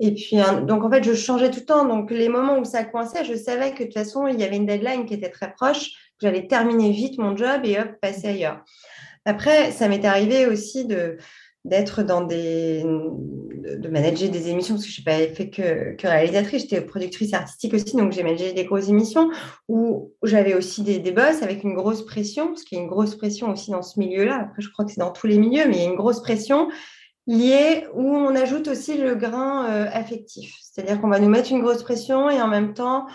Et 0.00 0.12
puis, 0.12 0.36
donc, 0.66 0.84
en 0.84 0.90
fait, 0.90 1.02
je 1.02 1.14
changeais 1.14 1.50
tout 1.50 1.60
le 1.60 1.66
temps. 1.66 1.84
Donc, 1.86 2.10
les 2.10 2.28
moments 2.28 2.58
où 2.58 2.64
ça 2.64 2.84
coinçait, 2.84 3.24
je 3.24 3.34
savais 3.34 3.72
que 3.72 3.80
de 3.80 3.84
toute 3.84 3.94
façon, 3.94 4.26
il 4.26 4.38
y 4.38 4.44
avait 4.44 4.56
une 4.56 4.66
deadline 4.66 5.06
qui 5.06 5.14
était 5.14 5.30
très 5.30 5.52
proche, 5.52 5.90
que 6.18 6.26
j'allais 6.26 6.46
terminer 6.46 6.90
vite 6.90 7.18
mon 7.18 7.36
job 7.36 7.62
et 7.64 7.80
hop, 7.80 7.88
passer 8.00 8.28
ailleurs. 8.28 8.62
Après, 9.24 9.70
ça 9.70 9.88
m'est 9.88 10.04
arrivé 10.04 10.46
aussi 10.46 10.84
de, 10.84 11.16
d'être 11.64 12.02
dans 12.02 12.22
des 12.22 12.84
de 13.62 13.88
manager 13.88 14.28
des 14.28 14.48
émissions 14.48 14.74
parce 14.74 14.86
que 14.86 14.92
je 14.92 15.00
n'ai 15.00 15.04
pas 15.04 15.34
fait 15.34 15.50
que, 15.50 15.94
que 15.96 16.06
réalisatrice, 16.06 16.62
j'étais 16.62 16.80
productrice 16.80 17.32
artistique 17.32 17.74
aussi, 17.74 17.96
donc 17.96 18.12
j'ai 18.12 18.22
managé 18.22 18.52
des 18.52 18.64
grosses 18.64 18.88
émissions 18.88 19.30
où 19.68 20.12
j'avais 20.22 20.54
aussi 20.54 20.82
des, 20.82 20.98
des 20.98 21.12
boss 21.12 21.42
avec 21.42 21.62
une 21.62 21.74
grosse 21.74 22.04
pression, 22.04 22.48
parce 22.48 22.64
qu'il 22.64 22.78
y 22.78 22.80
a 22.80 22.84
une 22.84 22.90
grosse 22.90 23.14
pression 23.14 23.50
aussi 23.50 23.70
dans 23.70 23.82
ce 23.82 23.98
milieu-là. 23.98 24.40
Après, 24.42 24.62
je 24.62 24.70
crois 24.70 24.84
que 24.84 24.90
c'est 24.90 25.00
dans 25.00 25.12
tous 25.12 25.26
les 25.26 25.38
milieux, 25.38 25.66
mais 25.68 25.76
il 25.76 25.82
y 25.82 25.86
a 25.86 25.90
une 25.90 25.96
grosse 25.96 26.20
pression 26.20 26.68
liée 27.26 27.86
où 27.94 28.16
on 28.16 28.34
ajoute 28.34 28.68
aussi 28.68 28.98
le 28.98 29.14
grain 29.14 29.66
euh, 29.66 29.86
affectif. 29.92 30.54
C'est-à-dire 30.60 31.00
qu'on 31.00 31.08
va 31.08 31.20
nous 31.20 31.28
mettre 31.28 31.52
une 31.52 31.60
grosse 31.60 31.82
pression 31.82 32.28
et 32.28 32.40
en 32.42 32.48
même 32.48 32.74
temps, 32.74 33.06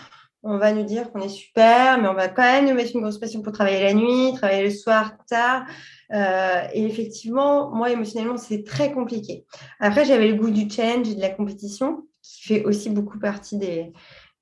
on 0.42 0.56
va 0.56 0.72
nous 0.72 0.84
dire 0.84 1.12
qu'on 1.12 1.20
est 1.20 1.28
super, 1.28 2.00
mais 2.00 2.08
on 2.08 2.14
va 2.14 2.28
quand 2.28 2.42
même 2.42 2.66
nous 2.66 2.74
mettre 2.74 2.92
une 2.94 3.02
grosse 3.02 3.18
pression 3.18 3.42
pour 3.42 3.52
travailler 3.52 3.82
la 3.82 3.92
nuit, 3.92 4.32
travailler 4.34 4.64
le 4.64 4.70
soir 4.70 5.12
tard. 5.28 5.66
Euh, 6.12 6.62
et 6.72 6.84
effectivement, 6.84 7.70
moi, 7.70 7.90
émotionnellement, 7.90 8.36
c'est 8.36 8.64
très 8.64 8.92
compliqué. 8.92 9.44
Après, 9.80 10.04
j'avais 10.04 10.28
le 10.28 10.34
goût 10.34 10.50
du 10.50 10.70
change 10.70 11.08
et 11.08 11.14
de 11.14 11.20
la 11.20 11.30
compétition, 11.30 12.04
qui 12.22 12.42
fait 12.42 12.64
aussi 12.64 12.90
beaucoup 12.90 13.18
partie 13.18 13.58
des, 13.58 13.92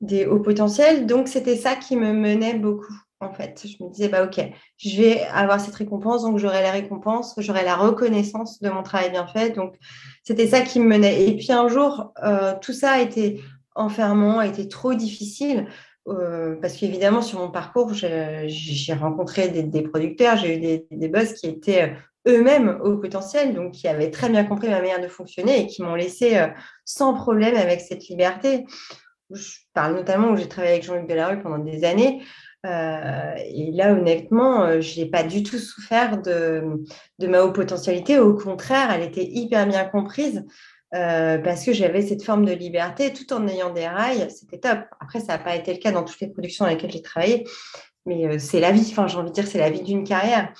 des 0.00 0.26
hauts 0.26 0.40
potentiels. 0.40 1.06
Donc, 1.06 1.28
c'était 1.28 1.56
ça 1.56 1.74
qui 1.74 1.96
me 1.96 2.12
menait 2.12 2.54
beaucoup, 2.54 2.94
en 3.20 3.32
fait. 3.32 3.64
Je 3.64 3.82
me 3.82 3.90
disais, 3.90 4.08
bah, 4.08 4.24
OK, 4.24 4.40
je 4.76 4.96
vais 4.96 5.22
avoir 5.32 5.60
cette 5.60 5.74
récompense, 5.74 6.22
donc 6.22 6.38
j'aurai 6.38 6.62
la 6.62 6.70
récompense, 6.70 7.34
j'aurai 7.38 7.64
la 7.64 7.76
reconnaissance 7.76 8.60
de 8.60 8.70
mon 8.70 8.82
travail 8.82 9.10
bien 9.10 9.26
fait. 9.26 9.50
Donc, 9.50 9.74
c'était 10.22 10.48
ça 10.48 10.60
qui 10.60 10.80
me 10.80 10.86
menait. 10.86 11.26
Et 11.28 11.36
puis, 11.36 11.52
un 11.52 11.68
jour, 11.68 12.12
euh, 12.24 12.54
tout 12.60 12.72
ça 12.72 12.92
a 12.92 13.00
été 13.00 13.40
enfermant, 13.74 14.38
a 14.38 14.46
été 14.46 14.68
trop 14.68 14.94
difficile. 14.94 15.66
Euh, 16.08 16.54
parce 16.60 16.76
qu'évidemment, 16.76 17.22
sur 17.22 17.40
mon 17.40 17.50
parcours, 17.50 17.92
j'ai 17.94 18.92
rencontré 18.94 19.48
des, 19.48 19.82
producteurs, 19.82 20.36
j'ai 20.36 20.56
eu 20.56 20.86
des, 20.90 21.08
boss 21.08 21.32
qui 21.32 21.48
étaient 21.48 21.96
euh, 22.28 22.38
eux-mêmes 22.38 22.78
au 22.82 22.96
potentiel, 22.96 23.54
donc 23.54 23.72
qui 23.72 23.88
avaient 23.88 24.10
très 24.10 24.28
bien 24.28 24.44
compris 24.44 24.68
ma 24.68 24.80
manière 24.80 25.00
de 25.00 25.08
fonctionner 25.08 25.62
et 25.62 25.66
qui 25.66 25.82
m'ont 25.82 25.96
laissé 25.96 26.38
euh, 26.38 26.46
sans 26.84 27.14
problème 27.14 27.56
avec 27.56 27.80
cette 27.80 28.06
liberté. 28.06 28.66
Je 29.30 29.54
parle 29.74 29.96
notamment 29.96 30.30
où 30.30 30.36
j'ai 30.36 30.48
travaillé 30.48 30.74
avec 30.74 30.84
Jean-Luc 30.84 31.08
Delarue 31.08 31.42
pendant 31.42 31.58
des 31.58 31.84
années. 31.84 32.22
et 32.64 33.70
là, 33.72 33.92
honnêtement, 33.92 34.80
je 34.80 35.00
n'ai 35.00 35.06
pas 35.06 35.24
du 35.24 35.42
tout 35.42 35.58
souffert 35.58 36.22
de, 36.22 36.62
de 37.18 37.26
ma 37.26 37.42
haute 37.42 37.54
potentialité. 37.54 38.20
Au 38.20 38.34
contraire, 38.34 38.90
elle 38.92 39.02
était 39.02 39.24
hyper 39.24 39.66
bien 39.66 39.84
comprise. 39.84 40.44
Euh, 40.96 41.38
parce 41.38 41.64
que 41.64 41.72
j'avais 41.72 42.02
cette 42.02 42.22
forme 42.22 42.44
de 42.44 42.52
liberté 42.52 43.12
tout 43.12 43.30
en 43.32 43.46
ayant 43.48 43.72
des 43.72 43.86
rails, 43.86 44.28
c'était 44.30 44.58
top. 44.58 44.80
Après, 45.00 45.20
ça 45.20 45.36
n'a 45.36 45.38
pas 45.38 45.54
été 45.54 45.72
le 45.72 45.78
cas 45.78 45.92
dans 45.92 46.04
toutes 46.04 46.20
les 46.20 46.28
productions 46.28 46.64
dans 46.64 46.70
lesquelles 46.70 46.92
j'ai 46.92 47.02
travaillé, 47.02 47.44
mais 48.06 48.26
euh, 48.26 48.38
c'est 48.38 48.60
la 48.60 48.72
vie, 48.72 48.86
enfin, 48.90 49.06
j'ai 49.06 49.18
envie 49.18 49.30
de 49.30 49.34
dire, 49.34 49.46
c'est 49.46 49.58
la 49.58 49.70
vie 49.70 49.82
d'une 49.82 50.04
carrière. 50.04 50.52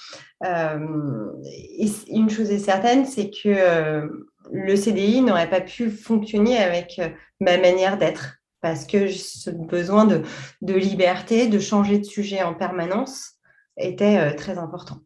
Euh, 0.45 1.33
et 1.79 1.87
une 2.09 2.29
chose 2.29 2.51
est 2.51 2.59
certaine, 2.59 3.07
c'est 3.07 3.31
que 3.31 4.09
le 4.53 4.77
CDI 4.77 5.23
n'aurait 5.23 5.51
pas 5.51 5.61
pu 5.61 5.91
fonctionner 5.91 6.59
avec 6.59 7.01
ma 7.41 7.57
manière 7.57 7.97
d'être, 7.97 8.37
parce 8.61 8.85
que 8.87 9.09
ce 9.09 9.51
besoin 9.51 10.05
de, 10.05 10.23
de 10.61 10.75
liberté, 10.75 11.49
de 11.49 11.59
changer 11.59 11.99
de 11.99 12.05
sujet 12.05 12.43
en 12.43 12.55
permanence 12.55 13.33
était 13.79 14.35
très 14.35 14.59
important. 14.59 15.06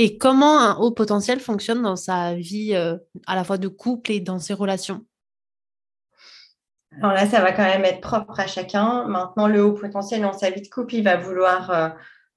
Et 0.00 0.16
comment 0.16 0.60
un 0.60 0.76
haut 0.76 0.92
potentiel 0.92 1.40
fonctionne 1.40 1.82
dans 1.82 1.96
sa 1.96 2.34
vie 2.34 2.74
euh, 2.74 2.96
à 3.26 3.34
la 3.34 3.42
fois 3.42 3.58
de 3.58 3.66
couple 3.66 4.12
et 4.12 4.20
dans 4.20 4.38
ses 4.38 4.54
relations? 4.54 5.04
Alors 7.02 7.12
là, 7.12 7.26
ça 7.26 7.40
va 7.40 7.52
quand 7.52 7.64
même 7.64 7.84
être 7.84 8.00
propre 8.00 8.38
à 8.38 8.46
chacun. 8.46 9.04
Maintenant, 9.08 9.48
le 9.48 9.62
haut 9.62 9.72
potentiel 9.72 10.22
dans 10.22 10.32
sa 10.32 10.50
vie 10.50 10.62
de 10.62 10.68
couple, 10.68 10.94
il 10.94 11.02
va 11.02 11.16
vouloir 11.16 11.70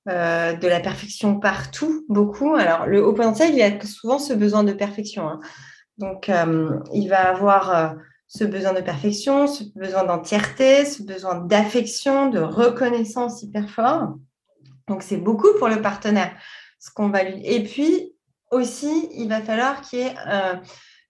euh, 0.09 0.53
de 0.53 0.67
la 0.67 0.79
perfection 0.79 1.39
partout, 1.39 2.03
beaucoup. 2.09 2.55
Alors, 2.55 2.87
le 2.87 3.05
haut 3.05 3.13
potentiel, 3.13 3.53
il 3.53 3.61
a 3.61 3.79
souvent 3.85 4.17
ce 4.17 4.33
besoin 4.33 4.63
de 4.63 4.73
perfection. 4.73 5.29
Hein. 5.29 5.39
Donc, 5.99 6.31
il 6.93 7.07
va 7.09 7.29
avoir 7.29 7.95
ce 8.27 8.43
besoin 8.43 8.73
de 8.73 8.81
perfection, 8.81 9.45
ce 9.45 9.63
besoin 9.75 10.03
d'entièreté, 10.03 10.85
ce 10.85 11.03
besoin 11.03 11.35
d'affection, 11.35 12.29
de 12.29 12.39
reconnaissance 12.39 13.43
hyper 13.43 13.69
fort. 13.69 14.15
Donc, 14.87 15.03
c'est 15.03 15.17
beaucoup 15.17 15.53
pour 15.59 15.67
le 15.67 15.81
partenaire. 15.81 16.31
Ce 16.81 16.91
qu'on 16.91 17.07
va 17.07 17.23
lui... 17.23 17.41
Et 17.45 17.63
puis, 17.63 18.13
aussi, 18.51 19.07
il 19.13 19.29
va 19.29 19.39
falloir 19.41 19.79
qu'il 19.79 19.99
y 19.99 20.01
ait 20.01 20.15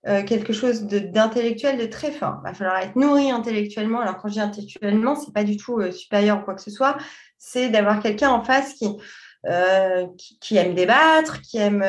euh, 0.08 0.24
quelque 0.24 0.52
chose 0.52 0.84
d'intellectuel 0.84 1.78
de, 1.78 1.86
très 1.86 2.12
fort. 2.12 2.38
Il 2.44 2.48
va 2.48 2.54
falloir 2.56 2.78
être 2.80 2.96
nourri 2.96 3.30
intellectuellement. 3.30 4.00
Alors, 4.00 4.18
quand 4.18 4.30
je 4.30 4.34
dis 4.34 4.40
intellectuellement, 4.40 5.16
ce 5.16 5.28
n'est 5.28 5.34
pas 5.34 5.44
du 5.44 5.58
tout 5.58 5.80
euh, 5.80 5.92
supérieur 5.92 6.40
ou 6.40 6.42
quoi 6.42 6.56
que 6.56 6.62
ce 6.62 6.72
soit. 6.72 6.98
C'est 7.38 7.70
d'avoir 7.70 8.02
quelqu'un 8.02 8.30
en 8.30 8.44
face 8.44 8.74
qui, 8.74 8.88
euh, 9.46 10.08
qui, 10.40 10.58
aime 10.58 10.74
débattre, 10.74 11.42
qui 11.42 11.58
aime, 11.60 11.86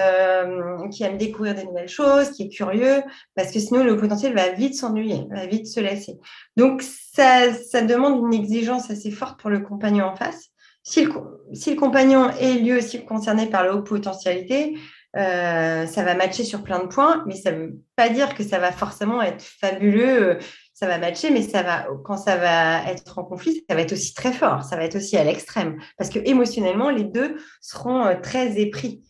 qui 0.91 1.05
aime 1.05 1.16
découvrir 1.16 1.55
des 1.55 1.64
nouvelles 1.64 1.89
choses, 1.89 2.33
qui 2.33 2.45
est 2.45 2.49
curieux, 2.51 3.03
parce 3.35 3.51
que 3.51 3.59
sinon 3.59 3.83
le 3.83 3.97
potentiel 3.97 4.35
va 4.35 4.51
vite 4.51 4.74
s'ennuyer, 4.74 5.26
va 5.30 5.47
vite 5.47 5.66
se 5.66 5.80
lasser. 5.80 6.18
Donc 6.57 6.83
ça, 6.83 7.53
ça, 7.55 7.80
demande 7.80 8.18
une 8.26 8.39
exigence 8.39 8.91
assez 8.91 9.11
forte 9.11 9.41
pour 9.41 9.49
le 9.49 9.61
compagnon 9.61 10.07
en 10.07 10.16
face. 10.16 10.51
Si 10.83 11.05
le, 11.05 11.74
compagnon 11.76 12.30
est 12.30 12.55
lui 12.55 12.74
aussi 12.74 13.05
concerné 13.05 13.47
par 13.47 13.62
la 13.62 13.74
haute 13.74 13.87
potentialité, 13.87 14.76
euh, 15.16 15.87
ça 15.87 16.03
va 16.05 16.14
matcher 16.14 16.43
sur 16.43 16.62
plein 16.62 16.80
de 16.80 16.87
points, 16.87 17.22
mais 17.26 17.37
ça 17.37 17.53
ne 17.53 17.59
veut 17.59 17.80
pas 17.97 18.09
dire 18.09 18.35
que 18.35 18.43
ça 18.43 18.59
va 18.59 18.72
forcément 18.72 19.20
être 19.20 19.43
fabuleux. 19.43 20.22
Euh, 20.22 20.39
ça 20.74 20.87
va 20.87 20.99
matcher, 20.99 21.30
mais 21.30 21.43
ça 21.43 21.62
va, 21.62 21.87
quand 22.05 22.16
ça 22.16 22.37
va 22.37 22.91
être 22.91 23.18
en 23.18 23.24
conflit, 23.24 23.64
ça 23.68 23.76
va 23.76 23.83
être 23.83 23.93
aussi 23.93 24.14
très 24.14 24.33
fort, 24.33 24.64
ça 24.64 24.74
va 24.76 24.85
être 24.85 24.97
aussi 24.97 25.16
à 25.16 25.22
l'extrême, 25.22 25.76
parce 25.97 26.11
que 26.11 26.18
émotionnellement, 26.24 26.91
les 26.91 27.05
deux 27.05 27.37
seront 27.61 28.05
euh, 28.05 28.14
très 28.20 28.59
épris. 28.59 29.03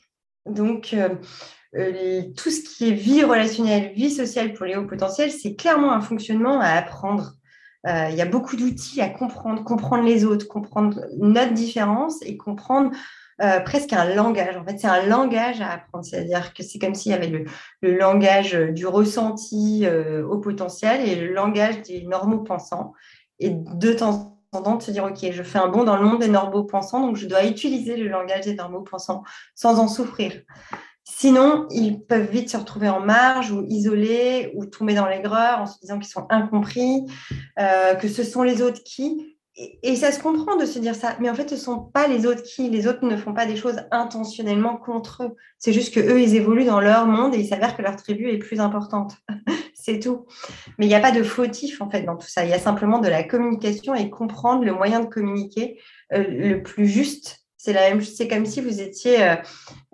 Donc, 0.45 0.95
tout 1.73 2.51
ce 2.51 2.61
qui 2.61 2.89
est 2.89 2.93
vie 2.93 3.23
relationnelle, 3.23 3.93
vie 3.95 4.11
sociale 4.11 4.53
pour 4.53 4.67
les 4.67 4.75
hauts 4.75 4.87
potentiels, 4.87 5.31
c'est 5.31 5.55
clairement 5.55 5.93
un 5.93 6.01
fonctionnement 6.01 6.61
à 6.61 6.71
apprendre. 6.71 7.35
Il 7.85 8.15
y 8.15 8.21
a 8.21 8.27
beaucoup 8.27 8.57
d'outils 8.57 9.01
à 9.01 9.09
comprendre, 9.09 9.65
comprendre 9.65 10.05
les 10.05 10.25
autres, 10.25 10.47
comprendre 10.47 11.01
notre 11.19 11.53
différence 11.53 12.23
et 12.23 12.37
comprendre 12.37 12.93
euh, 13.43 13.61
presque 13.61 13.93
un 13.93 14.05
langage. 14.05 14.57
En 14.57 14.65
fait, 14.65 14.79
c'est 14.79 14.87
un 14.87 15.07
langage 15.07 15.61
à 15.61 15.73
apprendre. 15.73 16.05
C'est-à-dire 16.05 16.55
que 16.55 16.63
c'est 16.63 16.79
comme 16.79 16.95
s'il 16.95 17.13
y 17.13 17.15
avait 17.15 17.29
le, 17.29 17.97
langage 17.97 18.53
du 18.53 18.87
ressenti 18.87 19.85
euh, 19.85 20.25
au 20.27 20.39
potentiel 20.39 21.09
et 21.09 21.17
le 21.17 21.33
langage 21.33 21.83
des 21.83 22.03
normaux 22.03 22.39
pensants. 22.39 22.93
Et 23.41 23.51
de 23.51 23.93
temps 23.93 24.39
en 24.53 24.63
temps, 24.63 24.77
de 24.77 24.83
se 24.83 24.91
dire, 24.91 25.05
OK, 25.05 25.19
je 25.33 25.43
fais 25.43 25.59
un 25.59 25.69
bond 25.69 25.83
dans 25.83 25.97
le 25.97 26.05
monde 26.05 26.21
des 26.21 26.29
normaux 26.29 26.65
pensants, 26.65 27.01
donc 27.01 27.17
je 27.17 27.27
dois 27.27 27.47
utiliser 27.47 27.97
le 27.97 28.09
langage 28.09 28.45
des 28.45 28.55
normaux 28.55 28.83
pensants 28.83 29.25
sans 29.55 29.81
en 29.81 29.89
souffrir. 29.89 30.33
Sinon, 31.05 31.67
ils 31.71 32.01
peuvent 32.01 32.31
vite 32.31 32.51
se 32.51 32.57
retrouver 32.57 32.89
en 32.89 33.01
marge 33.01 33.51
ou 33.51 33.65
isolés 33.69 34.53
ou 34.55 34.67
tomber 34.67 34.95
dans 34.95 35.07
l'aigreur 35.07 35.61
en 35.61 35.67
se 35.67 35.79
disant 35.81 35.99
qu'ils 35.99 36.13
sont 36.13 36.27
incompris, 36.31 37.07
euh, 37.59 37.95
que 37.95 38.09
ce 38.09 38.23
sont 38.23 38.43
les 38.43 38.63
autres 38.63 38.83
qui 38.85 39.33
et, 39.55 39.97
ça 39.97 40.13
se 40.13 40.21
comprend 40.21 40.57
de 40.57 40.65
se 40.65 40.79
dire 40.79 40.95
ça, 40.95 41.17
mais 41.21 41.29
en 41.29 41.35
fait, 41.35 41.49
ce 41.51 41.55
ne 41.55 41.61
sont 41.61 41.79
pas 41.79 42.09
les 42.09 42.25
autres 42.25 42.43
qui, 42.43 42.71
les 42.71 42.87
autres 42.87 43.05
ne 43.05 43.17
font 43.17 43.35
pas 43.35 43.45
des 43.45 43.57
choses 43.57 43.83
intentionnellement 43.91 44.77
contre 44.77 45.25
eux. 45.25 45.37
C'est 45.59 45.75
juste 45.75 45.93
qu'eux, 45.93 46.21
ils 46.21 46.35
évoluent 46.37 46.65
dans 46.65 46.81
leur 46.81 47.07
monde 47.07 47.35
et 47.35 47.39
il 47.39 47.47
s'avère 47.47 47.77
que 47.77 47.83
leur 47.83 47.97
tribu 47.97 48.31
est 48.31 48.39
plus 48.39 48.61
importante. 48.61 49.17
c'est 49.75 49.99
tout. 49.99 50.27
Mais 50.79 50.87
il 50.87 50.89
n'y 50.89 50.95
a 50.95 51.01
pas 51.01 51.13
de 51.13 51.23
fautif, 51.23 51.83
en 51.83 51.91
fait, 51.91 52.03
dans 52.03 52.17
tout 52.17 52.29
ça. 52.29 52.45
Il 52.45 52.51
y 52.51 52.55
a 52.55 52.59
simplement 52.59 52.99
de 52.99 53.09
la 53.09 53.25
communication 53.25 53.95
et 53.95 54.09
comprendre 54.09 54.65
le 54.65 54.73
moyen 54.73 55.01
de 55.01 55.07
communiquer 55.07 55.79
euh, 56.15 56.25
le 56.27 56.63
plus 56.63 56.87
juste 56.87 57.42
c'est 57.63 57.73
la 57.73 57.91
même, 57.91 58.01
c'est 58.03 58.27
comme 58.27 58.45
si 58.45 58.61
vous 58.61 58.81
étiez, 58.81 59.23
euh, 59.23 59.37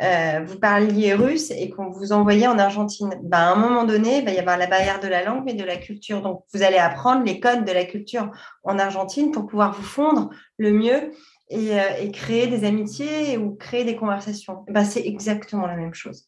euh, 0.00 0.42
vous 0.42 0.58
parliez 0.58 1.12
russe 1.12 1.50
et 1.50 1.68
qu'on 1.68 1.90
vous 1.90 2.12
envoyait 2.12 2.46
en 2.46 2.58
Argentine. 2.58 3.10
Ben, 3.22 3.36
à 3.36 3.52
un 3.52 3.56
moment 3.56 3.84
donné, 3.84 4.20
il 4.20 4.24
va 4.24 4.30
y 4.30 4.38
avoir 4.38 4.56
la 4.56 4.66
barrière 4.66 5.00
de 5.00 5.06
la 5.06 5.22
langue, 5.22 5.42
mais 5.44 5.52
de 5.52 5.64
la 5.64 5.76
culture. 5.76 6.22
Donc, 6.22 6.44
vous 6.54 6.62
allez 6.62 6.78
apprendre 6.78 7.26
les 7.26 7.40
codes 7.40 7.66
de 7.66 7.72
la 7.72 7.84
culture 7.84 8.30
en 8.64 8.78
Argentine 8.78 9.32
pour 9.32 9.46
pouvoir 9.46 9.74
vous 9.74 9.82
fondre 9.82 10.30
le 10.56 10.72
mieux 10.72 11.10
et, 11.50 11.78
euh, 11.78 12.10
créer 12.10 12.46
des 12.46 12.64
amitiés 12.64 13.36
ou 13.36 13.54
créer 13.54 13.84
des 13.84 13.96
conversations. 13.96 14.64
Ben, 14.68 14.84
c'est 14.84 15.06
exactement 15.06 15.66
la 15.66 15.76
même 15.76 15.92
chose. 15.92 16.26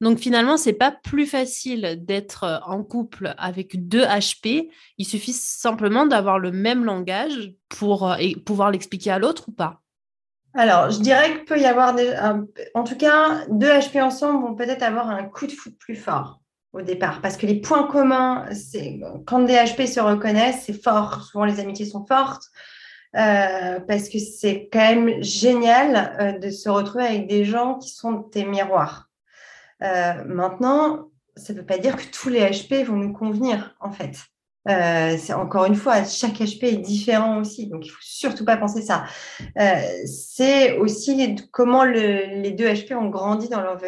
Donc 0.00 0.18
finalement, 0.18 0.56
c'est 0.56 0.74
pas 0.74 0.92
plus 0.92 1.26
facile 1.26 1.98
d'être 2.04 2.62
en 2.66 2.84
couple 2.84 3.34
avec 3.36 3.88
deux 3.88 4.04
HP. 4.04 4.70
Il 4.96 5.04
suffit 5.04 5.32
simplement 5.32 6.06
d'avoir 6.06 6.38
le 6.38 6.52
même 6.52 6.84
langage 6.84 7.52
pour 7.68 8.14
pouvoir 8.46 8.70
l'expliquer 8.70 9.10
à 9.10 9.18
l'autre 9.18 9.48
ou 9.48 9.52
pas 9.52 9.79
alors, 10.54 10.90
je 10.90 11.00
dirais 11.00 11.30
qu'il 11.32 11.44
peut 11.44 11.60
y 11.60 11.66
avoir, 11.66 11.94
des, 11.94 12.12
en 12.74 12.84
tout 12.84 12.96
cas, 12.96 13.46
deux 13.48 13.68
HP 13.68 14.02
ensemble 14.02 14.42
vont 14.42 14.54
peut-être 14.54 14.82
avoir 14.82 15.08
un 15.08 15.24
coup 15.24 15.46
de 15.46 15.52
foot 15.52 15.74
plus 15.78 15.96
fort 15.96 16.40
au 16.72 16.82
départ, 16.82 17.20
parce 17.20 17.36
que 17.36 17.46
les 17.46 17.60
points 17.60 17.84
communs, 17.84 18.46
c'est 18.52 19.00
quand 19.26 19.40
des 19.40 19.54
HP 19.54 19.86
se 19.86 20.00
reconnaissent, 20.00 20.64
c'est 20.66 20.82
fort. 20.82 21.24
Souvent, 21.24 21.44
les 21.44 21.58
amitiés 21.58 21.86
sont 21.86 22.06
fortes, 22.06 22.44
euh, 23.16 23.80
parce 23.80 24.08
que 24.08 24.18
c'est 24.18 24.68
quand 24.72 24.78
même 24.78 25.22
génial 25.22 26.16
euh, 26.20 26.38
de 26.38 26.50
se 26.50 26.68
retrouver 26.68 27.04
avec 27.04 27.26
des 27.26 27.44
gens 27.44 27.78
qui 27.78 27.90
sont 27.90 28.22
tes 28.22 28.44
miroirs. 28.44 29.10
Euh, 29.82 30.24
maintenant, 30.26 31.10
ça 31.36 31.52
ne 31.52 31.58
veut 31.58 31.66
pas 31.66 31.78
dire 31.78 31.96
que 31.96 32.04
tous 32.12 32.28
les 32.28 32.40
HP 32.40 32.84
vont 32.84 32.96
nous 32.96 33.12
convenir, 33.12 33.74
en 33.80 33.90
fait. 33.90 34.16
Euh, 34.68 35.16
c'est 35.18 35.32
encore 35.32 35.64
une 35.64 35.74
fois, 35.74 36.04
chaque 36.04 36.38
HP 36.38 36.64
est 36.64 36.76
différent 36.76 37.40
aussi, 37.40 37.66
donc 37.66 37.86
il 37.86 37.88
faut 37.88 38.02
surtout 38.02 38.44
pas 38.44 38.58
penser 38.58 38.82
ça. 38.82 39.04
Euh, 39.58 39.80
c'est 40.04 40.76
aussi 40.76 41.34
comment 41.50 41.84
les 41.84 42.50
deux 42.50 42.66
HP 42.66 42.94
ont 42.94 43.08
grandi 43.08 43.48
dans 43.48 43.62
leur 43.62 43.80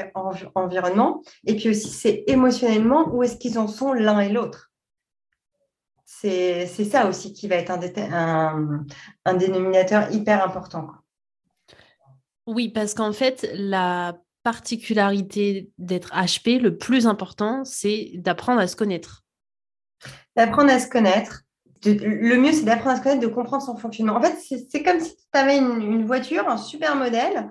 environnement, 0.54 1.22
et 1.46 1.56
puis 1.56 1.68
aussi 1.70 1.88
c'est 1.88 2.24
émotionnellement 2.26 3.08
où 3.12 3.22
est-ce 3.22 3.36
qu'ils 3.36 3.58
en 3.58 3.68
sont 3.68 3.92
l'un 3.92 4.20
et 4.20 4.30
l'autre. 4.30 4.70
C'est 6.06 6.66
ça 6.66 7.08
aussi 7.08 7.32
qui 7.32 7.48
va 7.48 7.56
être 7.56 7.72
un, 7.72 9.34
dénominateur 9.34 10.12
hyper 10.12 10.44
important. 10.44 10.88
Oui, 12.46 12.68
parce 12.68 12.94
qu'en 12.94 13.12
fait, 13.12 13.50
la 13.54 14.16
particularité 14.44 15.70
d'être 15.78 16.12
HP, 16.12 16.60
le 16.60 16.76
plus 16.78 17.08
important, 17.08 17.64
c'est 17.64 18.12
d'apprendre 18.14 18.60
à 18.60 18.68
se 18.68 18.76
connaître 18.76 19.21
d'apprendre 20.36 20.70
à 20.70 20.78
se 20.78 20.88
connaître. 20.88 21.42
le 21.84 22.36
mieux, 22.36 22.53
c'est 22.53 22.64
d'apprendre 22.64 22.92
à 22.92 22.96
se 22.96 23.03
connaître, 23.03 23.20
de 23.20 23.26
comprendre 23.26 23.62
son 23.62 23.76
fonctionnement. 23.76 24.16
En 24.16 24.22
fait, 24.22 24.36
c'est 24.70 24.82
comme 24.82 25.00
si 25.00 25.14
tu 25.16 25.38
avais 25.38 25.59
une, 25.59 26.05
voiture, 26.05 26.48
un 26.48 26.57
super 26.57 26.96
modèle, 26.96 27.50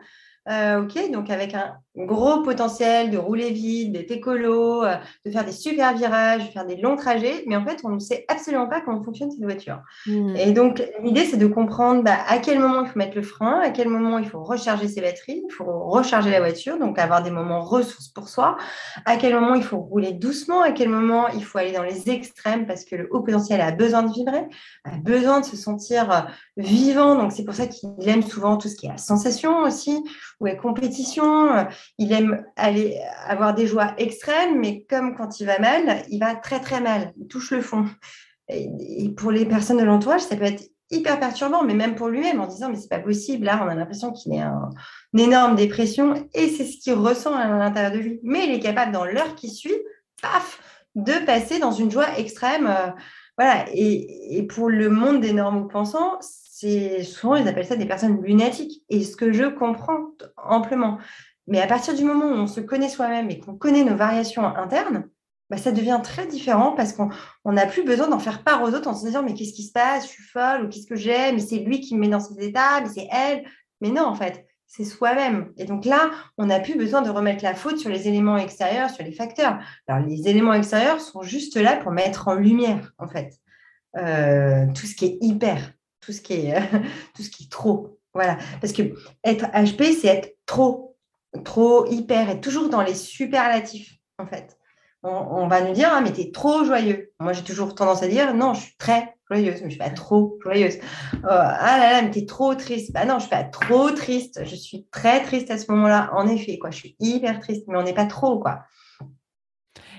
euh, 0.49 0.83
ok, 0.83 1.11
donc 1.11 1.29
avec 1.29 1.53
un 1.53 1.75
gros 1.97 2.41
potentiel 2.41 3.11
de 3.11 3.17
rouler 3.17 3.51
vite, 3.51 3.91
d'être 3.91 4.11
écolo, 4.11 4.83
euh, 4.83 4.95
de 5.25 5.31
faire 5.31 5.43
des 5.43 5.51
super 5.51 5.93
virages, 5.93 6.45
de 6.45 6.51
faire 6.51 6.65
des 6.65 6.77
longs 6.77 6.95
trajets, 6.95 7.43
mais 7.47 7.55
en 7.57 7.65
fait, 7.65 7.81
on 7.83 7.89
ne 7.89 7.99
sait 7.99 8.23
absolument 8.29 8.67
pas 8.67 8.79
comment 8.79 9.03
fonctionne 9.03 9.29
cette 9.29 9.43
voiture. 9.43 9.81
Hmm. 10.07 10.35
Et 10.37 10.53
donc, 10.53 10.81
l'idée, 11.03 11.25
c'est 11.25 11.37
de 11.37 11.47
comprendre 11.47 12.03
bah, 12.03 12.17
à 12.27 12.37
quel 12.37 12.59
moment 12.59 12.83
il 12.83 12.87
faut 12.87 12.97
mettre 12.97 13.17
le 13.17 13.23
frein, 13.23 13.59
à 13.59 13.71
quel 13.71 13.89
moment 13.89 14.19
il 14.19 14.27
faut 14.27 14.41
recharger 14.41 14.87
ses 14.87 15.01
batteries, 15.01 15.43
il 15.47 15.53
faut 15.53 15.65
recharger 15.65 16.31
la 16.31 16.39
voiture, 16.39 16.79
donc 16.79 16.97
avoir 16.97 17.23
des 17.23 17.31
moments 17.31 17.61
ressources 17.61 18.07
pour 18.07 18.29
soi, 18.29 18.57
à 19.05 19.17
quel 19.17 19.33
moment 19.33 19.55
il 19.55 19.63
faut 19.63 19.77
rouler 19.77 20.13
doucement, 20.13 20.61
à 20.61 20.71
quel 20.71 20.87
moment 20.87 21.27
il 21.29 21.43
faut 21.43 21.57
aller 21.57 21.73
dans 21.73 21.83
les 21.83 22.09
extrêmes, 22.09 22.65
parce 22.67 22.85
que 22.85 22.95
le 22.95 23.09
haut 23.11 23.21
potentiel 23.21 23.59
a 23.59 23.71
besoin 23.71 24.03
de 24.03 24.13
vibrer, 24.13 24.45
a 24.85 24.97
besoin 24.97 25.41
de 25.41 25.45
se 25.45 25.57
sentir 25.57 26.09
euh, 26.09 26.21
vivant, 26.55 27.15
donc 27.15 27.33
c'est 27.33 27.43
pour 27.43 27.53
ça 27.53 27.67
qu'il 27.67 27.89
aime 28.07 28.23
souvent 28.23 28.55
tout 28.55 28.69
ce 28.69 28.75
qui 28.75 28.85
est 28.85 28.89
la 28.89 28.97
sensation 28.97 29.63
aussi, 29.63 30.01
ou 30.39 30.45
la 30.45 30.55
compétition. 30.55 31.67
Il 31.97 32.11
aime 32.13 32.45
aller 32.55 32.99
avoir 33.25 33.53
des 33.53 33.67
joies 33.67 33.93
extrêmes, 33.97 34.59
mais 34.59 34.85
comme 34.89 35.15
quand 35.15 35.39
il 35.39 35.45
va 35.45 35.59
mal, 35.59 36.03
il 36.09 36.19
va 36.19 36.35
très 36.35 36.59
très 36.59 36.81
mal, 36.81 37.13
il 37.19 37.27
touche 37.27 37.51
le 37.51 37.61
fond. 37.61 37.85
Et, 38.49 39.09
pour 39.15 39.31
les 39.31 39.45
personnes 39.45 39.77
de 39.77 39.83
l'entourage, 39.83 40.21
ça 40.21 40.35
peut 40.35 40.43
être 40.43 40.63
hyper 40.89 41.19
perturbant, 41.19 41.63
mais 41.63 41.73
même 41.73 41.95
pour 41.95 42.09
lui-même, 42.09 42.41
en 42.41 42.47
disant 42.47 42.69
mais 42.69 42.75
c'est 42.75 42.89
pas 42.89 42.99
possible, 42.99 43.45
là 43.45 43.61
on 43.63 43.69
a 43.69 43.75
l'impression 43.75 44.11
qu'il 44.11 44.33
est 44.33 44.43
en 44.43 44.69
énorme 45.17 45.55
dépression, 45.55 46.27
et 46.33 46.49
c'est 46.49 46.65
ce 46.65 46.77
qu'il 46.77 46.93
ressent 46.93 47.33
à 47.33 47.47
l'intérieur 47.47 47.93
de 47.93 47.97
lui. 47.97 48.19
Mais 48.23 48.45
il 48.45 48.53
est 48.53 48.59
capable 48.59 48.91
dans 48.91 49.05
l'heure 49.05 49.35
qui 49.35 49.49
suit, 49.49 49.77
paf, 50.21 50.59
de 50.95 51.25
passer 51.25 51.59
dans 51.59 51.71
une 51.71 51.91
joie 51.91 52.17
extrême. 52.17 52.67
Euh, 52.67 52.91
voilà. 53.37 53.65
Et, 53.73 54.45
pour 54.49 54.69
le 54.69 54.89
monde 54.89 55.21
des 55.21 55.33
normaux 55.33 55.67
pensants, 55.67 56.17
c'est 56.21 57.03
souvent, 57.03 57.35
ils 57.35 57.47
appellent 57.47 57.65
ça 57.65 57.75
des 57.75 57.85
personnes 57.85 58.21
lunatiques. 58.21 58.83
Et 58.89 59.03
ce 59.03 59.15
que 59.15 59.31
je 59.31 59.45
comprends 59.45 60.11
amplement. 60.37 60.97
Mais 61.51 61.61
à 61.61 61.67
partir 61.67 61.93
du 61.93 62.03
moment 62.03 62.25
où 62.25 62.33
on 62.33 62.47
se 62.47 62.61
connaît 62.61 62.89
soi-même 62.89 63.29
et 63.29 63.39
qu'on 63.39 63.55
connaît 63.55 63.83
nos 63.83 63.95
variations 63.95 64.43
internes, 64.45 65.09
bah, 65.49 65.57
ça 65.57 65.71
devient 65.71 65.99
très 66.01 66.25
différent 66.25 66.71
parce 66.71 66.93
qu'on 66.93 67.11
n'a 67.45 67.65
plus 67.65 67.83
besoin 67.83 68.07
d'en 68.07 68.19
faire 68.19 68.43
part 68.43 68.63
aux 68.63 68.69
autres 68.69 68.87
en 68.87 68.95
se 68.95 69.05
disant 69.05 69.21
mais 69.21 69.33
qu'est-ce 69.33 69.53
qui 69.53 69.63
se 69.63 69.73
passe, 69.73 70.05
je 70.05 70.11
suis 70.11 70.23
folle 70.23 70.63
ou 70.63 70.69
qu'est-ce 70.69 70.87
que 70.87 70.95
j'ai, 70.95 71.31
mais 71.33 71.39
c'est 71.39 71.57
lui 71.57 71.81
qui 71.81 71.95
me 71.95 71.99
met 71.99 72.07
dans 72.07 72.19
ces 72.19 72.41
états, 72.43 72.81
mais 72.81 72.89
c'est 72.89 73.07
elle. 73.11 73.43
Mais 73.81 73.89
non, 73.89 74.05
en 74.05 74.15
fait, 74.15 74.45
c'est 74.65 74.85
soi-même. 74.85 75.51
Et 75.57 75.65
donc 75.65 75.85
là, 75.85 76.09
on 76.37 76.45
n'a 76.45 76.59
plus 76.59 76.77
besoin 76.77 77.01
de 77.01 77.09
remettre 77.09 77.43
la 77.43 77.53
faute 77.53 77.77
sur 77.77 77.89
les 77.89 78.07
éléments 78.07 78.37
extérieurs, 78.37 78.89
sur 78.89 79.03
les 79.03 79.11
facteurs. 79.11 79.59
Alors 79.87 80.07
les 80.07 80.27
éléments 80.27 80.53
extérieurs 80.53 81.01
sont 81.01 81.21
juste 81.21 81.57
là 81.57 81.75
pour 81.75 81.91
mettre 81.91 82.29
en 82.29 82.33
lumière, 82.35 82.93
en 82.97 83.07
fait, 83.07 83.33
euh, 83.97 84.65
tout 84.73 84.85
ce 84.85 84.95
qui 84.95 85.05
est 85.05 85.17
hyper 85.21 85.73
tout 86.01 86.11
ce 86.11 86.21
qui 86.21 86.33
est, 86.33 86.59
tout 87.15 87.23
ce 87.23 87.29
qui 87.29 87.43
est 87.43 87.51
trop. 87.51 87.97
Voilà, 88.13 88.37
parce 88.59 88.73
que 88.73 88.81
être 89.23 89.45
HP, 89.53 89.93
c'est 89.93 90.07
être 90.07 90.35
trop, 90.45 90.90
trop, 91.43 91.85
hyper, 91.87 92.29
être 92.29 92.41
toujours 92.41 92.69
dans 92.69 92.81
les 92.81 92.95
superlatifs, 92.95 93.97
en 94.17 94.25
fait. 94.25 94.57
On, 95.03 95.47
va 95.47 95.61
nous 95.61 95.73
dire, 95.73 95.89
ah, 95.91 96.01
mais 96.01 96.13
t'es 96.13 96.29
trop 96.31 96.63
joyeux. 96.63 97.11
Moi, 97.19 97.33
j'ai 97.33 97.43
toujours 97.43 97.73
tendance 97.73 98.03
à 98.03 98.07
dire, 98.07 98.35
non, 98.35 98.53
je 98.53 98.61
suis 98.61 98.75
très 98.77 99.15
joyeuse, 99.31 99.61
mais 99.61 99.69
je 99.69 99.69
suis 99.69 99.79
pas 99.79 99.89
trop 99.89 100.37
joyeuse. 100.43 100.75
Euh, 100.75 101.19
ah 101.23 101.77
là 101.79 101.93
là, 101.93 102.01
mais 102.03 102.11
t'es 102.11 102.27
trop 102.27 102.53
triste. 102.53 102.93
Bah 102.93 103.05
non, 103.05 103.15
je 103.15 103.21
suis 103.21 103.29
pas 103.29 103.43
trop 103.43 103.89
triste. 103.89 104.41
Je 104.45 104.55
suis 104.55 104.85
très 104.91 105.23
triste 105.23 105.49
à 105.49 105.57
ce 105.57 105.71
moment-là, 105.71 106.11
en 106.13 106.27
effet, 106.27 106.59
quoi. 106.59 106.69
Je 106.69 106.77
suis 106.77 106.95
hyper 106.99 107.39
triste, 107.39 107.63
mais 107.67 107.77
on 107.77 107.83
n'est 107.83 107.95
pas 107.95 108.05
trop, 108.05 108.39
quoi. 108.39 108.59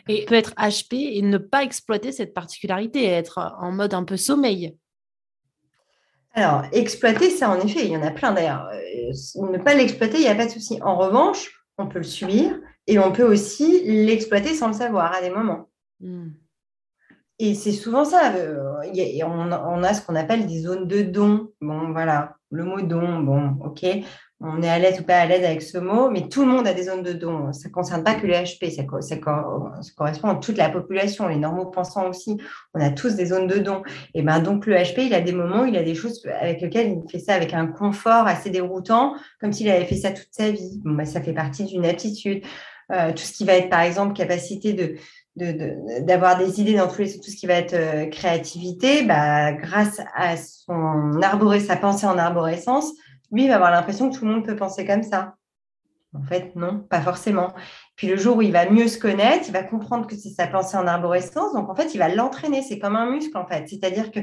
Et 0.09 0.25
peut 0.25 0.37
être 0.37 0.55
HP 0.55 1.17
et 1.17 1.23
ne 1.23 1.39
pas 1.39 1.65
exploiter 1.65 2.13
cette 2.13 2.33
particularité, 2.33 3.05
être 3.05 3.57
en 3.59 3.73
mode 3.73 3.95
un 3.95 4.05
peu 4.05 4.17
sommeil. 4.17 4.77
Alors, 6.35 6.65
exploiter, 6.73 7.31
ça, 7.31 7.51
en 7.51 7.61
effet, 7.61 7.85
il 7.85 7.93
y 7.93 7.97
en 7.97 8.03
a 8.03 8.11
plein 8.11 8.33
d'ailleurs. 8.33 8.69
Euh, 8.73 9.13
ne 9.51 9.59
pas 9.59 9.75
l'exploiter, 9.75 10.17
il 10.17 10.23
n'y 10.23 10.29
a 10.29 10.35
pas 10.35 10.47
de 10.47 10.51
souci. 10.51 10.79
En 10.83 10.97
revanche, 10.97 11.65
on 11.79 11.87
peut 11.87 11.99
le 11.99 12.05
subir 12.05 12.59
et 12.87 12.99
on 12.99 13.13
peut 13.13 13.25
aussi 13.25 13.83
l'exploiter 13.85 14.55
sans 14.55 14.69
le 14.69 14.73
savoir 14.73 15.13
à 15.15 15.21
des 15.21 15.31
moments. 15.31 15.69
Hmm. 16.01 16.31
Et 17.39 17.55
c'est 17.55 17.73
souvent 17.73 18.05
ça. 18.05 18.35
Euh, 18.35 18.63
on, 19.25 19.83
a 19.83 19.95
ce 19.95 20.05
qu'on 20.05 20.15
appelle 20.15 20.47
des 20.47 20.61
zones 20.61 20.87
de 20.87 21.03
don. 21.03 21.51
Bon, 21.61 21.93
voilà, 21.93 22.37
le 22.51 22.65
mot 22.65 22.81
don, 22.81 23.21
bon, 23.21 23.57
ok 23.65 23.85
on 24.45 24.61
est 24.63 24.69
à 24.69 24.79
l'aise 24.79 25.01
ou 25.01 25.05
pas 25.05 25.19
à 25.19 25.27
l'aise 25.27 25.45
avec 25.45 25.63
ce 25.63 25.79
mot, 25.79 26.11
mais 26.11 26.29
tout 26.29 26.41
le 26.45 26.49
monde 26.49 26.67
a 26.67 26.75
des 26.75 26.85
zones 26.85 27.03
de 27.03 27.13
don. 27.13 27.53
Ça 27.53 27.69
ne 27.69 27.73
concerne 27.73 28.03
pas 28.03 28.15
que 28.15 28.27
les 28.27 28.35
HP, 28.35 28.71
ça, 28.71 29.17
correspond 29.17 30.29
à 30.29 30.35
toute 30.37 30.57
la 30.57 30.69
population, 30.69 31.29
les 31.29 31.37
normaux 31.37 31.67
pensants 31.67 32.09
aussi. 32.09 32.39
On 32.75 32.81
a 32.81 32.91
tous 32.91 33.15
des 33.15 33.27
zones 33.27 33.47
de 33.47 33.59
don. 33.59 33.83
Et 34.15 34.23
ben 34.23 34.41
donc 34.41 34.67
le 34.67 34.75
HP, 34.75 35.03
il 35.07 35.15
a 35.15 35.21
des 35.21 35.33
moments, 35.33 35.65
il 35.65 35.77
a 35.77 35.85
des 35.85 35.95
choses 35.95 36.27
avec 36.41 36.61
lesquelles 36.61 36.99
il 37.05 37.11
fait 37.11 37.21
ça 37.21 37.35
avec 37.35 37.55
un 37.55 37.69
confort 37.69 38.27
assez 38.27 38.51
déroutant, 38.51 39.15
comme 39.41 39.53
s'il 39.53 39.71
avait 39.71 39.85
fait 39.85 39.97
ça 39.97 40.11
toute 40.11 40.29
sa 40.33 40.51
vie. 40.51 40.81
Bon, 40.85 40.95
ben, 40.95 41.05
ça 41.05 41.21
fait 41.21 41.35
partie 41.35 41.65
d'une 41.65 41.87
aptitude. 41.87 42.43
Euh, 42.91 43.13
tout 43.13 43.23
ce 43.23 43.33
qui 43.33 43.45
va 43.45 43.55
être, 43.55 43.71
par 43.71 43.81
exemple, 43.81 44.13
capacité 44.13 44.73
de, 44.73 44.97
d'avoir 45.37 46.37
des 46.37 46.61
idées 46.61 46.77
dans 46.77 46.89
tout 46.89 47.05
ce 47.05 47.37
qui 47.37 47.47
va 47.47 47.55
être 47.55 47.75
euh, 47.75 48.07
créativité, 48.07 49.03
bah, 49.03 49.53
grâce 49.53 50.01
à 50.15 50.37
son 50.37 51.19
sa 51.61 51.77
pensée 51.77 52.07
en 52.07 52.19
arborescence, 52.19 52.93
lui, 53.31 53.45
il 53.45 53.49
va 53.49 53.57
avoir 53.57 53.71
l'impression 53.71 54.11
que 54.11 54.19
tout 54.19 54.27
le 54.27 54.33
monde 54.33 54.45
peut 54.45 54.57
penser 54.57 54.85
comme 54.85 55.03
ça. 55.03 55.35
En 56.15 56.23
fait, 56.23 56.55
non, 56.57 56.81
pas 56.81 57.01
forcément. 57.01 57.55
Puis 57.97 58.07
le 58.07 58.19
jour 58.19 58.37
où 58.37 58.43
il 58.43 58.53
va 58.53 58.69
mieux 58.69 58.89
se 58.89 58.99
connaître, 58.99 59.45
il 59.49 59.53
va 59.53 59.63
comprendre 59.63 60.07
que 60.07 60.15
c'est 60.15 60.29
sa 60.29 60.47
pensée 60.47 60.77
en 60.77 60.87
arborescence. 60.87 61.55
Donc, 61.55 61.71
en 61.71 61.75
fait, 61.75 61.95
il 61.95 61.99
va 61.99 62.09
l'entraîner. 62.09 62.63
C'est 62.63 62.79
comme 62.79 62.97
un 62.97 63.11
muscle, 63.11 63.37
en 63.39 63.47
fait. 63.47 63.67
C'est-à-dire 63.67 64.11
que 64.11 64.21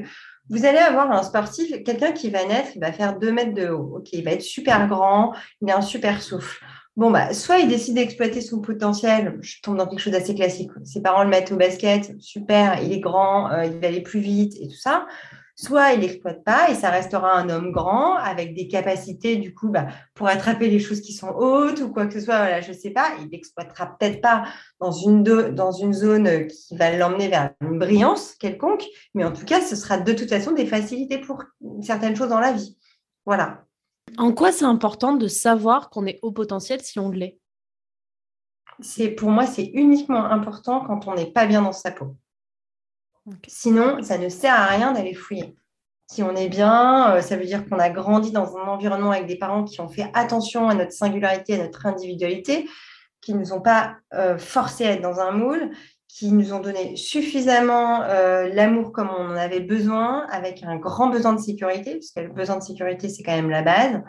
vous 0.52 0.66
allez 0.66 0.78
avoir 0.78 1.12
un 1.12 1.24
sportif, 1.24 1.84
quelqu'un 1.84 2.12
qui 2.12 2.30
va 2.30 2.46
naître, 2.46 2.70
il 2.76 2.82
va 2.82 2.92
faire 2.92 3.18
deux 3.18 3.32
mètres 3.32 3.56
de 3.56 3.70
haut. 3.70 3.98
OK, 3.98 4.14
il 4.14 4.24
va 4.24 4.32
être 4.32 4.44
super 4.44 4.88
grand, 4.88 5.34
il 5.62 5.72
a 5.72 5.78
un 5.78 5.82
super 5.82 6.22
souffle. 6.22 6.64
Bon, 7.00 7.12
bah, 7.12 7.34
soit 7.34 7.60
il 7.60 7.70
décide 7.70 7.96
d'exploiter 7.96 8.42
son 8.42 8.60
potentiel, 8.60 9.38
je 9.40 9.62
tombe 9.62 9.78
dans 9.78 9.88
quelque 9.88 10.02
chose 10.02 10.12
d'assez 10.12 10.36
classique. 10.36 10.70
Ses 10.84 11.02
parents 11.02 11.24
le 11.24 11.30
mettent 11.30 11.50
au 11.50 11.56
basket, 11.56 12.20
super, 12.20 12.84
il 12.84 12.92
est 12.92 13.00
grand, 13.00 13.50
euh, 13.50 13.64
il 13.64 13.80
va 13.80 13.88
aller 13.88 14.02
plus 14.02 14.20
vite 14.20 14.58
et 14.60 14.68
tout 14.68 14.76
ça 14.76 15.08
soit 15.56 15.92
il 15.94 16.02
n'exploite 16.02 16.44
pas 16.44 16.70
et 16.70 16.76
ça 16.76 16.90
restera 16.90 17.38
un 17.38 17.50
homme 17.50 17.72
grand 17.72 18.16
avec 18.16 18.54
des 18.54 18.68
capacités 18.68 19.36
du 19.36 19.54
coup 19.54 19.70
bah, 19.70 19.88
pour 20.14 20.28
attraper 20.28 20.70
les 20.70 20.80
choses 20.80 21.02
qui 21.02 21.12
sont 21.14 21.30
hautes 21.30 21.82
ou 21.82 21.92
quoi 21.92 22.06
que 22.06 22.14
ce 22.14 22.22
soit, 22.22 22.38
voilà, 22.38 22.62
je 22.62 22.72
ne 22.72 22.78
sais 22.78 22.92
pas, 22.92 23.12
il 23.22 23.30
n'exploitera 23.30 23.98
peut-être 23.98 24.22
pas 24.22 24.46
dans 24.82 24.92
une, 24.92 25.24
dans 25.24 25.72
une 25.72 25.94
zone 25.94 26.48
qui 26.48 26.76
va 26.76 26.96
l'emmener 26.96 27.30
vers 27.30 27.52
une 27.62 27.78
brillance 27.80 28.36
quelconque, 28.36 28.86
mais 29.14 29.24
en 29.24 29.32
tout 29.32 29.46
cas, 29.46 29.62
ce 29.62 29.76
sera 29.76 29.98
de 29.98 30.14
toute 30.14 30.30
façon 30.30 30.52
des 30.52 30.66
facilités 30.66 31.18
pour 31.18 31.44
certaines 31.82 32.16
choses 32.16 32.30
dans 32.30 32.40
la 32.40 32.54
vie. 32.54 32.78
Voilà. 33.26 33.66
En 34.18 34.32
quoi 34.34 34.52
c'est 34.52 34.66
important 34.66 35.14
de 35.14 35.28
savoir 35.28 35.90
qu'on 35.90 36.06
est 36.06 36.20
haut 36.22 36.32
potentiel 36.32 36.82
si 36.82 37.00
on 37.00 37.10
l'est? 37.10 37.38
C'est 38.82 39.10
Pour 39.10 39.30
moi, 39.30 39.46
c'est 39.46 39.72
uniquement 39.74 40.24
important 40.26 40.86
quand 40.86 41.08
on 41.08 41.16
n'est 41.16 41.32
pas 41.32 41.46
bien 41.46 41.62
dans 41.62 41.74
sa 41.74 41.92
peau. 41.92 42.16
Sinon, 43.48 44.02
ça 44.02 44.18
ne 44.18 44.30
sert 44.30 44.54
à 44.54 44.66
rien 44.66 44.94
d'aller 44.94 45.14
fouiller. 45.14 45.56
Si 46.12 46.24
on 46.24 46.36
est 46.36 46.50
bien, 46.50 47.12
euh, 47.12 47.22
ça 47.22 47.38
veut 47.38 47.46
dire 47.46 47.68
qu'on 47.68 47.78
a 47.78 47.90
grandi 47.90 48.32
dans 48.32 48.58
un 48.58 48.68
environnement 48.68 49.12
avec 49.12 49.28
des 49.28 49.38
parents 49.38 49.64
qui 49.64 49.80
ont 49.80 49.90
fait 49.90 50.10
attention 50.14 50.68
à 50.68 50.74
notre 50.74 50.94
singularité, 50.94 51.54
à 51.54 51.64
notre 51.64 51.86
individualité, 51.86 52.68
qui 53.22 53.34
ne 53.34 53.40
nous 53.40 53.54
ont 53.54 53.62
pas 53.62 53.98
euh, 54.14 54.38
forcés 54.38 54.86
à 54.86 54.92
être 54.94 55.02
dans 55.02 55.20
un 55.20 55.32
moule, 55.32 55.72
qui 56.10 56.34
nous 56.34 56.52
ont 56.52 56.60
donné 56.60 56.98
suffisamment 56.98 58.02
euh, 58.02 58.50
l'amour 58.54 58.92
comme 58.92 59.10
on 59.18 59.32
en 59.32 59.38
avait 59.38 59.62
besoin, 59.62 60.28
avec 60.30 60.64
un 60.64 60.76
grand 60.76 61.10
besoin 61.10 61.32
de 61.32 61.40
sécurité, 61.40 61.94
parce 61.94 62.12
que 62.12 62.20
le 62.20 62.34
besoin 62.34 62.58
de 62.58 62.64
sécurité, 62.64 63.08
c'est 63.08 63.24
quand 63.24 63.36
même 63.36 63.50
la 63.50 63.62
base. 63.62 64.02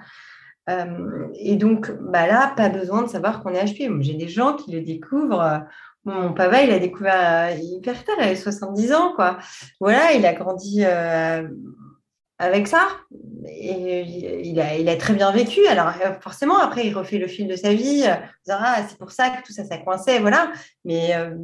et 1.35 1.57
donc, 1.57 1.91
bah 2.01 2.27
là, 2.27 2.53
pas 2.57 2.69
besoin 2.69 3.03
de 3.03 3.09
savoir 3.09 3.43
qu'on 3.43 3.51
est 3.55 3.65
HP. 3.65 4.03
J'ai 4.03 4.15
des 4.15 4.29
gens 4.29 4.55
qui 4.55 4.73
le 4.73 4.81
découvrent 4.81 5.65
mon 6.05 6.33
papa, 6.33 6.63
il 6.63 6.71
a 6.71 6.79
découvert 6.79 7.57
hyper 7.59 8.05
tard, 8.05 8.17
il 8.19 8.25
avait 8.25 8.37
70 8.37 8.93
ans, 8.93 9.13
quoi. 9.15 9.39
Voilà, 9.81 10.13
il 10.13 10.25
a 10.25 10.33
grandi 10.33 10.83
euh, 10.85 11.47
avec 12.41 12.67
ça. 12.67 12.89
Il 13.61 14.89
a, 14.89 14.97
très 14.97 15.15
bien 15.15 15.31
vécu. 15.31 15.65
Alors, 15.67 15.93
euh, 16.05 16.15
forcément, 16.21 16.59
après, 16.59 16.87
il 16.87 16.97
refait 16.97 17.19
le 17.19 17.29
fil 17.29 17.47
de 17.47 17.55
sa 17.55 17.75
vie. 17.75 18.05
Ah, 18.49 18.83
c'est 18.89 18.99
pour 18.99 19.13
ça 19.13 19.29
que 19.31 19.47
tout 19.47 19.53
ça, 19.53 19.65
ça 19.65 19.77
coinçait, 19.77 20.19
voilà. 20.19 20.51
Mais, 20.85 21.15
euh, 21.15 21.35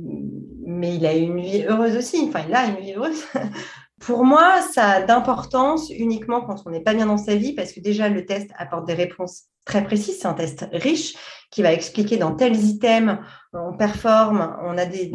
mais 0.66 0.96
il 0.96 1.06
a 1.06 1.14
eu 1.14 1.20
une 1.20 1.40
vie 1.40 1.64
heureuse 1.68 1.96
aussi. 1.96 2.24
Enfin, 2.26 2.44
il 2.48 2.54
a 2.54 2.66
une 2.66 2.80
vie 2.80 2.94
heureuse. 2.94 3.24
Pour 4.00 4.24
moi, 4.24 4.60
ça 4.60 4.88
a 4.90 5.02
d'importance 5.02 5.90
uniquement 5.90 6.42
quand 6.42 6.62
on 6.66 6.70
n'est 6.70 6.82
pas 6.82 6.94
bien 6.94 7.06
dans 7.06 7.16
sa 7.16 7.34
vie, 7.34 7.54
parce 7.54 7.72
que 7.72 7.80
déjà, 7.80 8.08
le 8.08 8.26
test 8.26 8.50
apporte 8.58 8.86
des 8.86 8.94
réponses 8.94 9.44
très 9.64 9.84
précises. 9.84 10.18
C'est 10.20 10.28
un 10.28 10.34
test 10.34 10.66
riche 10.72 11.14
qui 11.50 11.62
va 11.62 11.72
expliquer 11.72 12.16
dans 12.16 12.34
tels 12.34 12.56
items 12.56 13.18
on 13.56 13.76
performe, 13.76 14.56
on 14.62 14.76
a 14.78 14.86
des, 14.86 15.12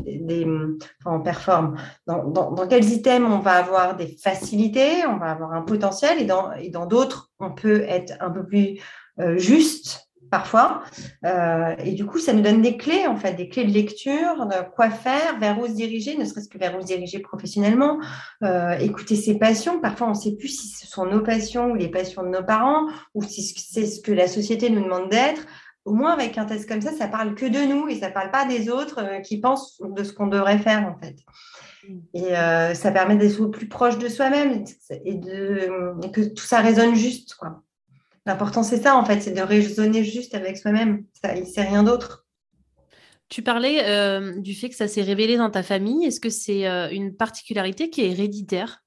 enfin, 0.99 1.17
on 1.17 1.21
performe. 1.21 1.77
Dans, 2.07 2.23
dans, 2.25 2.67
quels 2.67 2.89
items 2.91 3.29
on 3.29 3.39
va 3.39 3.53
avoir 3.53 3.95
des 3.95 4.17
facilités, 4.21 5.05
on 5.07 5.17
va 5.17 5.31
avoir 5.31 5.53
un 5.53 5.61
potentiel, 5.61 6.19
et 6.19 6.25
dans 6.25 6.51
et 6.53 6.69
dans 6.69 6.85
d'autres, 6.85 7.29
on 7.39 7.51
peut 7.51 7.83
être 7.87 8.13
un 8.19 8.29
peu 8.29 8.45
plus 8.45 8.79
euh, 9.19 9.37
juste 9.37 10.11
parfois. 10.31 10.81
Euh, 11.25 11.75
et 11.83 11.91
du 11.91 12.05
coup, 12.05 12.17
ça 12.17 12.33
nous 12.33 12.41
donne 12.41 12.61
des 12.61 12.77
clés, 12.77 13.05
en 13.05 13.17
fait, 13.17 13.33
des 13.33 13.49
clés 13.49 13.65
de 13.65 13.71
lecture, 13.71 14.47
de 14.47 14.73
quoi 14.73 14.89
faire, 14.89 15.37
vers 15.39 15.59
où 15.59 15.67
se 15.67 15.73
diriger, 15.73 16.17
ne 16.17 16.25
serait-ce 16.25 16.47
que 16.47 16.57
vers 16.57 16.75
où 16.75 16.81
se 16.81 16.87
diriger 16.87 17.19
professionnellement, 17.19 17.99
euh, 18.43 18.71
écouter 18.79 19.15
ses 19.15 19.37
passions. 19.37 19.81
Parfois, 19.81 20.07
on 20.07 20.11
ne 20.11 20.15
sait 20.15 20.35
plus 20.35 20.47
si 20.47 20.69
ce 20.69 20.87
sont 20.87 21.05
nos 21.05 21.21
passions 21.21 21.71
ou 21.71 21.75
les 21.75 21.89
passions 21.89 22.23
de 22.23 22.29
nos 22.29 22.43
parents, 22.43 22.87
ou 23.13 23.23
si 23.23 23.43
c'est 23.43 23.85
ce 23.85 23.99
que 23.99 24.13
la 24.13 24.27
société 24.27 24.69
nous 24.69 24.83
demande 24.83 25.09
d'être. 25.09 25.45
Au 25.85 25.93
moins, 25.93 26.11
avec 26.11 26.37
un 26.37 26.45
test 26.45 26.69
comme 26.69 26.81
ça, 26.81 26.91
ça 26.91 27.07
parle 27.07 27.33
que 27.35 27.45
de 27.45 27.59
nous 27.59 27.87
et 27.87 27.99
ça 27.99 28.09
ne 28.09 28.13
parle 28.13 28.31
pas 28.31 28.45
des 28.45 28.69
autres 28.69 28.99
euh, 28.99 29.19
qui 29.19 29.39
pensent 29.39 29.81
de 29.81 30.03
ce 30.03 30.13
qu'on 30.13 30.27
devrait 30.27 30.59
faire, 30.59 30.87
en 30.87 30.97
fait. 30.99 31.15
Mm. 31.87 31.99
Et 32.13 32.75
ça 32.75 32.91
permet 32.91 33.15
d'être 33.15 33.45
plus 33.47 33.67
proche 33.67 33.97
de 33.97 34.07
soi-même 34.07 34.63
et 34.89 35.15
de, 35.15 36.07
que 36.13 36.21
tout 36.21 36.45
ça 36.45 36.59
résonne 36.59 36.95
juste, 36.95 37.35
quoi. 37.35 37.63
L'important, 38.25 38.61
c'est 38.61 38.83
ça, 38.83 38.95
en 38.95 39.03
fait, 39.03 39.19
c'est 39.21 39.31
de 39.31 39.41
raisonner 39.41 40.03
juste 40.03 40.35
avec 40.35 40.57
soi-même. 40.57 41.05
Il 41.35 41.41
ne 41.41 41.45
sait 41.45 41.63
rien 41.63 41.83
d'autre. 41.83 42.27
Tu 43.31 43.41
parlais 43.41 43.85
euh, 43.85 44.35
du 44.39 44.53
fait 44.53 44.69
que 44.69 44.75
ça 44.75 44.89
s'est 44.89 45.01
révélé 45.01 45.37
dans 45.37 45.49
ta 45.49 45.63
famille. 45.63 46.05
Est-ce 46.05 46.19
que 46.19 46.29
c'est 46.29 46.67
euh, 46.67 46.89
une 46.91 47.15
particularité 47.15 47.89
qui 47.89 48.01
est 48.01 48.11
héréditaire? 48.11 48.83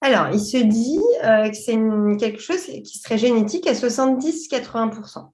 Alors, 0.00 0.28
il 0.32 0.40
se 0.40 0.56
dit 0.56 1.00
euh, 1.22 1.50
que 1.50 1.54
c'est 1.54 1.78
quelque 2.18 2.40
chose 2.40 2.64
qui 2.64 2.98
serait 2.98 3.18
génétique 3.18 3.66
à 3.66 3.74
70-80%. 3.74 5.30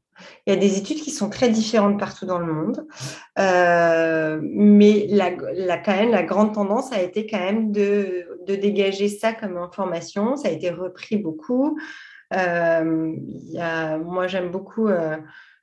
Il 0.46 0.54
y 0.54 0.56
a 0.56 0.58
des 0.58 0.78
études 0.78 1.00
qui 1.00 1.10
sont 1.10 1.30
très 1.30 1.48
différentes 1.48 1.98
partout 1.98 2.26
dans 2.26 2.38
le 2.38 2.52
monde, 2.52 2.86
mais 3.36 5.06
la, 5.08 5.30
quand 5.78 5.96
même, 5.96 6.10
la 6.10 6.22
grande 6.22 6.54
tendance 6.54 6.92
a 6.92 7.00
été 7.02 7.26
quand 7.26 7.38
même 7.40 7.72
de, 7.72 8.26
de 8.46 8.54
dégager 8.54 9.08
ça 9.08 9.32
comme 9.32 9.56
information. 9.56 10.36
Ça 10.36 10.48
a 10.48 10.50
été 10.50 10.70
repris 10.70 11.16
beaucoup. 11.16 11.78
Euh, 12.32 13.14
moi, 14.04 14.26
j'aime 14.26 14.50
beaucoup 14.50 14.88
euh, 14.88 15.16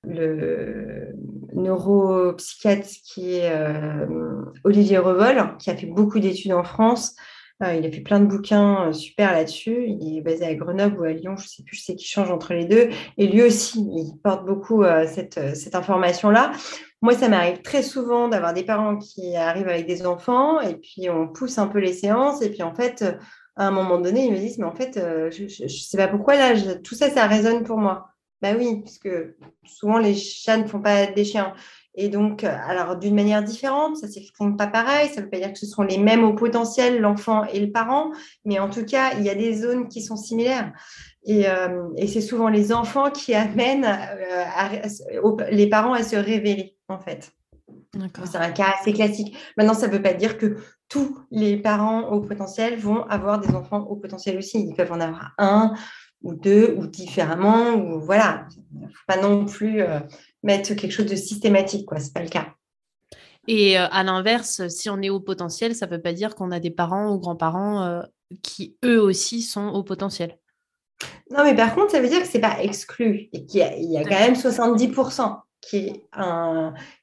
le 0.03 1.13
neuropsychiatre 1.53 2.87
qui 3.03 3.35
est 3.35 3.51
euh, 3.51 4.05
Olivier 4.63 4.97
Revol, 4.97 5.57
qui 5.59 5.69
a 5.69 5.75
fait 5.75 5.87
beaucoup 5.87 6.19
d'études 6.19 6.53
en 6.53 6.63
France. 6.63 7.15
Il 7.61 7.85
a 7.85 7.91
fait 7.91 8.01
plein 8.01 8.19
de 8.19 8.25
bouquins 8.25 8.91
super 8.93 9.31
là-dessus. 9.33 9.87
Il 9.87 10.17
est 10.17 10.21
basé 10.21 10.45
à 10.45 10.53
Grenoble 10.55 10.99
ou 10.99 11.03
à 11.03 11.11
Lyon, 11.11 11.35
je 11.37 11.43
ne 11.43 11.47
sais 11.47 11.63
plus, 11.63 11.77
je 11.77 11.83
sais 11.83 11.95
qu'il 11.95 12.07
change 12.07 12.29
entre 12.29 12.53
les 12.53 12.65
deux. 12.65 12.89
Et 13.17 13.27
lui 13.27 13.41
aussi, 13.41 13.79
il 13.79 14.13
porte 14.23 14.45
beaucoup 14.45 14.83
cette, 15.07 15.55
cette 15.55 15.75
information-là. 15.75 16.51
Moi, 17.01 17.13
ça 17.13 17.29
m'arrive 17.29 17.61
très 17.61 17.83
souvent 17.83 18.27
d'avoir 18.27 18.53
des 18.53 18.63
parents 18.63 18.97
qui 18.97 19.35
arrivent 19.35 19.69
avec 19.69 19.85
des 19.85 20.05
enfants 20.05 20.59
et 20.61 20.75
puis 20.75 21.09
on 21.09 21.27
pousse 21.27 21.57
un 21.57 21.67
peu 21.67 21.79
les 21.79 21.93
séances 21.93 22.41
et 22.41 22.49
puis 22.49 22.63
en 22.63 22.73
fait, 22.73 23.03
à 23.57 23.67
un 23.67 23.71
moment 23.71 23.99
donné, 23.99 24.25
ils 24.25 24.31
me 24.31 24.37
disent, 24.37 24.59
mais 24.59 24.65
en 24.65 24.75
fait, 24.75 24.97
euh, 24.97 25.31
je 25.31 25.43
ne 25.63 25.67
sais 25.67 25.97
pas 25.97 26.07
pourquoi 26.07 26.35
là, 26.35 26.75
tout 26.75 26.95
ça, 26.95 27.09
ça 27.09 27.25
résonne 27.25 27.63
pour 27.63 27.77
moi. 27.77 28.09
Ben 28.41 28.55
oui, 28.55 28.81
puisque 28.83 29.09
souvent 29.63 29.97
les 29.97 30.13
chats 30.13 30.57
ne 30.57 30.67
font 30.67 30.79
pas 30.79 31.07
des 31.07 31.25
chiens. 31.25 31.55
Et 31.99 32.09
donc, 32.09 32.43
euh, 32.43 32.55
alors 32.67 32.95
d'une 32.95 33.15
manière 33.15 33.43
différente, 33.43 33.97
ça 33.97 34.05
ne 34.05 34.11
s'exprime 34.11 34.55
pas 34.55 34.67
pareil, 34.67 35.09
ça 35.09 35.19
ne 35.19 35.25
veut 35.25 35.31
pas 35.31 35.39
dire 35.39 35.51
que 35.51 35.57
ce 35.57 35.65
sont 35.65 35.81
les 35.81 35.97
mêmes 35.97 36.23
au 36.23 36.33
potentiel, 36.33 37.01
l'enfant 37.01 37.43
et 37.45 37.59
le 37.59 37.71
parent, 37.71 38.11
mais 38.45 38.59
en 38.59 38.69
tout 38.69 38.85
cas, 38.85 39.13
il 39.17 39.23
y 39.23 39.31
a 39.31 39.35
des 39.35 39.55
zones 39.55 39.87
qui 39.89 40.03
sont 40.03 40.15
similaires. 40.15 40.71
Et, 41.25 41.49
euh, 41.49 41.89
c'est 42.07 42.21
souvent 42.21 42.49
les 42.49 42.71
enfants 42.71 43.09
qui 43.09 43.33
amènent 43.33 43.85
euh, 43.85 45.45
les 45.49 45.67
parents 45.67 45.93
à 45.93 46.03
se 46.03 46.15
révéler, 46.15 46.77
en 46.87 46.99
fait. 46.99 47.31
C'est 48.25 48.37
un 48.37 48.51
cas 48.51 48.75
assez 48.79 48.93
classique. 48.93 49.35
Maintenant, 49.57 49.73
ça 49.73 49.87
ne 49.87 49.93
veut 49.93 50.01
pas 50.01 50.13
dire 50.13 50.37
que 50.37 50.57
tous 50.87 51.17
les 51.31 51.57
parents 51.57 52.11
au 52.11 52.21
potentiel 52.21 52.77
vont 52.77 53.03
avoir 53.05 53.39
des 53.39 53.55
enfants 53.55 53.79
au 53.79 53.95
potentiel 53.95 54.37
aussi. 54.37 54.59
Ils 54.59 54.75
peuvent 54.75 54.91
en 54.91 54.99
avoir 54.99 55.33
un 55.39 55.73
ou 56.21 56.35
deux 56.35 56.75
ou 56.77 56.85
différemment. 56.85 57.73
Ou 57.73 57.99
voilà, 57.99 58.45
il 58.71 58.81
ne 58.81 58.87
faut 58.87 59.03
pas 59.07 59.19
non 59.19 59.45
plus 59.45 59.81
mettre 60.43 60.73
quelque 60.73 60.91
chose 60.91 61.05
de 61.05 61.15
systématique, 61.15 61.85
quoi. 61.85 61.99
C'est 61.99 62.13
pas 62.13 62.23
le 62.23 62.29
cas. 62.29 62.53
Et 63.47 63.79
euh, 63.79 63.88
à 63.91 64.03
l'inverse, 64.03 64.67
si 64.67 64.89
on 64.89 65.01
est 65.01 65.09
au 65.09 65.19
potentiel, 65.19 65.73
ça 65.73 65.88
ne 65.88 65.91
veut 65.91 66.01
pas 66.01 66.13
dire 66.13 66.35
qu'on 66.35 66.51
a 66.51 66.59
des 66.59 66.69
parents 66.69 67.11
ou 67.13 67.17
grands-parents 67.17 67.83
euh, 67.83 68.01
qui 68.43 68.77
eux 68.83 69.01
aussi 69.01 69.41
sont 69.41 69.69
au 69.69 69.83
potentiel. 69.83 70.38
Non, 71.31 71.43
mais 71.43 71.55
par 71.55 71.73
contre, 71.73 71.91
ça 71.91 72.01
veut 72.01 72.09
dire 72.09 72.21
que 72.21 72.27
c'est 72.27 72.39
pas 72.39 72.61
exclu 72.61 73.29
et 73.31 73.45
qu'il 73.45 73.61
y 73.61 73.97
a, 73.97 74.03
quand 74.03 74.19
même 74.19 74.33
70% 74.33 75.39
qui 75.61 75.77
est 75.77 76.03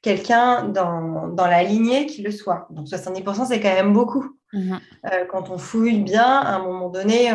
quelqu'un 0.01 0.65
dans, 0.69 1.29
dans, 1.29 1.47
la 1.47 1.63
lignée 1.63 2.07
qui 2.07 2.23
le 2.23 2.31
soit. 2.31 2.67
Donc 2.71 2.87
70%, 2.87 3.47
c'est 3.47 3.61
quand 3.61 3.75
même 3.75 3.93
beaucoup. 3.93 4.37
Mmh 4.53 4.77
euh, 5.13 5.25
quand 5.27 5.51
on 5.51 5.59
fouille 5.59 6.01
bien, 6.01 6.25
à 6.25 6.55
un 6.55 6.63
moment 6.63 6.89
donné, 6.89 7.31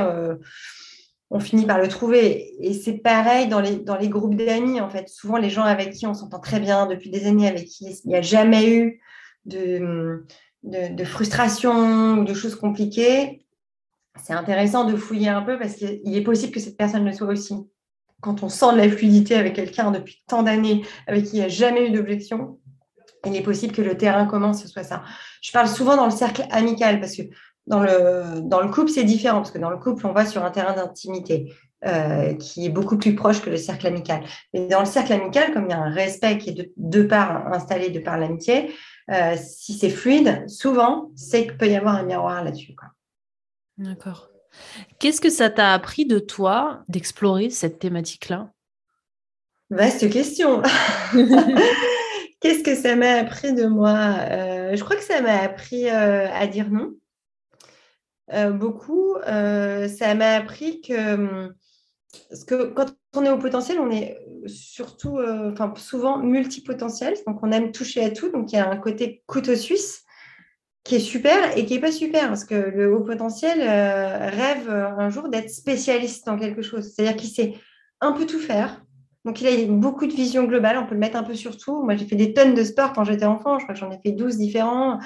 on 1.32 1.40
finit 1.40 1.66
par 1.66 1.78
le 1.78 1.88
trouver. 1.88 2.56
Et 2.60 2.74
c'est 2.74 2.98
pareil 2.98 3.48
dans 3.48 3.62
les, 3.62 3.78
dans 3.78 3.98
les 3.98 4.10
groupes 4.10 4.36
d'amis, 4.36 4.82
en 4.82 4.90
fait. 4.90 5.10
Souvent, 5.10 5.38
les 5.38 5.50
gens 5.50 5.64
avec 5.64 5.92
qui 5.92 6.08
on 6.08 6.14
s'entend 6.14 6.40
très 6.40 6.60
bien 6.60 6.88
depuis 6.88 7.10
des 7.10 7.28
années, 7.28 7.48
avec 7.48 7.66
qui 7.66 7.86
il 7.86 8.10
n'y 8.10 8.16
a 8.16 8.22
jamais 8.22 8.70
eu 8.70 9.02
de, 9.46 10.26
de, 10.64 11.04
frustration 11.04 12.20
ou 12.20 12.26
de 12.26 12.34
choses 12.34 12.56
compliquées, 12.56 13.46
c'est 14.24 14.34
intéressant 14.34 14.86
de 14.86 14.96
fouiller 14.96 15.30
un 15.30 15.42
peu 15.42 15.58
parce 15.58 15.76
qu'il 15.76 16.16
est 16.16 16.24
possible 16.24 16.52
que 16.52 16.60
cette 16.60 16.78
personne 16.78 17.06
le 17.06 17.14
soit 17.14 17.28
aussi. 17.28 17.56
Quand 18.22 18.44
on 18.44 18.50
sent 18.50 18.74
de 18.74 18.78
la 18.78 18.90
fluidité 18.90 19.36
avec 19.36 19.54
quelqu'un 19.54 19.92
depuis 19.92 20.22
tant 20.28 20.44
d'années, 20.44 20.84
avec 21.08 21.26
qui 21.26 21.38
il 21.38 21.40
n'y 21.40 21.46
a 21.46 21.50
jamais 21.50 21.88
eu 21.88 21.92
d'objection, 21.92 22.60
il 23.26 23.36
est 23.36 23.44
possible 23.44 23.74
que 23.74 23.82
le 23.82 23.98
terrain 23.98 24.26
commence 24.26 24.62
ce 24.62 24.68
soit 24.68 24.84
ça. 24.84 25.04
Je 25.42 25.52
parle 25.52 25.68
souvent 25.68 25.96
dans 25.96 26.06
le 26.06 26.12
cercle 26.12 26.46
amical 26.52 27.00
parce 27.00 27.16
que 27.16 27.24
dans 27.70 27.82
le, 27.82 28.42
dans 28.42 28.62
le 28.62 28.70
couple, 28.70 28.90
c'est 28.90 29.04
différent 29.04 29.38
parce 29.38 29.52
que 29.52 29.60
dans 29.60 29.70
le 29.70 29.78
couple, 29.78 30.06
on 30.08 30.12
va 30.12 30.26
sur 30.26 30.44
un 30.44 30.50
terrain 30.50 30.74
d'intimité 30.74 31.54
euh, 31.86 32.34
qui 32.34 32.66
est 32.66 32.70
beaucoup 32.70 32.98
plus 32.98 33.16
proche 33.16 33.42
que 33.42 33.50
le 33.50 33.58
cercle 33.58 33.88
amical. 33.88 34.24
Mais 34.54 34.68
dans 34.68 34.80
le 34.80 34.86
cercle 34.86 35.14
amical, 35.14 35.54
comme 35.54 35.66
il 35.66 35.70
y 35.70 35.74
a 35.74 35.80
un 35.80 35.94
respect 35.94 36.40
qui 36.40 36.50
est 36.50 36.54
de 36.54 36.74
deux 36.78 37.08
parts 37.08 37.48
installé 37.54 37.92
de 37.92 38.00
par 38.00 38.18
l'amitié, 38.18 38.74
euh, 39.12 39.36
si 39.38 39.78
c'est 39.78 39.92
fluide, 39.92 40.50
souvent, 40.50 41.12
c'est 41.16 41.44
qu'il 41.44 41.58
peut 41.58 41.68
y 41.68 41.76
avoir 41.76 41.96
un 41.96 42.04
miroir 42.04 42.44
là-dessus. 42.44 42.76
D'accord. 43.78 44.30
Qu'est-ce 44.98 45.22
que 45.22 45.30
ça 45.30 45.52
t'a 45.52 45.72
appris 45.72 46.06
de 46.06 46.18
toi 46.18 46.84
d'explorer 46.90 47.52
cette 47.52 47.78
thématique-là? 47.78 48.52
Vaste 49.70 50.10
question. 50.10 50.64
Qu'est-ce 52.42 52.64
que 52.64 52.76
ça 52.76 52.96
m'a 52.96 53.12
appris 53.20 53.54
de 53.54 53.68
moi? 53.68 54.16
Euh, 54.20 54.76
Je 54.76 54.84
crois 54.84 54.96
que 54.96 55.04
ça 55.04 55.22
m'a 55.22 55.44
appris 55.44 55.88
à 55.88 56.48
dire 56.48 56.72
non. 56.72 56.96
Euh, 58.34 58.52
beaucoup, 58.52 59.16
euh, 59.28 59.88
ça 59.88 60.14
m'a 60.16 60.36
appris 60.36 60.82
que, 60.82 61.14
hum, 61.14 61.54
que 62.48 62.66
quand 62.74 62.88
on 63.16 63.26
est 63.26 63.30
au 63.30 63.38
potentiel, 63.38 63.80
on 63.80 63.92
est 63.92 64.18
surtout, 64.46 65.18
euh, 65.18 65.52
enfin 65.52 65.74
souvent 65.78 66.18
multipotentiel, 66.20 67.16
donc 67.26 67.40
on 67.44 67.52
aime 67.52 67.72
toucher 67.72 68.04
à 68.04 68.12
tout, 68.12 68.30
donc 68.30 68.52
il 68.52 68.56
y 68.56 68.60
a 68.60 68.70
un 68.70 68.78
côté 68.78 69.24
couteau 69.28 69.56
suisse 69.56 70.04
qui 70.84 70.96
est 70.96 71.00
super 71.00 71.58
et 71.58 71.66
qui 71.66 71.74
n'est 71.74 71.82
pas 71.82 71.92
super, 71.92 72.28
parce 72.28 72.46
que 72.46 72.56
le 72.56 72.94
haut 72.94 73.04
potentiel 73.04 73.60
rêve 73.60 74.70
un 74.70 75.10
jour 75.10 75.30
d'être 75.30 75.50
spécialiste 75.50 76.26
dans 76.26 76.38
quelque 76.38 76.62
chose, 76.62 76.94
c'est-à-dire 76.94 77.16
qu'il 77.16 77.30
sait 77.30 77.56
un 78.02 78.14
peu 78.14 78.26
tout 78.26 78.40
faire, 78.40 78.82
donc, 79.26 79.42
il 79.42 79.48
a 79.48 79.66
beaucoup 79.68 80.08
de 80.08 80.14
vision 80.14 80.46
globale. 80.46 80.78
On 80.78 80.86
peut 80.86 80.94
le 80.94 81.00
mettre 81.00 81.18
un 81.18 81.24
peu 81.24 81.36
sur 81.36 81.58
tout. 81.58 81.84
Moi, 81.84 81.96
j'ai 81.98 82.06
fait 82.06 82.16
des 82.16 82.34
tonnes 82.34 82.54
de 82.54 82.64
sport 82.64 82.94
quand 82.94 83.04
j'étais 83.04 83.26
enfant. 83.26 83.60
Je 83.60 83.66
crois 83.66 83.76
que 83.76 83.80
j'en 83.80 83.92
ai 83.92 84.00
fait 84.02 84.14
12 84.14 84.38
différents 84.38 85.00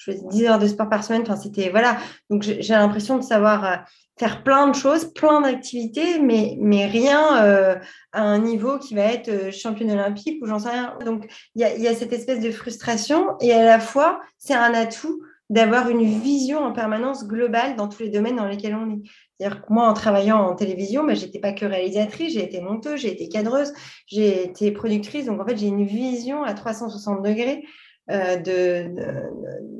je 0.00 0.12
faisais 0.12 0.24
10 0.30 0.44
heures 0.46 0.58
de 0.58 0.66
sport 0.66 0.88
par 0.88 1.04
semaine. 1.04 1.22
Enfin, 1.22 1.36
c'était 1.36 1.68
voilà. 1.68 1.98
Donc 2.30 2.42
j'ai 2.42 2.72
l'impression 2.72 3.18
de 3.18 3.22
savoir 3.22 3.64
euh, 3.64 3.76
faire 4.18 4.42
plein 4.42 4.68
de 4.68 4.74
choses, 4.74 5.12
plein 5.12 5.42
d'activités, 5.42 6.18
mais, 6.18 6.56
mais 6.58 6.86
rien 6.86 7.44
euh, 7.44 7.76
à 8.12 8.22
un 8.22 8.38
niveau 8.38 8.78
qui 8.78 8.94
va 8.94 9.02
être 9.02 9.28
euh, 9.28 9.50
championne 9.50 9.90
olympique 9.90 10.42
ou 10.42 10.46
j'en 10.46 10.58
sais 10.58 10.70
rien. 10.70 10.96
Donc 11.04 11.30
il 11.54 11.62
y 11.62 11.86
a, 11.86 11.94
cette 11.94 12.14
espèce 12.14 12.40
de 12.40 12.50
frustration 12.50 13.38
et 13.40 13.52
à 13.52 13.64
la 13.64 13.78
fois 13.78 14.20
c'est 14.38 14.54
un 14.54 14.72
atout 14.72 15.20
d'avoir 15.50 15.90
une 15.90 16.04
vision 16.04 16.60
en 16.60 16.72
permanence 16.72 17.26
globale 17.26 17.76
dans 17.76 17.88
tous 17.88 18.04
les 18.04 18.08
domaines 18.08 18.36
dans 18.36 18.46
lesquels 18.46 18.74
on 18.74 18.88
est. 18.90 19.02
C'est-à-dire 19.38 19.62
que 19.62 19.72
moi, 19.72 19.88
en 19.88 19.94
travaillant 19.94 20.38
en 20.38 20.54
télévision, 20.54 21.02
mais 21.02 21.16
je 21.16 21.26
n'étais 21.26 21.40
pas 21.40 21.52
que 21.52 21.64
réalisatrice, 21.64 22.34
j'ai 22.34 22.44
été 22.44 22.60
monteuse, 22.60 23.00
j'ai 23.00 23.10
été 23.10 23.28
cadreuse, 23.28 23.72
j'ai 24.06 24.44
été 24.44 24.70
productrice. 24.70 25.26
Donc, 25.26 25.40
en 25.40 25.46
fait, 25.46 25.56
j'ai 25.56 25.66
une 25.66 25.84
vision 25.84 26.44
à 26.44 26.54
360 26.54 27.22
degrés 27.24 27.64
euh, 28.10 28.36
de, 28.36 28.90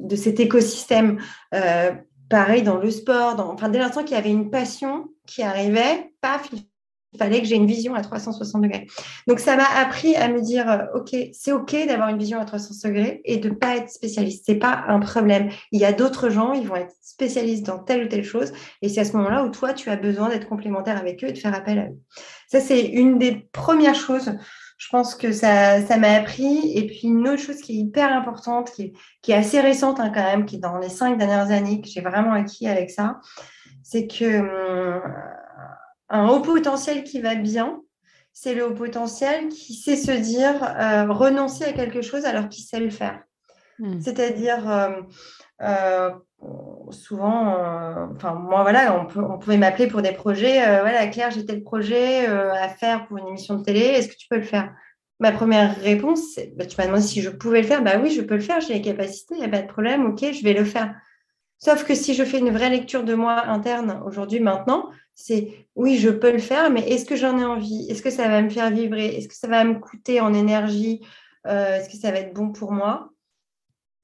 de, 0.03 0.17
cet 0.17 0.41
écosystème. 0.41 1.21
Euh, 1.55 1.93
pareil 2.29 2.63
dans 2.63 2.77
le 2.77 2.91
sport, 2.91 3.35
dans, 3.37 3.53
enfin, 3.53 3.69
dès 3.69 3.79
l'instant 3.79 4.05
qu'il 4.05 4.17
y 4.17 4.19
avait 4.19 4.31
une 4.31 4.51
passion 4.51 5.09
qui 5.27 5.43
arrivait, 5.43 6.13
paf, 6.21 6.49
il 7.13 7.19
fallait 7.19 7.41
que 7.41 7.47
j'ai 7.47 7.57
une 7.57 7.67
vision 7.67 7.95
à 7.95 8.03
360 8.03 8.63
degrés. 8.63 8.87
Donc, 9.27 9.41
ça 9.41 9.57
m'a 9.57 9.67
appris 9.79 10.15
à 10.15 10.29
me 10.29 10.41
dire, 10.41 10.71
euh, 10.71 10.85
OK, 10.95 11.15
c'est 11.33 11.51
OK 11.51 11.75
d'avoir 11.89 12.09
une 12.09 12.19
vision 12.19 12.39
à 12.41 12.45
360 12.45 12.93
degrés 12.93 13.21
et 13.25 13.39
de 13.39 13.49
ne 13.49 13.55
pas 13.55 13.77
être 13.77 13.91
spécialiste. 13.91 14.47
Ce 14.47 14.53
n'est 14.53 14.59
pas 14.59 14.85
un 14.87 15.01
problème. 15.01 15.51
Il 15.73 15.81
y 15.81 15.85
a 15.85 15.93
d'autres 15.93 16.31
gens, 16.31 16.53
ils 16.53 16.67
vont 16.67 16.77
être 16.77 16.95
spécialistes 17.03 17.67
dans 17.67 17.81
telle 17.81 18.05
ou 18.05 18.09
telle 18.09 18.25
chose. 18.25 18.53
Et 18.81 18.89
c'est 18.89 19.01
à 19.01 19.05
ce 19.05 19.17
moment-là 19.17 19.45
où 19.45 19.51
toi, 19.51 19.73
tu 19.73 19.91
as 19.91 19.97
besoin 19.97 20.29
d'être 20.29 20.49
complémentaire 20.49 20.97
avec 20.97 21.25
eux 21.25 21.29
et 21.29 21.33
de 21.33 21.39
faire 21.39 21.55
appel 21.55 21.79
à 21.81 21.87
eux. 21.87 21.99
Ça, 22.49 22.61
c'est 22.61 22.81
une 22.81 23.19
des 23.19 23.49
premières 23.53 23.97
choses 23.97 24.33
je 24.81 24.89
pense 24.89 25.15
que 25.15 25.31
ça, 25.31 25.83
ça 25.87 25.99
m'a 25.99 26.13
appris. 26.13 26.73
Et 26.75 26.87
puis 26.87 27.03
une 27.05 27.29
autre 27.29 27.43
chose 27.43 27.61
qui 27.61 27.73
est 27.73 27.83
hyper 27.83 28.11
importante, 28.11 28.73
qui 28.73 28.95
est, 29.29 29.35
assez 29.35 29.61
récente 29.61 30.01
hein, 30.01 30.11
quand 30.13 30.23
même, 30.23 30.47
qui 30.47 30.57
est 30.57 30.61
dans 30.61 30.79
les 30.79 30.89
cinq 30.89 31.19
dernières 31.19 31.51
années, 31.51 31.83
que 31.83 31.89
j'ai 31.89 32.01
vraiment 32.01 32.33
acquis 32.33 32.67
avec 32.67 32.91
ça, 32.91 33.21
c'est 33.83 34.07
que 34.07 34.39
hum, 34.41 35.03
un 36.09 36.29
haut 36.29 36.41
potentiel 36.41 37.05
qui 37.05 37.21
va 37.21 37.35
bien, 37.35 37.83
c'est 38.33 38.55
le 38.55 38.67
haut 38.67 38.75
potentiel 38.75 39.49
qui 39.49 39.75
sait 39.75 39.97
se 39.97 40.13
dire 40.13 40.65
euh, 40.65 41.13
renoncer 41.13 41.65
à 41.65 41.75
quelque 41.75 42.01
chose 42.01 42.25
alors 42.25 42.49
qu'il 42.49 42.65
sait 42.65 42.81
le 42.81 42.91
faire. 42.91 43.21
Hmm. 43.81 43.99
C'est-à-dire, 43.99 44.71
euh, 44.71 45.01
euh, 45.63 46.11
souvent, 46.91 47.57
enfin, 48.15 48.35
moi, 48.35 48.63
voilà, 48.63 49.07
on, 49.17 49.39
pouvait 49.39 49.57
m'appeler 49.57 49.89
pour 49.89 50.03
des 50.03 50.13
projets. 50.13 50.59
voilà, 50.81 51.07
Claire, 51.07 51.31
j'ai 51.31 51.47
tel 51.47 51.63
projet 51.63 52.27
à 52.27 52.69
faire 52.69 53.07
pour 53.07 53.17
une 53.17 53.29
émission 53.29 53.57
de 53.57 53.65
télé. 53.65 53.81
Est-ce 53.81 54.09
que 54.09 54.17
tu 54.17 54.29
peux 54.29 54.37
le 54.37 54.43
faire? 54.43 54.75
Ma 55.19 55.33
première 55.33 55.79
réponse, 55.81 56.21
c'est 56.35 56.57
bah, 56.57 56.65
tu 56.65 56.77
m'as 56.79 56.87
demandé 56.87 57.03
si 57.03 57.21
je 57.23 57.31
pouvais 57.31 57.63
le 57.63 57.67
faire. 57.67 57.83
Bah 57.83 57.99
oui, 58.03 58.11
je 58.11 58.23
peux 58.23 58.37
le 58.37 58.41
faire, 58.41 58.61
j'ai 58.61 58.75
les 58.75 58.83
capacités, 58.83 59.35
il 59.35 59.41
n'y 59.41 59.47
a 59.47 59.51
pas 59.51 59.63
de 59.63 59.67
problème, 59.67 60.07
ok, 60.07 60.33
je 60.33 60.43
vais 60.43 60.55
le 60.55 60.65
faire. 60.65 60.95
Sauf 61.59 61.85
que 61.85 61.95
si 61.95 62.15
je 62.15 62.25
fais 62.25 62.39
une 62.39 62.51
vraie 62.51 62.71
lecture 62.71 63.05
de 63.05 63.15
moi 63.15 63.47
interne 63.47 64.03
aujourd'hui, 64.07 64.41
maintenant, 64.41 64.91
c'est 65.15 65.67
oui, 65.75 65.99
je 65.99 66.09
peux 66.09 66.33
le 66.33 66.39
faire, 66.39 66.71
mais 66.71 66.89
est-ce 66.89 67.05
que 67.05 67.17
j'en 67.17 67.39
ai 67.39 67.45
envie? 67.45 67.87
Est-ce 67.91 68.03
que 68.03 68.11
ça 68.11 68.29
va 68.29 68.41
me 68.41 68.49
faire 68.49 68.71
vibrer? 68.71 69.09
Est-ce 69.09 69.29
que 69.29 69.35
ça 69.35 69.49
va 69.49 69.63
me 69.65 69.79
coûter 69.79 70.21
en 70.21 70.33
énergie? 70.33 71.03
Est-ce 71.47 71.91
que 71.91 71.97
ça 71.97 72.13
va 72.13 72.19
être 72.21 72.33
bon 72.33 72.51
pour 72.51 72.73
moi? 72.73 73.11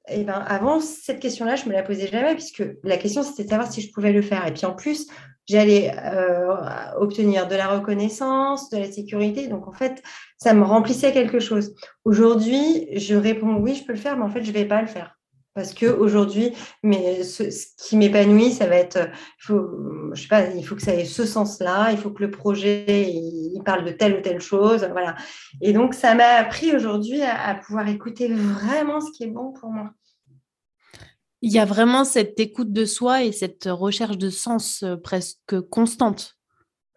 Eh 0.09 0.23
ben, 0.23 0.43
avant, 0.47 0.79
cette 0.79 1.19
question-là, 1.19 1.55
je 1.55 1.63
ne 1.63 1.69
me 1.69 1.73
la 1.73 1.83
posais 1.83 2.07
jamais, 2.07 2.33
puisque 2.33 2.63
la 2.83 2.97
question, 2.97 3.23
c'était 3.23 3.43
de 3.43 3.49
savoir 3.49 3.71
si 3.71 3.81
je 3.81 3.91
pouvais 3.91 4.11
le 4.11 4.21
faire. 4.21 4.45
Et 4.47 4.53
puis 4.53 4.65
en 4.65 4.73
plus, 4.73 5.07
j'allais 5.47 5.91
euh, 5.97 6.55
obtenir 6.97 7.47
de 7.47 7.55
la 7.55 7.67
reconnaissance, 7.67 8.69
de 8.69 8.77
la 8.77 8.91
sécurité. 8.91 9.47
Donc 9.47 9.67
en 9.67 9.73
fait, 9.73 10.01
ça 10.37 10.53
me 10.53 10.63
remplissait 10.63 11.11
quelque 11.11 11.39
chose. 11.39 11.73
Aujourd'hui, 12.05 12.87
je 12.97 13.15
réponds 13.15 13.55
oui, 13.55 13.75
je 13.75 13.85
peux 13.85 13.93
le 13.93 13.99
faire, 13.99 14.17
mais 14.17 14.23
en 14.23 14.29
fait, 14.29 14.43
je 14.43 14.51
ne 14.51 14.53
vais 14.55 14.65
pas 14.65 14.81
le 14.81 14.87
faire. 14.87 15.16
Parce 15.57 15.73
que 15.73 15.87
aujourd'hui, 15.87 16.53
mais 16.83 17.23
ce, 17.23 17.45
qui 17.79 17.97
m'épanouit, 17.97 18.51
ça 18.51 18.67
va 18.67 18.75
être, 18.75 19.09
faut, 19.39 19.67
je 20.13 20.21
sais 20.21 20.27
pas, 20.27 20.51
il 20.51 20.63
faut 20.63 20.75
que 20.75 20.83
ça 20.83 20.93
ait 20.93 21.03
ce 21.03 21.25
sens-là, 21.25 21.91
il 21.91 21.97
faut 21.97 22.11
que 22.11 22.21
le 22.21 22.29
projet 22.29 23.09
il, 23.11 23.59
parle 23.65 23.83
de 23.83 23.89
telle 23.89 24.19
ou 24.19 24.21
telle 24.21 24.39
chose, 24.39 24.87
voilà. 24.91 25.15
Et 25.59 25.73
donc 25.73 25.95
ça 25.95 26.13
m'a 26.13 26.35
appris 26.35 26.75
aujourd'hui 26.75 27.23
à, 27.23 27.55
pouvoir 27.55 27.87
écouter 27.87 28.31
vraiment 28.31 29.01
ce 29.01 29.11
qui 29.11 29.23
est 29.23 29.31
bon 29.31 29.51
pour 29.51 29.71
moi. 29.71 29.89
Il 31.41 31.51
y 31.51 31.57
a 31.57 31.65
vraiment 31.65 32.05
cette 32.05 32.39
écoute 32.39 32.71
de 32.71 32.85
soi 32.85 33.23
et 33.23 33.31
cette 33.31 33.65
recherche 33.65 34.19
de 34.19 34.29
sens 34.29 34.83
euh, 34.83 34.95
presque 34.95 35.59
constante. 35.71 36.37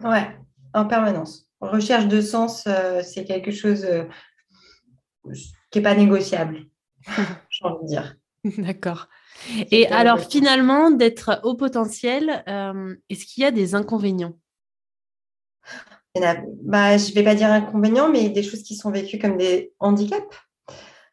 Ouais, 0.05 0.37
en 0.75 0.85
permanence. 0.85 1.49
Recherche 1.63 2.09
de 2.09 2.21
sens, 2.21 2.65
euh, 2.67 3.01
c'est 3.03 3.25
quelque 3.25 3.53
chose 3.53 3.87
euh, 3.87 4.05
qui 5.71 5.79
n'est 5.79 5.83
pas 5.83 5.95
négociable, 5.95 6.67
j'ai 7.49 7.65
envie 7.65 7.85
de 7.85 7.89
dire. 7.89 8.17
D'accord. 8.59 9.09
Et 9.71 9.87
alors 9.89 10.21
finalement, 10.21 10.91
d'être 10.91 11.41
au 11.45 11.55
potentiel, 11.55 12.43
euh, 12.49 12.95
est-ce 13.09 13.27
qu'il 13.27 13.43
y 13.43 13.47
a 13.47 13.51
des 13.51 13.75
inconvénients? 13.75 14.39
Bah, 16.15 16.99
Je 16.99 17.11
ne 17.11 17.15
vais 17.15 17.23
pas 17.23 17.35
dire 17.35 17.49
inconvénients, 17.49 18.11
mais 18.11 18.29
des 18.29 18.43
choses 18.43 18.63
qui 18.63 18.75
sont 18.75 18.91
vécues 18.91 19.19
comme 19.19 19.37
des 19.37 19.73
handicaps. 19.79 20.37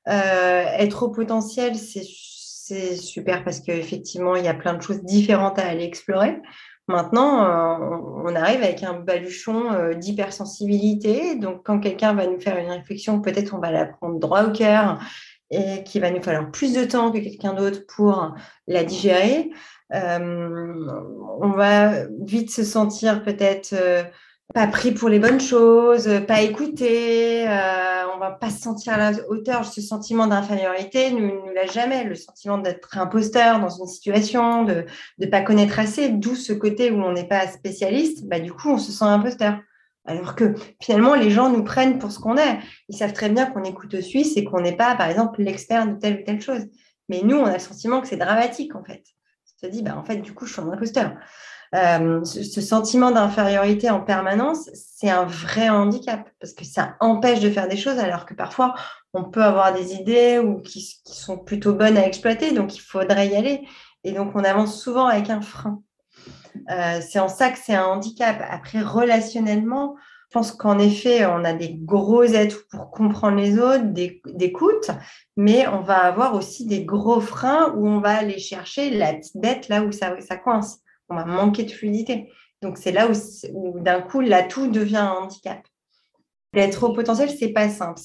être 0.05 1.03
au 1.03 1.09
potentiel, 1.09 1.75
c'est 1.75 2.95
super 2.95 3.43
parce 3.43 3.59
qu'effectivement, 3.59 4.35
il 4.35 4.45
y 4.45 4.49
a 4.49 4.53
plein 4.53 4.73
de 4.73 4.81
choses 4.81 5.03
différentes 5.03 5.59
à 5.59 5.67
aller 5.67 5.83
explorer. 5.83 6.41
Maintenant, 6.89 7.43
euh, 7.43 7.97
on 8.23 8.33
arrive 8.33 8.63
avec 8.63 8.81
un 8.83 8.93
baluchon 8.93 9.73
euh, 9.73 9.93
d'hypersensibilité. 9.93 11.35
Donc, 11.35 11.63
quand 11.65 11.79
quelqu'un 11.79 12.13
va 12.13 12.27
nous 12.27 12.39
faire 12.39 12.57
une 12.57 12.69
réflexion, 12.69 13.19
peut-être 13.21 13.53
on 13.53 13.59
va 13.59 13.71
la 13.71 13.85
prendre 13.85 14.19
droit 14.19 14.45
au 14.45 14.51
cœur 14.51 14.97
et 15.49 15.83
qu'il 15.83 16.01
va 16.01 16.11
nous 16.11 16.21
falloir 16.21 16.51
plus 16.51 16.73
de 16.73 16.83
temps 16.83 17.11
que 17.11 17.19
quelqu'un 17.19 17.53
d'autre 17.53 17.85
pour 17.87 18.33
la 18.67 18.83
digérer. 18.83 19.49
Euh, 19.93 20.73
on 21.41 21.49
va 21.51 22.05
vite 22.25 22.51
se 22.51 22.63
sentir 22.63 23.23
peut-être 23.23 23.73
pas 24.53 24.67
pris 24.67 24.91
pour 24.91 25.09
les 25.09 25.19
bonnes 25.19 25.41
choses, 25.41 26.09
pas 26.25 26.41
écouté, 26.41 27.47
euh, 27.47 28.03
on 28.15 28.17
va 28.17 28.31
pas 28.31 28.49
se 28.49 28.61
sentir 28.61 28.93
à 28.93 28.97
la 28.97 29.11
hauteur. 29.29 29.65
Ce 29.65 29.81
sentiment 29.81 30.27
d'infériorité 30.27 31.11
nous, 31.11 31.45
nous 31.45 31.53
l'a 31.53 31.65
jamais. 31.65 32.05
Le 32.05 32.15
sentiment 32.15 32.57
d'être 32.57 32.97
imposteur 32.97 33.59
dans 33.59 33.69
une 33.69 33.87
situation, 33.87 34.63
de 34.63 34.85
ne 35.19 35.25
pas 35.25 35.41
connaître 35.41 35.79
assez, 35.79 36.09
d'où 36.09 36.35
ce 36.35 36.53
côté 36.53 36.91
où 36.91 37.01
on 37.01 37.11
n'est 37.11 37.27
pas 37.27 37.47
spécialiste, 37.47 38.25
bah, 38.25 38.39
du 38.39 38.53
coup, 38.53 38.69
on 38.69 38.77
se 38.77 38.91
sent 38.91 39.05
imposteur. 39.05 39.59
Alors 40.07 40.35
que 40.35 40.55
finalement, 40.81 41.15
les 41.15 41.29
gens 41.29 41.49
nous 41.49 41.63
prennent 41.63 41.99
pour 41.99 42.11
ce 42.11 42.19
qu'on 42.19 42.37
est. 42.37 42.59
Ils 42.89 42.97
savent 42.97 43.13
très 43.13 43.29
bien 43.29 43.45
qu'on 43.45 43.63
écoute 43.63 43.99
Suisse 44.01 44.37
et 44.37 44.43
qu'on 44.43 44.61
n'est 44.61 44.75
pas, 44.75 44.95
par 44.95 45.09
exemple, 45.09 45.41
l'expert 45.41 45.87
de 45.87 45.99
telle 45.99 46.21
ou 46.21 46.23
telle 46.23 46.41
chose. 46.41 46.65
Mais 47.09 47.21
nous, 47.23 47.37
on 47.37 47.45
a 47.45 47.53
le 47.53 47.59
sentiment 47.59 48.01
que 48.01 48.07
c'est 48.07 48.17
dramatique, 48.17 48.75
en 48.75 48.83
fait. 48.83 49.03
On 49.61 49.67
se 49.67 49.71
dit, 49.71 49.83
bah, 49.83 49.97
en 49.97 50.03
fait, 50.03 50.17
du 50.17 50.33
coup, 50.33 50.45
je 50.45 50.53
suis 50.53 50.61
un 50.61 50.71
imposteur. 50.71 51.13
Euh, 51.75 52.23
ce, 52.23 52.61
sentiment 52.61 53.11
d'infériorité 53.11 53.89
en 53.89 53.99
permanence, 53.99 54.69
c'est 54.73 55.09
un 55.09 55.25
vrai 55.25 55.67
handicap 55.67 56.29
parce 56.39 56.53
que 56.53 56.63
ça 56.63 56.95
empêche 57.01 57.41
de 57.41 57.49
faire 57.49 57.67
des 57.67 57.75
choses 57.75 57.99
alors 57.99 58.25
que 58.25 58.33
parfois 58.33 58.73
on 59.13 59.25
peut 59.25 59.43
avoir 59.43 59.73
des 59.73 59.93
idées 59.93 60.39
ou 60.39 60.61
qui, 60.61 61.01
sont 61.03 61.37
plutôt 61.37 61.73
bonnes 61.73 61.97
à 61.97 62.07
exploiter, 62.07 62.53
donc 62.53 62.77
il 62.77 62.79
faudrait 62.79 63.27
y 63.27 63.35
aller. 63.35 63.67
Et 64.05 64.13
donc 64.13 64.31
on 64.35 64.45
avance 64.45 64.81
souvent 64.81 65.07
avec 65.07 65.29
un 65.29 65.41
frein. 65.41 65.81
Euh, 66.69 66.99
c'est 67.01 67.19
en 67.19 67.27
ça 67.27 67.49
que 67.49 67.57
c'est 67.57 67.75
un 67.75 67.85
handicap. 67.85 68.41
Après, 68.49 68.81
relationnellement, 68.81 69.95
je 70.29 70.33
pense 70.33 70.51
qu'en 70.51 70.77
effet, 70.77 71.25
on 71.25 71.45
a 71.45 71.53
des 71.53 71.73
gros 71.73 72.35
atouts 72.35 72.65
pour 72.69 72.91
comprendre 72.91 73.37
les 73.37 73.57
autres, 73.59 73.85
d'écoute, 73.85 74.91
mais 75.37 75.67
on 75.67 75.81
va 75.81 75.99
avoir 75.99 76.35
aussi 76.35 76.65
des 76.65 76.83
gros 76.83 77.21
freins 77.21 77.73
où 77.77 77.87
on 77.87 78.01
va 78.01 78.17
aller 78.17 78.37
chercher 78.37 78.89
la 78.89 79.13
petite 79.13 79.37
bête 79.37 79.69
là 79.69 79.83
où 79.83 79.91
ça, 79.91 80.11
coince 80.37 80.81
on 81.09 81.15
va 81.15 81.23
manquer 81.23 81.63
de 81.63 81.71
fluidité. 81.71 82.29
Donc, 82.61 82.77
c'est 82.77 82.91
là 82.91 83.07
où, 83.53 83.79
d'un 83.79 84.01
coup, 84.01 84.19
l'atout 84.19 84.67
devient 84.67 84.97
un 84.97 85.11
handicap. 85.11 85.61
L'être 86.51 86.83
au 86.83 86.91
potentiel, 86.91 87.29
c'est 87.29 87.53
pas 87.53 87.69
simple. 87.69 88.01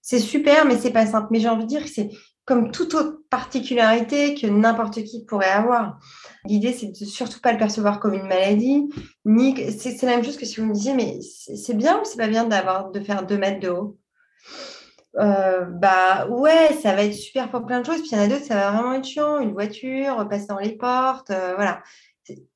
C'est 0.00 0.18
super, 0.18 0.64
mais 0.64 0.78
c'est 0.78 0.92
pas 0.92 1.04
simple. 1.04 1.28
Mais 1.30 1.40
j'ai 1.40 1.48
envie 1.48 1.64
de 1.64 1.68
dire 1.68 1.82
que 1.82 1.90
c'est 1.90 2.08
comme 2.46 2.70
toute 2.70 2.94
autre 2.94 3.18
particularité 3.28 4.34
que 4.34 4.46
n'importe 4.46 5.02
qui 5.02 5.24
pourrait 5.24 5.50
avoir. 5.50 5.98
L'idée, 6.44 6.72
c'est 6.72 6.98
de 6.98 7.04
surtout 7.04 7.40
pas 7.40 7.52
le 7.52 7.58
percevoir 7.58 7.98
comme 7.98 8.14
une 8.14 8.28
maladie, 8.28 8.88
ni 9.24 9.54
c'est 9.72 10.00
la 10.02 10.12
même 10.12 10.24
chose 10.24 10.36
que 10.36 10.46
si 10.46 10.60
vous 10.60 10.66
me 10.66 10.72
disiez, 10.72 10.94
mais 10.94 11.18
c'est 11.20 11.76
bien 11.76 12.00
ou 12.00 12.04
c'est 12.04 12.16
pas 12.16 12.28
bien 12.28 12.44
d'avoir 12.44 12.92
de 12.92 13.00
faire 13.00 13.26
deux 13.26 13.36
mètres 13.36 13.60
de 13.60 13.68
haut? 13.68 13.98
Euh, 15.18 15.64
bah 15.64 16.28
ouais, 16.28 16.72
ça 16.80 16.94
va 16.94 17.02
être 17.04 17.14
super 17.14 17.50
pour 17.50 17.66
plein 17.66 17.80
de 17.80 17.86
choses. 17.86 18.00
Puis 18.00 18.10
il 18.12 18.16
y 18.16 18.20
en 18.20 18.24
a 18.24 18.28
d'autres, 18.28 18.44
ça 18.44 18.54
va 18.54 18.70
vraiment 18.70 18.94
être 18.94 19.06
chiant. 19.06 19.40
Une 19.40 19.52
voiture, 19.52 20.26
passer 20.28 20.46
dans 20.46 20.58
les 20.58 20.76
portes, 20.76 21.30
euh, 21.30 21.54
voilà. 21.56 21.82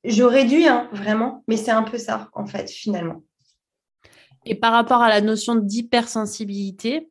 Je 0.03 0.23
réduis, 0.23 0.67
hein, 0.67 0.89
vraiment, 0.93 1.43
mais 1.47 1.57
c'est 1.57 1.71
un 1.71 1.83
peu 1.83 1.97
ça, 1.97 2.29
en 2.33 2.45
fait, 2.45 2.69
finalement. 2.69 3.23
Et 4.45 4.55
par 4.55 4.71
rapport 4.71 5.01
à 5.01 5.09
la 5.09 5.21
notion 5.21 5.55
d'hypersensibilité, 5.55 7.09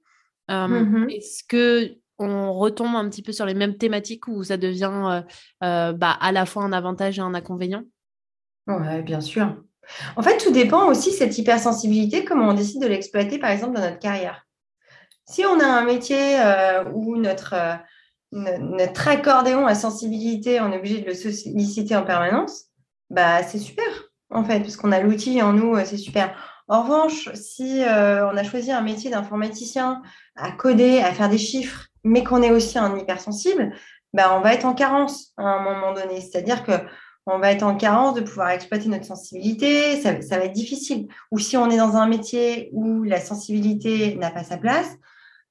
euh, 0.50 0.66
mm-hmm. 0.66 1.10
est-ce 1.10 1.44
que 1.44 1.94
on 2.20 2.52
retombe 2.54 2.94
un 2.94 3.08
petit 3.08 3.22
peu 3.22 3.32
sur 3.32 3.46
les 3.46 3.54
mêmes 3.54 3.76
thématiques 3.76 4.28
où 4.28 4.44
ça 4.44 4.56
devient 4.56 4.92
euh, 4.92 5.22
euh, 5.64 5.92
bah, 5.92 6.16
à 6.20 6.32
la 6.32 6.46
fois 6.46 6.62
un 6.62 6.72
avantage 6.72 7.18
et 7.18 7.22
un 7.22 7.34
inconvénient? 7.34 7.82
Oui, 8.66 9.02
bien 9.02 9.20
sûr. 9.20 9.56
En 10.16 10.22
fait, 10.22 10.38
tout 10.38 10.52
dépend 10.52 10.86
aussi, 10.86 11.10
cette 11.10 11.36
hypersensibilité, 11.36 12.24
comment 12.24 12.50
on 12.50 12.54
décide 12.54 12.82
de 12.82 12.86
l'exploiter, 12.86 13.38
par 13.38 13.50
exemple, 13.50 13.74
dans 13.74 13.82
notre 13.82 13.98
carrière. 13.98 14.46
Si 15.24 15.44
on 15.44 15.58
a 15.58 15.66
un 15.66 15.84
métier 15.84 16.38
où 16.94 17.16
notre 17.16 17.54
notre 18.32 19.08
accordéon 19.08 19.66
à 19.66 19.74
sensibilité, 19.74 20.60
on 20.60 20.72
est 20.72 20.78
obligé 20.78 21.00
de 21.00 21.06
le 21.06 21.14
solliciter 21.14 21.96
en 21.96 22.04
permanence, 22.04 22.66
bah, 23.10 23.42
c'est 23.42 23.58
super, 23.58 23.86
en 24.30 24.44
fait, 24.44 24.60
parce 24.60 24.76
qu'on 24.76 24.92
a 24.92 25.00
l'outil 25.00 25.42
en 25.42 25.52
nous, 25.52 25.74
euh, 25.74 25.84
c'est 25.84 25.96
super. 25.96 26.36
En 26.68 26.82
revanche, 26.82 27.28
si 27.34 27.82
euh, 27.82 28.30
on 28.30 28.36
a 28.36 28.44
choisi 28.44 28.70
un 28.70 28.82
métier 28.82 29.10
d'informaticien 29.10 30.02
à 30.36 30.52
coder, 30.52 31.00
à 31.00 31.12
faire 31.12 31.28
des 31.28 31.38
chiffres, 31.38 31.88
mais 32.04 32.24
qu'on 32.24 32.42
est 32.42 32.50
aussi 32.50 32.78
un 32.78 32.96
hypersensible, 32.96 33.72
bah, 34.12 34.36
on 34.36 34.40
va 34.40 34.54
être 34.54 34.64
en 34.64 34.74
carence 34.74 35.32
à 35.36 35.42
un 35.42 35.62
moment 35.62 35.92
donné. 35.92 36.20
C'est-à-dire 36.20 36.64
que 36.64 36.72
on 37.26 37.38
va 37.38 37.52
être 37.52 37.62
en 37.62 37.76
carence 37.76 38.14
de 38.14 38.22
pouvoir 38.22 38.50
exploiter 38.50 38.88
notre 38.88 39.04
sensibilité, 39.04 40.00
ça, 40.00 40.12
va 40.12 40.44
être 40.44 40.52
difficile. 40.52 41.08
Ou 41.30 41.38
si 41.38 41.56
on 41.56 41.70
est 41.70 41.76
dans 41.76 41.96
un 41.96 42.08
métier 42.08 42.70
où 42.72 43.02
la 43.02 43.20
sensibilité 43.20 44.16
n'a 44.16 44.30
pas 44.30 44.42
sa 44.42 44.56
place, 44.56 44.96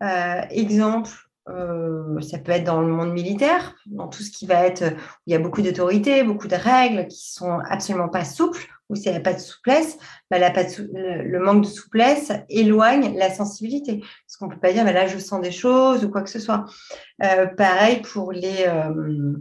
euh, 0.03 0.41
exemple, 0.49 1.11
euh, 1.49 2.19
ça 2.21 2.37
peut 2.37 2.51
être 2.51 2.63
dans 2.65 2.81
le 2.81 2.87
monde 2.87 3.11
militaire, 3.11 3.75
dans 3.85 4.07
tout 4.07 4.23
ce 4.23 4.31
qui 4.31 4.45
va 4.45 4.65
être 4.65 4.83
où 4.83 5.21
il 5.27 5.33
y 5.33 5.35
a 5.35 5.39
beaucoup 5.39 5.61
d'autorités, 5.61 6.23
beaucoup 6.23 6.47
de 6.47 6.55
règles 6.55 7.07
qui 7.07 7.31
sont 7.31 7.59
absolument 7.69 8.09
pas 8.09 8.25
souples, 8.25 8.67
où 8.89 8.95
s'il 8.95 9.11
n'y 9.11 9.17
a 9.17 9.21
pas 9.21 9.33
de 9.33 9.39
souplesse, 9.39 9.97
bah, 10.29 10.37
le, 10.39 11.39
manque 11.39 11.63
de 11.63 11.67
souplesse 11.67 12.31
éloigne 12.49 13.17
la 13.17 13.29
sensibilité. 13.29 13.99
Parce 13.99 14.37
qu'on 14.37 14.47
ne 14.47 14.53
peut 14.53 14.59
pas 14.59 14.73
dire, 14.73 14.83
bah, 14.83 14.91
là, 14.91 15.07
je 15.07 15.17
sens 15.17 15.41
des 15.41 15.51
choses 15.51 16.03
ou 16.03 16.09
quoi 16.09 16.21
que 16.21 16.29
ce 16.29 16.39
soit. 16.39 16.65
Euh, 17.23 17.45
pareil 17.45 18.01
pour 18.01 18.31
les, 18.31 18.65
euh, 18.67 19.33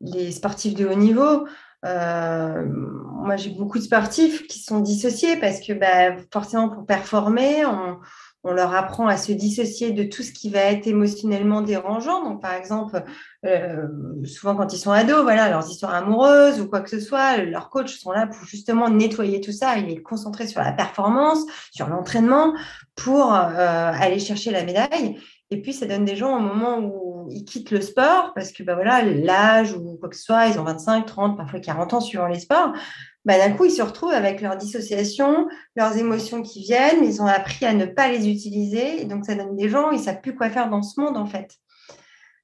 les 0.00 0.32
sportifs 0.32 0.74
de 0.74 0.86
haut 0.86 0.94
niveau. 0.94 1.46
moi, 1.82 3.36
j'ai 3.36 3.50
beaucoup 3.50 3.78
de 3.78 3.84
sportifs 3.84 4.46
qui 4.46 4.60
sont 4.60 4.80
dissociés 4.80 5.36
parce 5.36 5.60
que 5.60 5.72
bah, 5.72 6.16
forcément, 6.32 6.68
pour 6.68 6.86
performer, 6.86 7.64
on, 7.66 7.98
on 8.46 8.52
leur 8.52 8.74
apprend 8.74 9.08
à 9.08 9.16
se 9.16 9.32
dissocier 9.32 9.90
de 9.90 10.04
tout 10.04 10.22
ce 10.22 10.32
qui 10.32 10.50
va 10.50 10.60
être 10.60 10.86
émotionnellement 10.86 11.62
dérangeant. 11.62 12.22
Donc, 12.22 12.40
par 12.40 12.54
exemple, 12.54 13.02
euh, 13.44 13.88
souvent 14.24 14.54
quand 14.54 14.72
ils 14.72 14.78
sont 14.78 14.92
ados, 14.92 15.22
voilà, 15.22 15.50
leurs 15.50 15.68
histoires 15.68 15.94
amoureuses 15.94 16.60
ou 16.60 16.68
quoi 16.68 16.80
que 16.80 16.90
ce 16.90 17.00
soit, 17.00 17.38
leurs 17.38 17.70
coachs 17.70 17.88
sont 17.88 18.12
là 18.12 18.28
pour 18.28 18.46
justement 18.46 18.88
nettoyer 18.88 19.40
tout 19.40 19.52
ça 19.52 19.76
et 19.78 19.82
les 19.82 20.00
concentrer 20.00 20.46
sur 20.46 20.60
la 20.60 20.72
performance, 20.72 21.44
sur 21.72 21.88
l'entraînement, 21.88 22.54
pour 22.94 23.34
euh, 23.34 23.90
aller 23.92 24.20
chercher 24.20 24.52
la 24.52 24.64
médaille. 24.64 25.18
Et 25.50 25.60
puis, 25.60 25.72
ça 25.72 25.86
donne 25.86 26.04
des 26.04 26.16
gens 26.16 26.36
au 26.36 26.40
moment 26.40 26.78
où 26.78 27.28
ils 27.30 27.44
quittent 27.44 27.72
le 27.72 27.80
sport, 27.80 28.32
parce 28.34 28.52
que 28.52 28.62
bah, 28.62 28.74
voilà, 28.74 29.02
l'âge 29.02 29.72
ou 29.72 29.96
quoi 29.98 30.08
que 30.08 30.16
ce 30.16 30.22
soit, 30.22 30.46
ils 30.46 30.58
ont 30.60 30.64
25, 30.64 31.04
30, 31.04 31.36
parfois 31.36 31.58
40 31.58 31.94
ans 31.94 32.00
suivant 32.00 32.26
les 32.26 32.38
sports, 32.38 32.72
bah, 33.26 33.38
d'un 33.38 33.52
coup, 33.52 33.64
ils 33.64 33.72
se 33.72 33.82
retrouvent 33.82 34.12
avec 34.12 34.40
leur 34.40 34.56
dissociation, 34.56 35.48
leurs 35.74 35.96
émotions 35.96 36.42
qui 36.42 36.62
viennent, 36.62 37.04
ils 37.04 37.20
ont 37.20 37.26
appris 37.26 37.66
à 37.66 37.74
ne 37.74 37.84
pas 37.84 38.08
les 38.08 38.28
utiliser, 38.28 39.02
et 39.02 39.04
donc 39.04 39.26
ça 39.26 39.34
donne 39.34 39.56
des 39.56 39.68
gens, 39.68 39.90
ils 39.90 39.98
ne 39.98 40.02
savent 40.02 40.20
plus 40.20 40.36
quoi 40.36 40.48
faire 40.48 40.70
dans 40.70 40.82
ce 40.82 41.00
monde, 41.00 41.16
en 41.16 41.26
fait. 41.26 41.50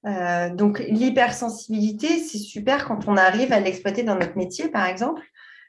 Euh, 0.07 0.53
donc, 0.53 0.81
l'hypersensibilité, 0.81 2.19
c'est 2.19 2.39
super 2.39 2.85
quand 2.85 3.07
on 3.07 3.17
arrive 3.17 3.53
à 3.53 3.61
l'exploiter 3.61 4.03
dans 4.03 4.17
notre 4.17 4.37
métier, 4.37 4.69
par 4.69 4.87
exemple, 4.87 5.23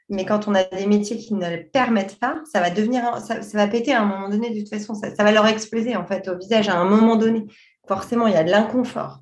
mais 0.08 0.24
quand 0.24 0.48
on 0.48 0.54
a 0.56 0.64
des 0.64 0.86
métiers 0.86 1.16
qui 1.16 1.34
ne 1.34 1.48
le 1.48 1.64
permettent 1.68 2.18
pas, 2.18 2.40
ça 2.52 2.60
va 2.60 2.70
devenir, 2.70 3.18
ça, 3.18 3.38
va 3.52 3.68
péter 3.68 3.94
à 3.94 4.02
un 4.02 4.06
moment 4.06 4.28
donné, 4.28 4.50
de 4.50 4.58
toute 4.58 4.68
façon, 4.68 4.94
ça, 4.94 5.14
ça 5.14 5.22
va 5.22 5.30
leur 5.30 5.46
exploser, 5.46 5.94
en 5.94 6.04
fait, 6.04 6.26
au 6.26 6.36
visage 6.36 6.68
à 6.68 6.76
un 6.76 6.86
moment 6.86 7.14
donné. 7.14 7.44
Forcément, 7.86 8.26
il 8.26 8.34
y 8.34 8.36
a 8.36 8.42
de 8.42 8.50
l'inconfort. 8.50 9.20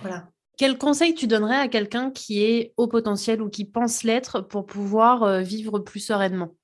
Voilà. 0.00 0.28
Quel 0.60 0.76
conseil 0.76 1.14
tu 1.14 1.26
donnerais 1.26 1.56
à 1.56 1.68
quelqu'un 1.68 2.10
qui 2.10 2.44
est 2.44 2.74
au 2.76 2.86
potentiel 2.86 3.40
ou 3.40 3.48
qui 3.48 3.64
pense 3.64 4.02
l'être 4.02 4.42
pour 4.42 4.66
pouvoir 4.66 5.22
euh, 5.22 5.40
vivre 5.40 5.78
plus 5.78 6.00
sereinement? 6.00 6.54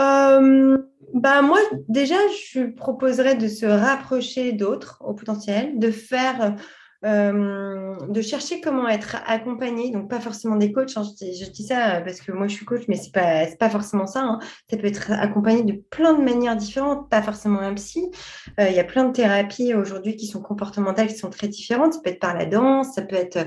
Euh, 0.00 0.76
bah 1.14 1.40
moi, 1.42 1.60
déjà, 1.86 2.16
je 2.52 2.66
proposerais 2.66 3.36
de 3.36 3.46
se 3.46 3.64
rapprocher 3.64 4.50
d'autres 4.50 5.00
au 5.06 5.14
potentiel, 5.14 5.78
de 5.78 5.92
faire 5.92 6.56
euh, 7.04 7.96
de 8.08 8.20
chercher 8.20 8.60
comment 8.60 8.86
être 8.86 9.16
accompagné, 9.26 9.90
donc 9.90 10.10
pas 10.10 10.20
forcément 10.20 10.56
des 10.56 10.70
coachs. 10.70 10.96
Hein, 10.96 11.02
je, 11.20 11.50
dis, 11.50 11.66
ça 11.66 12.00
parce 12.02 12.20
que 12.20 12.30
moi 12.32 12.46
je 12.46 12.54
suis 12.54 12.66
coach, 12.66 12.82
mais 12.88 12.96
c'est 12.96 13.12
pas 13.12 13.46
pas 13.58 13.70
forcément 13.70 14.06
ça. 14.06 14.22
Hein. 14.22 14.38
Ça 14.70 14.76
peut 14.76 14.86
être 14.86 15.10
accompagné 15.10 15.62
de 15.62 15.80
plein 15.90 16.14
de 16.14 16.22
manières 16.22 16.56
différentes, 16.56 17.08
pas 17.08 17.22
forcément 17.22 17.60
un 17.60 17.74
psy. 17.74 18.10
Euh, 18.58 18.68
il 18.68 18.74
y 18.74 18.80
a 18.80 18.84
plein 18.84 19.04
de 19.04 19.12
thérapies 19.12 19.74
aujourd'hui 19.74 20.16
qui 20.16 20.26
sont 20.26 20.42
comportementales, 20.42 21.08
qui 21.08 21.16
sont 21.16 21.30
très 21.30 21.48
différentes. 21.48 21.94
Ça 21.94 22.00
peut 22.04 22.10
être 22.10 22.20
par 22.20 22.36
la 22.36 22.44
danse, 22.44 22.94
ça 22.94 23.02
peut 23.02 23.16
être 23.16 23.38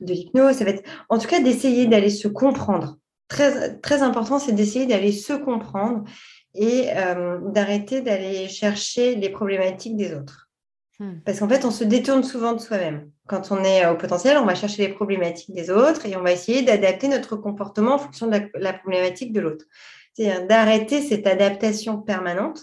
de 0.00 0.12
l'hypnose, 0.12 0.56
ça 0.56 0.64
va 0.64 0.70
être, 0.70 0.88
en 1.08 1.18
tout 1.18 1.28
cas, 1.28 1.40
d'essayer 1.40 1.86
d'aller 1.86 2.10
se 2.10 2.28
comprendre. 2.28 2.96
Très 3.28 4.02
important, 4.02 4.38
c'est 4.38 4.52
d'essayer 4.52 4.84
d'aller 4.86 5.12
se 5.12 5.32
comprendre 5.32 6.04
et 6.54 6.88
euh, 6.96 7.38
d'arrêter 7.50 8.00
d'aller 8.02 8.48
chercher 8.48 9.14
les 9.14 9.30
problématiques 9.30 9.96
des 9.96 10.14
autres. 10.14 10.50
Hmm. 10.98 11.20
Parce 11.24 11.40
qu'en 11.40 11.48
fait, 11.48 11.64
on 11.64 11.70
se 11.70 11.84
détourne 11.84 12.22
souvent 12.22 12.52
de 12.52 12.60
soi-même. 12.60 13.10
Quand 13.26 13.50
on 13.50 13.64
est 13.64 13.86
au 13.86 13.96
potentiel, 13.96 14.36
on 14.38 14.44
va 14.44 14.54
chercher 14.54 14.86
les 14.86 14.92
problématiques 14.92 15.54
des 15.54 15.70
autres 15.70 16.06
et 16.06 16.16
on 16.16 16.22
va 16.22 16.32
essayer 16.32 16.62
d'adapter 16.62 17.08
notre 17.08 17.36
comportement 17.36 17.94
en 17.94 17.98
fonction 17.98 18.26
de 18.26 18.38
la, 18.54 18.72
problématique 18.72 19.32
de 19.32 19.40
l'autre. 19.40 19.64
C'est-à-dire 20.12 20.46
d'arrêter 20.46 21.00
cette 21.00 21.26
adaptation 21.26 21.98
permanente 21.98 22.60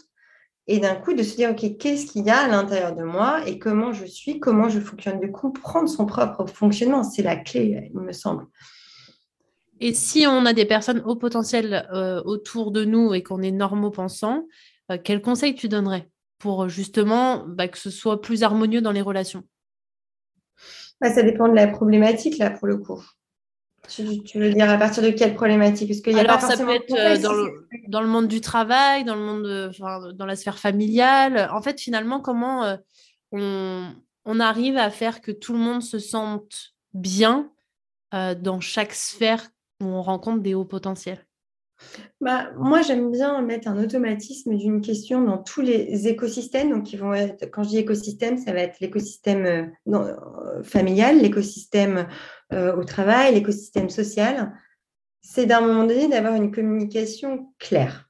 et 0.68 0.78
d'un 0.80 0.96
coup 0.96 1.14
de 1.14 1.24
se 1.24 1.36
dire, 1.36 1.52
OK, 1.52 1.78
qu'est-ce 1.78 2.06
qu'il 2.06 2.26
y 2.26 2.30
a 2.30 2.42
à 2.42 2.48
l'intérieur 2.48 2.96
de 2.96 3.04
moi 3.04 3.42
et 3.48 3.58
comment 3.58 3.92
je 3.92 4.06
suis, 4.06 4.40
comment 4.40 4.70
je 4.70 4.80
fonctionne, 4.80 5.20
de 5.20 5.28
comprendre 5.28 5.90
son 5.90 6.06
propre 6.06 6.46
fonctionnement. 6.46 7.04
C'est 7.04 7.24
la 7.24 7.36
clé, 7.36 7.90
il 7.92 8.00
me 8.00 8.12
semble. 8.12 8.46
Et 9.80 9.94
si 9.94 10.28
on 10.28 10.46
a 10.46 10.54
des 10.54 10.66
personnes 10.66 11.02
au 11.06 11.16
potentiel 11.16 11.88
euh, 11.94 12.22
autour 12.26 12.72
de 12.72 12.86
nous 12.86 13.14
et 13.14 13.24
qu'on 13.24 13.42
est 13.42 13.52
normaux 13.52 13.92
pensants, 13.92 14.46
euh, 14.92 14.98
quel 15.04 15.22
conseil 15.22 15.56
tu 15.56 15.70
donnerais? 15.70 16.10
Pour 16.40 16.70
justement 16.70 17.46
bah, 17.46 17.68
que 17.68 17.78
ce 17.78 17.92
soit 17.92 18.22
plus 18.22 18.44
harmonieux 18.44 18.82
dans 18.82 18.92
les 18.92 19.02
relations 19.02 19.44
bah, 21.00 21.14
Ça 21.14 21.22
dépend 21.22 21.48
de 21.48 21.56
la 21.56 21.68
problématique, 21.68 22.38
là, 22.38 22.50
pour 22.50 22.68
le 22.68 22.78
coup. 22.78 23.04
Tu, 23.88 24.04
veux 24.36 24.54
dire 24.54 24.70
à 24.70 24.78
partir 24.78 25.02
de 25.02 25.10
quelle 25.10 25.34
problématique? 25.34 25.90
Parce 25.90 26.02
qu'il 26.02 26.14
y 26.14 26.20
a 26.20 26.20
Alors, 26.20 26.42
ça 26.42 26.58
peut 26.58 26.70
être 26.70 26.94
euh, 26.94 27.18
dans, 27.18 27.34
le, 27.34 27.66
dans, 27.88 28.02
le, 28.02 28.08
monde 28.08 28.28
du 28.28 28.40
travail, 28.40 29.04
dans 29.04 29.16
le 29.16 29.22
monde, 29.22 29.72
dans 30.16 30.26
la 30.26 30.36
sphère 30.36 30.60
familiale. 30.60 31.50
En 31.52 31.62
fait, 31.62 31.80
finalement, 31.80 32.20
comment 32.20 32.78
on, 33.32 33.92
on, 34.26 34.40
arrive 34.40 34.78
à 34.78 34.92
faire 34.92 35.22
que 35.22 35.32
tout 35.32 35.54
le 35.54 35.60
monde 35.60 35.82
se 35.82 35.98
sente 35.98 36.76
bien 36.94 37.52
dans 38.12 38.60
chaque 38.60 38.94
sphère 38.94 39.50
où 39.82 39.86
on 39.86 40.04
rencontre 40.04 40.44
des 40.44 40.54
hauts 40.54 40.66
potentiels? 40.66 41.26
Bah, 42.22 42.52
moi, 42.58 42.82
j'aime 42.82 43.12
bien 43.12 43.42
mettre 43.42 43.68
un 43.68 43.82
automatisme 43.82 44.56
d'une 44.56 44.82
question 44.82 45.22
dans 45.22 45.38
tous 45.38 45.62
les 45.62 46.08
écosystèmes. 46.08 46.70
Donc, 46.70 46.94
vont 46.96 47.14
être, 47.14 47.50
quand 47.52 47.64
je 47.64 47.70
dis 47.70 47.78
écosystème, 47.78 48.38
ça 48.38 48.52
va 48.52 48.60
être 48.60 48.80
l'écosystème 48.80 49.46
euh, 49.46 49.66
euh, 49.96 50.64
familial, 50.64 51.20
l'écosystème 51.20 52.08
euh, 52.54 52.76
au 52.76 52.84
travail, 52.84 53.34
l'écosystème 53.34 53.90
social. 53.90 54.54
C'est 55.22 55.46
d'un 55.46 55.62
moment 55.62 55.84
donné 55.84 56.08
d'avoir 56.08 56.36
une 56.36 56.52
communication 56.52 57.54
claire 57.60 58.10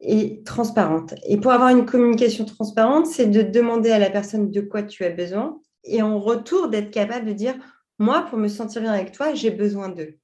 et 0.00 0.42
transparente. 0.44 1.14
Et 1.26 1.38
pour 1.38 1.52
avoir 1.52 1.70
une 1.70 1.86
communication 1.86 2.44
transparente, 2.44 3.06
c'est 3.06 3.26
de 3.26 3.42
demander 3.42 3.90
à 3.90 3.98
la 3.98 4.10
personne 4.10 4.50
de 4.50 4.60
quoi 4.60 4.82
tu 4.82 5.04
as 5.04 5.10
besoin 5.10 5.60
et 5.84 6.02
en 6.02 6.18
retour 6.18 6.68
d'être 6.68 6.90
capable 6.90 7.26
de 7.26 7.32
dire, 7.32 7.54
moi, 7.98 8.26
pour 8.28 8.38
me 8.38 8.48
sentir 8.48 8.82
bien 8.82 8.92
avec 8.92 9.12
toi, 9.12 9.34
j'ai 9.34 9.50
besoin 9.50 9.88
d'eux. 9.88 10.18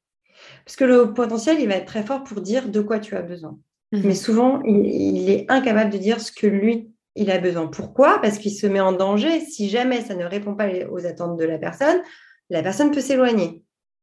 Parce 0.65 0.77
que 0.77 0.85
le 0.85 1.13
potentiel, 1.13 1.61
il 1.61 1.69
va 1.69 1.75
être 1.75 1.87
très 1.87 2.03
fort 2.03 2.25
pour 2.25 2.41
dire 2.41 2.69
de 2.69 2.81
quoi 2.81 2.99
tu 2.99 3.17
as 3.17 3.23
besoin. 3.23 3.59
Mhm. 3.93 4.03
Mais 4.05 4.15
souvent, 4.15 4.63
il, 4.65 5.31
est 5.31 5.47
incapable 5.51 5.91
de 5.91 5.99
dire 5.99 6.21
ce 6.21 6.33
que 6.33 6.47
lui, 6.47 6.91
il 7.15 7.31
a 7.31 7.39
besoin. 7.39 7.67
Pourquoi? 7.67 8.21
Parce 8.21 8.39
qu'il 8.39 8.53
se 8.53 8.67
met 8.67 8.81
en 8.81 8.93
danger. 8.93 9.41
Si 9.41 9.69
jamais 9.69 10.01
ça 10.01 10.15
ne 10.15 10.25
répond 10.25 10.55
pas 10.55 10.69
aux 10.91 11.07
attentes 11.07 11.39
de 11.39 11.45
la 11.45 11.59
personne, 11.59 12.01
la 12.51 12.63
personne 12.63 12.91
peut 12.91 13.01
s'éloigner. 13.01 13.63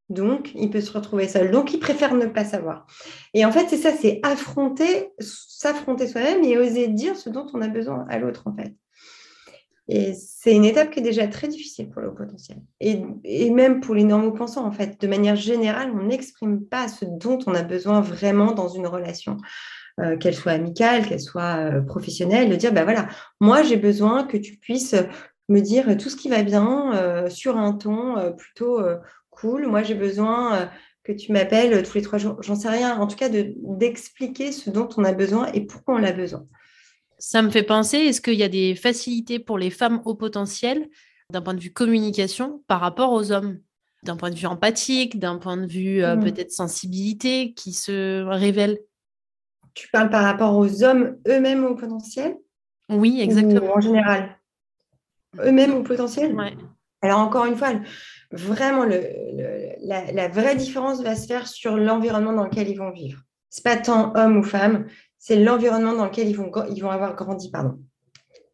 Donc, 0.09 0.51
il 0.55 0.71
peut 0.71 0.81
se 0.81 0.91
retrouver 0.91 1.27
seul. 1.27 1.51
Donc, 1.51 1.73
il 1.73 1.79
préfère 1.79 2.15
ne 2.15 2.25
pas 2.25 2.43
savoir. 2.43 2.87
Et 3.33 3.45
en 3.45 3.51
fait, 3.51 3.67
c'est 3.69 3.77
ça, 3.77 3.91
c'est 3.91 4.19
affronter, 4.23 5.09
s'affronter 5.19 6.07
soi-même 6.07 6.43
et 6.43 6.57
oser 6.57 6.87
dire 6.87 7.15
ce 7.15 7.29
dont 7.29 7.45
on 7.53 7.61
a 7.61 7.67
besoin 7.67 8.05
à 8.09 8.17
l'autre, 8.17 8.43
en 8.47 8.55
fait. 8.55 8.73
Et 9.91 10.13
c'est 10.13 10.55
une 10.55 10.65
étape 10.65 10.91
qui 10.91 10.99
est 10.99 11.03
déjà 11.03 11.27
très 11.27 11.47
difficile 11.47 11.89
pour 11.89 12.03
le 12.03 12.13
potentiel. 12.13 12.59
Et, 12.79 13.49
même 13.49 13.81
pour 13.81 13.95
les 13.95 14.03
normaux 14.03 14.31
pensants, 14.31 14.63
en 14.63 14.71
fait. 14.71 15.01
De 15.01 15.07
manière 15.07 15.35
générale, 15.35 15.91
on 15.91 16.03
n'exprime 16.03 16.63
pas 16.63 16.87
ce 16.87 17.05
dont 17.05 17.39
on 17.47 17.55
a 17.55 17.63
besoin 17.63 17.99
vraiment 17.99 18.51
dans 18.51 18.67
une 18.69 18.85
relation. 18.85 19.37
Euh, 19.99 20.15
qu'elle 20.15 20.35
soit 20.35 20.53
amicale, 20.53 21.05
qu'elle 21.05 21.19
soit 21.19 21.57
euh, 21.57 21.81
professionnelle, 21.81 22.49
de 22.49 22.55
dire, 22.55 22.71
ben 22.71 22.85
voilà, 22.85 23.09
moi 23.41 23.63
j'ai 23.63 23.75
besoin 23.75 24.23
que 24.23 24.37
tu 24.37 24.55
puisses 24.55 24.95
me 25.49 25.59
dire 25.59 25.97
tout 25.97 26.09
ce 26.09 26.15
qui 26.15 26.29
va 26.29 26.41
bien 26.41 26.93
euh, 26.93 27.29
sur 27.29 27.57
un 27.57 27.73
ton 27.73 28.33
plutôt 28.37 28.79
cool. 29.29 29.67
Moi 29.67 29.83
j'ai 29.83 29.95
besoin 29.95 30.69
que 31.03 31.11
tu 31.11 31.33
m'appelles 31.33 31.83
tous 31.83 31.95
les 31.95 32.01
trois 32.01 32.17
jours, 32.17 32.41
j'en 32.41 32.55
sais 32.55 32.69
rien. 32.69 32.97
En 32.97 33.07
tout 33.07 33.17
cas, 33.17 33.27
d'expliquer 33.29 34.53
ce 34.53 34.69
dont 34.69 34.87
on 34.95 35.03
a 35.03 35.11
besoin 35.11 35.51
et 35.51 35.65
pourquoi 35.65 35.95
on 35.95 36.03
a 36.03 36.13
besoin. 36.13 36.45
Ça 37.19 37.41
me 37.41 37.49
fait 37.49 37.63
penser, 37.63 37.97
est-ce 37.97 38.21
qu'il 38.21 38.35
y 38.35 38.43
a 38.43 38.49
des 38.49 38.75
facilités 38.75 39.39
pour 39.39 39.57
les 39.57 39.69
femmes 39.69 40.01
au 40.05 40.15
potentiel 40.15 40.89
d'un 41.31 41.41
point 41.41 41.53
de 41.53 41.59
vue 41.59 41.73
communication 41.73 42.63
par 42.67 42.79
rapport 42.79 43.11
aux 43.11 43.31
hommes? 43.31 43.59
D'un 44.03 44.15
point 44.15 44.29
de 44.29 44.35
vue 44.35 44.47
empathique, 44.47 45.19
d'un 45.19 45.37
point 45.37 45.57
de 45.57 45.67
vue 45.67 46.01
euh, 46.01 46.15
mmh. 46.15 46.23
peut-être 46.23 46.51
sensibilité 46.51 47.53
qui 47.53 47.73
se 47.73 48.23
révèle? 48.23 48.79
Tu 49.73 49.89
parles 49.89 50.09
par 50.09 50.23
rapport 50.23 50.57
aux 50.57 50.83
hommes 50.83 51.17
eux-mêmes 51.27 51.65
au 51.65 51.75
potentiel? 51.75 52.37
Oui, 52.89 53.19
exactement. 53.19 53.75
en 53.75 53.81
général? 53.81 54.39
Eux-mêmes 55.39 55.75
au 55.75 55.83
potentiel? 55.83 56.33
Ouais. 56.33 56.55
Alors 57.01 57.19
encore 57.19 57.45
une 57.45 57.55
fois, 57.57 57.73
vraiment, 58.31 58.85
la, 58.85 60.11
la, 60.11 60.27
vraie 60.29 60.55
différence 60.55 61.01
va 61.01 61.15
se 61.15 61.27
faire 61.27 61.47
sur 61.47 61.77
l'environnement 61.77 62.33
dans 62.33 62.45
lequel 62.45 62.69
ils 62.69 62.77
vont 62.77 62.91
vivre. 62.91 63.21
Ce 63.49 63.59
n'est 63.59 63.75
pas 63.75 63.81
tant 63.81 64.13
homme 64.15 64.37
ou 64.37 64.43
femme, 64.43 64.85
c'est 65.19 65.35
l'environnement 65.35 65.93
dans 65.93 66.05
lequel 66.05 66.27
ils 66.29 66.35
vont, 66.35 66.51
ils 66.73 66.81
vont 66.81 66.89
avoir 66.89 67.15
grandi. 67.15 67.51
Pardon. 67.51 67.77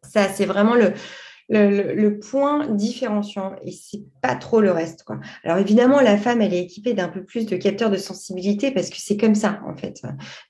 Ça, 0.02 0.28
c'est 0.28 0.44
vraiment 0.44 0.74
le, 0.74 0.92
point 2.18 2.66
différenciant 2.68 3.54
et 3.62 3.70
c'est 3.70 4.02
pas 4.20 4.34
trop 4.34 4.60
le 4.60 4.72
reste. 4.72 5.04
Alors 5.44 5.58
évidemment, 5.58 6.00
la 6.00 6.18
femme, 6.18 6.42
elle 6.42 6.52
est 6.52 6.62
équipée 6.62 6.92
d'un 6.92 7.08
peu 7.08 7.24
plus 7.24 7.46
de 7.46 7.56
capteurs 7.56 7.90
de 7.90 7.96
sensibilité 7.96 8.72
parce 8.72 8.90
que 8.90 8.96
c'est 8.98 9.16
comme 9.16 9.36
ça, 9.36 9.60
en 9.66 9.76
fait, 9.76 10.02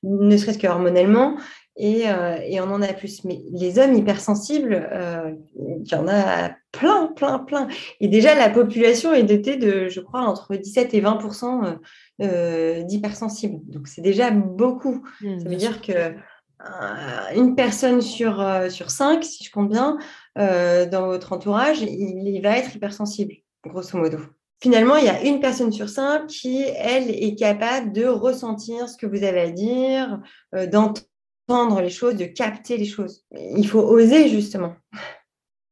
ne 0.02 0.36
serait-ce 0.36 0.58
que 0.58 0.66
hormonalement. 0.66 1.36
Et, 1.76 2.08
euh, 2.08 2.38
et, 2.42 2.60
on 2.60 2.70
en 2.70 2.80
a 2.80 2.92
plus. 2.94 3.24
Mais 3.24 3.42
les 3.52 3.78
hommes 3.78 3.94
hypersensibles, 3.94 4.88
euh, 4.90 5.32
il 5.56 5.86
y 5.86 5.94
en 5.94 6.08
a 6.08 6.50
plein, 6.72 7.08
plein, 7.08 7.38
plein. 7.38 7.68
Et 8.00 8.08
déjà, 8.08 8.34
la 8.34 8.48
population 8.48 9.12
est 9.12 9.24
dotée 9.24 9.56
de, 9.56 9.88
je 9.88 10.00
crois, 10.00 10.22
entre 10.22 10.56
17 10.56 10.94
et 10.94 11.02
20% 11.02 11.78
euh, 12.22 12.82
d'hypersensibles. 12.82 13.60
Donc, 13.70 13.88
c'est 13.88 14.00
déjà 14.00 14.30
beaucoup. 14.30 15.04
Mmh, 15.20 15.40
Ça 15.40 15.48
veut 15.48 15.56
dire 15.56 15.82
que 15.82 15.92
euh, 15.92 17.34
une 17.34 17.54
personne 17.54 18.00
sur, 18.00 18.40
euh, 18.40 18.70
sur 18.70 18.90
cinq, 18.90 19.22
si 19.24 19.44
je 19.44 19.50
compte 19.50 19.68
bien, 19.68 19.98
dans 20.34 21.06
votre 21.06 21.32
entourage, 21.32 21.82
il, 21.82 22.40
va 22.42 22.56
être 22.58 22.74
hypersensible, 22.74 23.34
grosso 23.64 23.98
modo. 23.98 24.18
Finalement, 24.62 24.96
il 24.96 25.04
y 25.04 25.10
a 25.10 25.22
une 25.22 25.40
personne 25.40 25.72
sur 25.72 25.90
cinq 25.90 26.26
qui, 26.26 26.62
elle, 26.62 27.10
est 27.10 27.34
capable 27.38 27.92
de 27.92 28.06
ressentir 28.06 28.88
ce 28.88 28.96
que 28.96 29.06
vous 29.06 29.24
avez 29.24 29.40
à 29.40 29.50
dire, 29.50 30.20
d'entendre 30.52 31.02
les 31.48 31.90
choses, 31.90 32.16
de 32.16 32.24
capter 32.24 32.76
les 32.76 32.86
choses. 32.86 33.24
Il 33.56 33.66
faut 33.66 33.80
oser, 33.80 34.28
justement, 34.28 34.76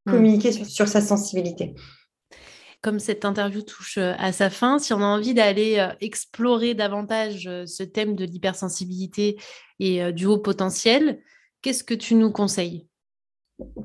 mmh. 0.05 0.11
communiquer 0.11 0.51
sur 0.51 0.87
sa 0.87 1.01
sensibilité 1.01 1.75
comme 2.85 2.99
cette 2.99 3.25
interview 3.25 3.63
touche 3.63 3.97
euh, 3.97 4.13
à 4.19 4.31
sa 4.31 4.51
fin, 4.51 4.77
si 4.77 4.93
on 4.93 5.01
a 5.01 5.05
envie 5.05 5.33
d'aller 5.33 5.79
euh, 5.79 5.91
explorer 6.01 6.75
davantage 6.75 7.47
euh, 7.47 7.65
ce 7.65 7.81
thème 7.81 8.15
de 8.15 8.25
l'hypersensibilité 8.25 9.39
et 9.79 10.13
du 10.13 10.27
haut 10.27 10.37
potentiel, 10.37 11.19
qu'est-ce 11.63 11.83
que 11.83 11.95
tu 11.95 12.13
nous 12.13 12.31
conseilles? 12.31 12.85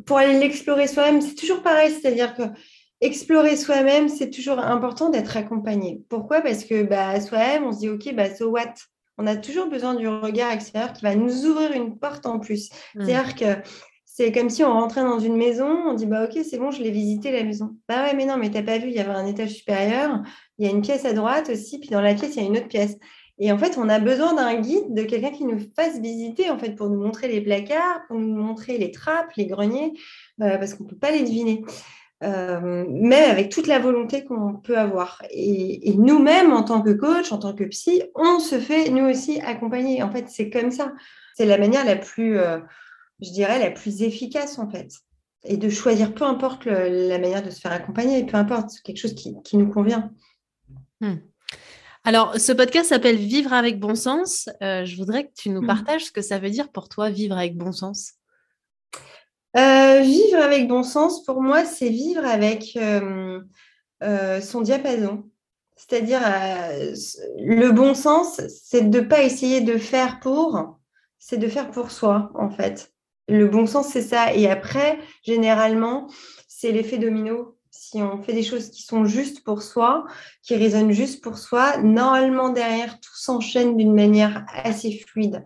Pour 0.05 0.19
aller 0.19 0.39
l'explorer 0.39 0.87
soi-même, 0.87 1.23
c'est 1.23 1.35
toujours 1.35 1.63
pareil, 1.63 1.91
c'est-à-dire 1.91 2.35
que 2.35 2.43
explorer 3.01 3.57
soi-même, 3.57 4.11
c'est 4.11 4.31
toujours 4.31 4.59
important 4.59 5.09
d'être 5.09 5.37
accompagné. 5.37 6.03
Pourquoi? 6.11 6.43
Parce 6.43 6.65
que 6.65 6.83
bah, 6.83 7.19
soi-même, 7.23 7.65
on 7.65 7.73
se 7.73 7.79
dit, 7.79 7.89
OK, 7.89 8.15
bah, 8.15 8.33
so 8.33 8.51
what? 8.51 8.75
On 9.21 9.27
a 9.27 9.37
toujours 9.37 9.67
besoin 9.67 9.95
du 9.95 10.09
regard 10.09 10.51
extérieur 10.51 10.95
qui 10.95 11.03
va 11.03 11.15
nous 11.15 11.45
ouvrir 11.45 11.73
une 11.73 11.99
porte 11.99 12.25
en 12.25 12.39
plus. 12.39 12.71
Mmh. 12.95 13.05
C'est-à-dire 13.05 13.35
que 13.35 13.69
c'est 14.07 14.33
comme 14.33 14.49
si 14.49 14.65
on 14.65 14.73
rentrait 14.73 15.03
dans 15.03 15.19
une 15.19 15.37
maison, 15.37 15.67
on 15.67 15.93
dit 15.93 16.07
bah 16.07 16.25
ok 16.25 16.43
c'est 16.43 16.57
bon, 16.57 16.71
je 16.71 16.83
l'ai 16.83 16.91
visité 16.91 17.31
la 17.31 17.45
maison. 17.45 17.77
Bah 17.87 18.03
ouais 18.05 18.15
mais 18.15 18.25
non 18.25 18.39
mais 18.39 18.51
t'as 18.51 18.63
pas 18.63 18.79
vu, 18.79 18.89
il 18.89 18.95
y 18.95 18.99
avait 18.99 19.11
un 19.11 19.27
étage 19.27 19.51
supérieur, 19.51 20.23
il 20.59 20.67
y 20.67 20.69
a 20.69 20.73
une 20.73 20.81
pièce 20.81 21.05
à 21.05 21.13
droite 21.13 21.51
aussi, 21.51 21.79
puis 21.79 21.91
dans 21.91 22.01
la 22.01 22.15
pièce 22.15 22.37
il 22.37 22.43
y 22.43 22.47
a 22.47 22.49
une 22.49 22.57
autre 22.57 22.69
pièce. 22.69 22.97
Et 23.39 23.53
en 23.53 23.59
fait 23.59 23.77
on 23.77 23.91
a 23.91 23.99
besoin 23.99 24.33
d'un 24.33 24.55
guide, 24.55 24.95
de 24.95 25.03
quelqu'un 25.03 25.33
qui 25.33 25.45
nous 25.45 25.61
fasse 25.77 26.01
visiter 26.01 26.49
en 26.49 26.59
fait 26.59 26.75
pour 26.75 26.89
nous 26.89 27.03
montrer 27.03 27.29
les 27.29 27.43
placards, 27.43 28.01
pour 28.09 28.19
nous 28.19 28.35
montrer 28.35 28.79
les 28.79 28.91
trappes, 28.91 29.33
les 29.37 29.47
greniers, 29.47 29.93
euh, 30.41 30.57
parce 30.57 30.73
qu'on 30.73 30.85
peut 30.85 30.97
pas 30.97 31.11
les 31.11 31.25
deviner. 31.25 31.63
Euh, 32.23 32.85
même 32.87 33.31
avec 33.31 33.51
toute 33.51 33.67
la 33.67 33.79
volonté 33.79 34.25
qu'on 34.25 34.55
peut 34.55 34.77
avoir. 34.77 35.23
Et, 35.31 35.95
nous-mêmes, 35.97 36.53
en 36.53 36.63
tant 36.63 36.83
que 36.83 36.91
coach, 36.91 37.33
en 37.33 37.39
tant 37.39 37.55
que 37.55 37.65
psy, 37.65 38.03
on 38.15 38.39
se 38.41 38.59
fait 38.59 38.91
nous 38.91 39.09
aussi 39.09 39.41
accompagner. 39.41 40.03
En 40.03 40.11
fait, 40.11 40.29
c'est 40.29 40.51
comme 40.51 40.71
ça. 40.71 40.93
C'est 41.35 41.47
la 41.47 41.57
manière 41.57 41.85
la 41.85 41.97
plus, 41.97 42.39
euh, 42.39 42.59
je 43.23 43.31
dirais, 43.31 43.59
la 43.59 43.71
plus 43.71 44.03
efficace 44.03 44.59
en 44.59 44.69
fait. 44.69 44.93
Et 45.45 45.57
de 45.57 45.71
choisir, 45.71 46.13
peu 46.13 46.25
importe 46.25 46.67
la 46.67 47.19
manière 47.19 47.43
de 47.43 47.49
se 47.49 47.61
faire 47.61 47.73
accompagner, 47.73 48.27
peu 48.27 48.37
importe, 48.37 48.73
quelque 48.85 48.99
chose 48.99 49.15
qui, 49.15 49.57
nous 49.57 49.71
convient. 49.71 50.13
Hmm. 51.01 51.17
Alors, 52.05 52.39
ce 52.39 52.53
podcast 52.53 52.91
s'appelle 52.91 53.17
Vivre 53.17 53.55
avec 53.55 53.81
bon 53.81 53.95
sens. 53.95 54.51
Euh, 54.63 54.85
je 54.85 54.97
voudrais 54.97 55.25
que 55.25 55.33
tu 55.35 55.49
nous 55.49 55.63
hmm. 55.63 55.67
partages 55.67 56.05
ce 56.05 56.13
que 56.13 56.21
ça 56.21 56.39
veut 56.39 56.51
dire 56.51 56.71
pour 56.71 56.91
toi, 56.91 57.09
vivre 57.09 57.39
avec 57.39 57.57
bon 57.57 57.73
sens. 57.73 58.13
Euh, 59.57 60.01
vivre 60.01 60.39
avec 60.39 60.69
bon 60.69 60.83
sens, 60.83 61.25
pour 61.25 61.43
moi, 61.43 61.65
c'est 61.65 61.89
vivre 61.89 62.25
avec 62.25 62.77
euh, 62.77 63.41
son 64.41 64.61
diapason. 64.61 65.25
C'est-à-dire, 65.77 66.21
le 67.39 67.71
bon 67.71 67.95
sens, 67.95 68.41
c'est 68.49 68.91
de 68.91 69.01
ne 69.01 69.05
pas 69.05 69.23
essayer 69.23 69.61
de 69.63 69.79
faire 69.79 70.21
pour, 70.21 70.79
c'est 71.19 71.39
de 71.39 71.49
faire 71.49 71.71
pour 71.71 71.91
soi, 71.91 72.31
en 72.35 72.51
fait 72.51 72.93
le 73.31 73.47
bon 73.47 73.67
sens, 73.67 73.89
c'est 73.89 74.03
ça. 74.03 74.35
Et 74.35 74.49
après, 74.49 74.99
généralement, 75.23 76.09
c'est 76.49 76.73
l'effet 76.73 76.99
domino. 76.99 77.57
Si 77.71 78.03
on 78.03 78.23
fait 78.23 78.33
des 78.33 78.43
choses 78.43 78.71
qui 78.71 78.83
sont 78.83 79.05
justes 79.05 79.45
pour 79.45 79.63
soi, 79.63 80.05
qui 80.43 80.57
résonnent 80.57 80.91
juste 80.91 81.23
pour 81.23 81.39
soi, 81.39 81.79
normalement, 81.79 82.51
derrière, 82.51 83.01
tout 83.01 83.17
s'enchaîne 83.17 83.77
d'une 83.77 83.95
manière 83.95 84.45
assez 84.53 84.93
fluide. 84.93 85.45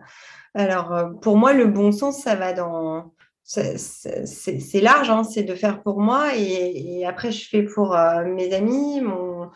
Alors, 0.53 0.93
euh, 0.93 1.09
pour 1.21 1.37
moi, 1.37 1.53
le 1.53 1.67
bon 1.67 1.91
sens, 1.91 2.21
ça 2.21 2.35
va 2.35 2.53
dans, 2.53 3.13
c'est 3.45 4.81
large, 4.81 5.09
hein, 5.09 5.23
c'est 5.23 5.43
de 5.43 5.55
faire 5.55 5.83
pour 5.83 5.99
moi 5.99 6.35
et, 6.35 7.05
après 7.05 7.31
je 7.31 7.47
fais 7.47 7.63
pour 7.63 7.95
euh, 7.95 8.25
mes 8.25 8.53
amis, 8.53 9.01
mon, 9.01 9.49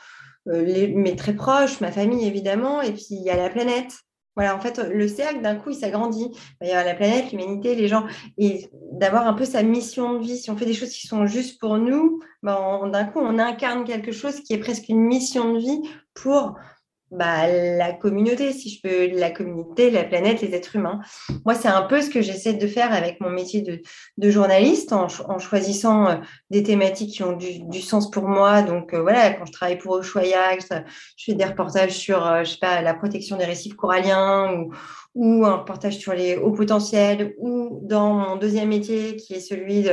euh, 0.47 0.93
mes 0.95 1.15
très 1.15 1.33
proches, 1.33 1.81
ma 1.81 1.91
famille 1.91 2.27
évidemment, 2.27 2.81
et 2.81 2.91
puis 2.91 3.07
il 3.11 3.23
y 3.23 3.29
a 3.29 3.35
la 3.35 3.49
planète. 3.49 3.93
Voilà, 4.35 4.55
en 4.55 4.59
fait, 4.61 4.77
le 4.77 5.07
cercle, 5.09 5.41
d'un 5.41 5.55
coup, 5.55 5.71
il 5.71 5.75
s'agrandit. 5.75 6.31
Il 6.61 6.69
y 6.69 6.71
a 6.71 6.81
la 6.85 6.93
planète, 6.93 7.33
l'humanité, 7.33 7.75
les 7.75 7.89
gens. 7.89 8.05
Et 8.37 8.69
d'avoir 8.93 9.27
un 9.27 9.33
peu 9.33 9.43
sa 9.43 9.63
mission 9.63 10.13
de 10.13 10.23
vie, 10.23 10.37
si 10.37 10.49
on 10.49 10.55
fait 10.55 10.65
des 10.65 10.73
choses 10.73 10.91
qui 10.91 11.07
sont 11.07 11.25
juste 11.25 11.59
pour 11.59 11.77
nous, 11.77 12.21
ben, 12.41 12.87
d'un 12.87 13.03
coup, 13.03 13.19
on 13.19 13.37
incarne 13.37 13.83
quelque 13.83 14.13
chose 14.13 14.39
qui 14.39 14.53
est 14.53 14.59
presque 14.59 14.87
une 14.87 15.01
mission 15.01 15.55
de 15.55 15.59
vie 15.59 15.81
pour 16.13 16.55
bah, 17.11 17.47
la 17.47 17.91
communauté, 17.93 18.53
si 18.53 18.69
je 18.69 18.81
peux, 18.81 19.17
la 19.17 19.31
communauté, 19.31 19.89
la 19.89 20.03
planète, 20.03 20.41
les 20.41 20.53
êtres 20.53 20.75
humains. 20.75 20.99
Moi, 21.43 21.55
c'est 21.55 21.67
un 21.67 21.81
peu 21.81 22.01
ce 22.01 22.09
que 22.09 22.21
j'essaie 22.21 22.53
de 22.53 22.67
faire 22.67 22.93
avec 22.93 23.19
mon 23.19 23.31
métier 23.31 23.61
de, 23.61 24.29
journaliste 24.29 24.93
en, 24.93 25.07
choisissant 25.39 26.07
euh, 26.07 26.15
des 26.51 26.61
thématiques 26.61 27.15
qui 27.15 27.23
ont 27.23 27.35
du, 27.35 27.81
sens 27.81 28.11
pour 28.11 28.27
moi. 28.27 28.61
Donc, 28.61 28.93
euh, 28.93 29.01
voilà, 29.01 29.33
quand 29.33 29.45
je 29.45 29.51
travaille 29.51 29.79
pour 29.79 29.99
Ushuaïa, 29.99 30.57
je 30.59 30.83
fais 31.25 31.33
des 31.33 31.45
reportages 31.45 31.97
sur, 31.97 32.25
euh, 32.25 32.43
je 32.43 32.51
sais 32.51 32.59
pas, 32.61 32.81
la 32.81 32.93
protection 32.93 33.37
des 33.37 33.45
récifs 33.45 33.75
coralliens 33.75 34.53
ou, 34.53 34.73
ou 35.15 35.45
un 35.45 35.57
reportage 35.57 35.97
sur 35.97 36.13
les 36.13 36.37
hauts 36.37 36.51
potentiels 36.51 37.33
ou 37.39 37.79
dans 37.81 38.13
mon 38.13 38.35
deuxième 38.35 38.69
métier 38.69 39.15
qui 39.15 39.33
est 39.33 39.39
celui 39.39 39.83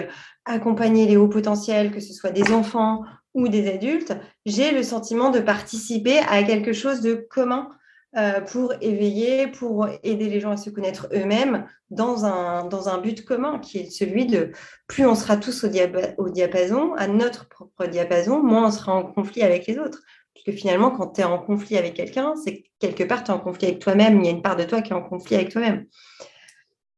d'accompagner 0.47 1.07
les 1.07 1.17
hauts 1.17 1.29
potentiels, 1.29 1.91
que 1.91 2.01
ce 2.01 2.13
soit 2.13 2.31
des 2.31 2.53
enfants 2.53 3.03
ou 3.37 3.49
des 3.49 3.69
adultes, 3.69 4.17
j'ai 4.47 4.73
le 4.73 4.83
sentiment 4.83 5.31
de 5.31 5.41
participer 5.41 6.19
à 6.19 6.43
quelque 6.43 6.73
chose 6.73 7.03
de 7.03 7.15
commun 7.15 7.69
euh, 8.17 8.41
pour 8.41 8.73
éveiller, 8.81 9.47
pour 9.47 9.87
aider 10.03 10.31
les 10.31 10.41
gens 10.41 10.53
à 10.53 10.57
se 10.57 10.71
connaître 10.71 11.07
eux-mêmes 11.13 11.67
dans 11.91 12.25
un, 12.25 12.65
dans 12.65 12.89
un 12.89 12.99
but 12.99 13.25
commun 13.25 13.59
qui 13.59 13.79
est 13.79 13.91
celui 13.91 14.25
de 14.25 14.53
plus 14.87 15.05
on 15.05 15.15
sera 15.15 15.37
tous 15.37 15.65
au, 15.65 15.69
au 16.17 16.31
diapason, 16.31 16.95
à 16.95 17.09
notre 17.09 17.47
propre 17.49 17.87
diapason, 17.87 18.43
moins 18.43 18.69
on 18.69 18.71
sera 18.71 18.95
en 18.95 19.05
conflit 19.05 19.43
avec 19.43 19.67
les 19.67 19.79
autres. 19.79 20.01
Puisque 20.33 20.59
finalement, 20.59 20.91
quand 20.91 21.09
tu 21.09 21.21
es 21.21 21.25
en 21.25 21.39
conflit 21.39 21.77
avec 21.77 21.93
quelqu'un, 21.93 22.35
c'est 22.43 22.65
quelque 22.79 23.05
part, 23.05 23.23
tu 23.23 23.31
es 23.31 23.35
en 23.35 23.39
conflit 23.39 23.67
avec 23.67 23.81
toi-même, 23.81 24.21
il 24.21 24.25
y 24.25 24.29
a 24.29 24.33
une 24.33 24.43
part 24.43 24.57
de 24.57 24.65
toi 24.65 24.81
qui 24.81 24.93
est 24.93 24.97
en 24.97 25.03
conflit 25.03 25.37
avec 25.37 25.51
toi-même. 25.51 25.87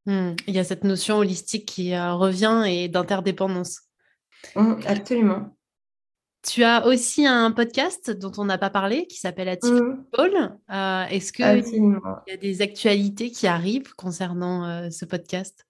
Hmm. 0.07 0.37
il 0.47 0.55
y 0.55 0.59
a 0.59 0.65
cette 0.65 0.85
notion 0.85 1.19
holistique 1.19 1.67
qui 1.67 1.95
euh, 1.95 2.15
revient 2.15 2.65
et 2.67 2.89
d'interdépendance. 2.89 3.81
Mmh, 4.55 4.75
absolument. 4.87 5.58
Tu 6.49 6.65
as 6.65 6.87
aussi 6.87 7.27
un 7.27 7.51
podcast 7.51 8.11
dont 8.11 8.33
on 8.39 8.47
n'a 8.47 8.57
pas 8.57 8.71
parlé 8.71 9.07
qui 9.07 9.19
s'appelle 9.19 9.51
Atypique 9.51 9.83
mmh. 9.83 10.05
People. 10.11 10.59
Euh, 10.71 11.05
est-ce 11.11 11.31
qu'il 11.31 11.45
y 11.45 12.33
a 12.33 12.37
des 12.39 12.63
actualités 12.63 13.31
qui 13.31 13.47
arrivent 13.47 13.95
concernant 13.97 14.65
euh, 14.65 14.89
ce 14.89 15.05
podcast? 15.05 15.67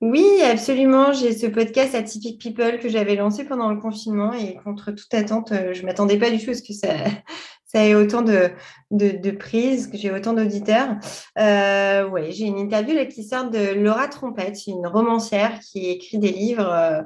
Oui, 0.00 0.26
absolument. 0.50 1.12
J'ai 1.12 1.36
ce 1.36 1.46
podcast 1.46 1.94
Atypique 1.94 2.40
People 2.40 2.78
que 2.78 2.88
j'avais 2.88 3.16
lancé 3.16 3.44
pendant 3.44 3.70
le 3.70 3.78
confinement 3.78 4.32
et 4.32 4.56
contre 4.64 4.92
toute 4.92 5.12
attente, 5.12 5.52
euh, 5.52 5.74
je 5.74 5.82
ne 5.82 5.86
m'attendais 5.86 6.18
pas 6.18 6.30
du 6.30 6.42
tout 6.42 6.52
à 6.52 6.54
ce 6.54 6.62
que 6.62 6.72
ça, 6.72 6.88
ça 7.66 7.84
ait 7.84 7.94
autant 7.94 8.22
de, 8.22 8.50
de, 8.92 9.30
prises, 9.30 9.88
que 9.88 9.98
j'ai 9.98 10.10
autant 10.10 10.32
d'auditeurs. 10.32 10.96
oui, 11.36 12.32
j'ai 12.32 12.46
une 12.46 12.58
interview 12.58 12.94
là, 12.94 13.04
qui 13.04 13.24
sort 13.24 13.50
de 13.50 13.74
Laura 13.74 14.08
Trompette, 14.08 14.66
une 14.66 14.86
romancière 14.86 15.60
qui 15.60 15.90
écrit 15.90 16.18
des 16.18 16.32
livres 16.32 17.04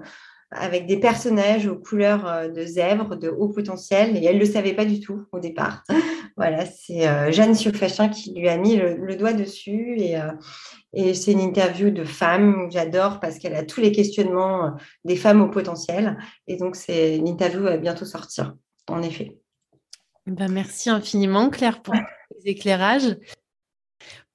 avec 0.50 0.86
des 0.86 0.98
personnages 0.98 1.66
aux 1.66 1.76
couleurs 1.76 2.26
euh, 2.26 2.48
de 2.48 2.64
zèbre, 2.64 3.16
de 3.16 3.28
haut 3.28 3.48
potentiel, 3.48 4.16
et 4.16 4.24
elle 4.24 4.36
ne 4.36 4.40
le 4.40 4.46
savait 4.46 4.74
pas 4.74 4.84
du 4.84 5.00
tout 5.00 5.26
au 5.32 5.40
départ. 5.40 5.82
voilà, 6.36 6.64
c'est 6.66 7.08
euh, 7.08 7.32
Jeanne 7.32 7.54
Siofachin 7.54 8.08
qui 8.08 8.32
lui 8.34 8.48
a 8.48 8.56
mis 8.56 8.76
le, 8.76 9.16
doigt 9.16 9.32
dessus, 9.32 9.96
et, 9.98 10.16
euh, 10.16 10.32
et 10.92 11.14
c'est 11.14 11.32
une 11.32 11.40
interview 11.40 11.90
de 11.90 12.04
femme, 12.04 12.68
j'adore 12.70 13.20
parce 13.20 13.38
qu'elle 13.38 13.54
a 13.54 13.64
tous 13.64 13.80
les 13.80 13.92
questionnements 13.92 14.76
des 15.04 15.16
femmes 15.16 15.42
au 15.42 15.48
potentiel, 15.48 16.16
et 16.46 16.56
donc 16.56 16.76
c'est 16.76 17.16
une 17.16 17.28
interview 17.28 17.62
va 17.62 17.76
bientôt 17.76 18.04
sortir, 18.04 18.54
en 18.88 19.02
effet. 19.02 19.38
Ben 20.26 20.50
merci 20.50 20.90
infiniment 20.90 21.50
Claire 21.50 21.82
pour 21.82 21.94
les 22.44 22.50
éclairages. 22.50 23.16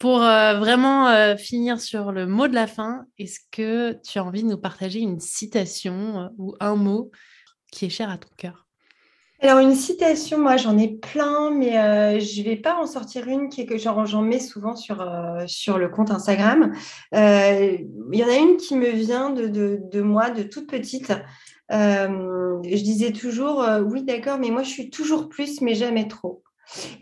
Pour 0.02 0.24
euh, 0.24 0.58
vraiment 0.58 1.10
euh, 1.10 1.36
finir 1.36 1.80
sur 1.80 2.12
le 2.12 2.26
mot 2.26 2.47
de 2.47 2.56
la 2.56 2.66
fin, 2.66 3.06
est-ce 3.20 3.39
que 3.52 3.95
tu 4.02 4.18
as 4.18 4.24
envie 4.24 4.41
de 4.41 4.47
nous 4.47 4.58
partager 4.58 4.99
une 4.99 5.20
citation 5.20 6.22
euh, 6.22 6.28
ou 6.39 6.56
un 6.60 6.76
mot 6.76 7.12
qui 7.72 7.86
est 7.86 7.89
cher 7.89 8.10
à 8.10 8.18
ton 8.18 8.30
cœur? 8.36 8.66
Alors 9.41 9.60
une 9.60 9.76
citation, 9.76 10.39
moi 10.39 10.58
j'en 10.58 10.76
ai 10.80 10.88
plein, 10.88 11.52
mais 11.52 12.20
je 12.20 12.39
ne 12.39 12.45
vais 12.45 12.56
pas 12.56 12.78
en 12.78 12.88
sortir 12.88 13.28
une 13.28 13.49
qui 13.49 13.62
est 13.62 13.66
que 13.68 13.78
j'en 13.78 14.22
mets 14.24 14.39
souvent 14.39 14.76
sur, 14.76 15.08
sur 15.47 15.78
le 15.80 15.89
compte 15.89 16.12
Instagram. 16.12 16.74
Il 17.12 17.88
y 18.14 18.24
en 18.24 18.28
a 18.28 18.36
une 18.38 18.58
qui 18.58 18.76
me 18.76 18.89
vient 18.89 19.32
de, 19.32 19.47
de 19.47 20.02
moi 20.02 20.30
de 20.30 20.43
toute 20.43 20.70
petite. 20.70 21.12
je 21.72 22.84
disais 22.84 23.12
toujours 23.14 23.66
oui 23.84 24.04
d'accord, 24.04 24.38
mais 24.38 24.52
moi 24.52 24.62
je 24.62 24.70
suis 24.70 24.91
toujours 24.91 25.28
plus, 25.28 25.60
mais 25.62 25.74
jamais 25.74 26.08
trop. 26.08 26.43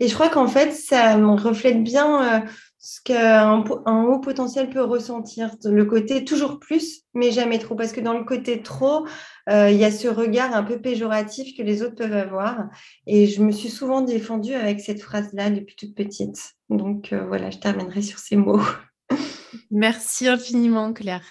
Et 0.00 0.08
je 0.08 0.14
crois 0.14 0.30
qu'en 0.30 0.48
fait 0.48 0.72
ça 0.72 1.18
me 1.18 1.32
reflète 1.32 1.84
bien 1.84 2.42
ce 2.82 2.98
qu'un 3.04 3.62
un 3.84 4.04
haut 4.04 4.20
potentiel 4.20 4.70
peut 4.70 4.82
ressentir, 4.82 5.54
le 5.64 5.84
côté 5.84 6.24
toujours 6.24 6.58
plus, 6.58 7.02
mais 7.12 7.30
jamais 7.30 7.58
trop. 7.58 7.74
Parce 7.74 7.92
que 7.92 8.00
dans 8.00 8.16
le 8.16 8.24
côté 8.24 8.62
trop, 8.62 9.06
euh, 9.50 9.70
il 9.70 9.76
y 9.76 9.84
a 9.84 9.90
ce 9.90 10.08
regard 10.08 10.54
un 10.54 10.62
peu 10.62 10.80
péjoratif 10.80 11.54
que 11.54 11.62
les 11.62 11.82
autres 11.82 11.96
peuvent 11.96 12.14
avoir. 12.14 12.68
Et 13.06 13.26
je 13.26 13.42
me 13.42 13.52
suis 13.52 13.68
souvent 13.68 14.00
défendue 14.00 14.54
avec 14.54 14.80
cette 14.80 15.02
phrase-là 15.02 15.50
depuis 15.50 15.76
toute 15.76 15.94
petite. 15.94 16.54
Donc 16.70 17.12
euh, 17.12 17.26
voilà, 17.26 17.50
je 17.50 17.58
terminerai 17.58 18.00
sur 18.00 18.18
ces 18.18 18.36
mots. 18.36 18.62
Merci 19.70 20.26
infiniment, 20.26 20.94
Claire. 20.94 21.24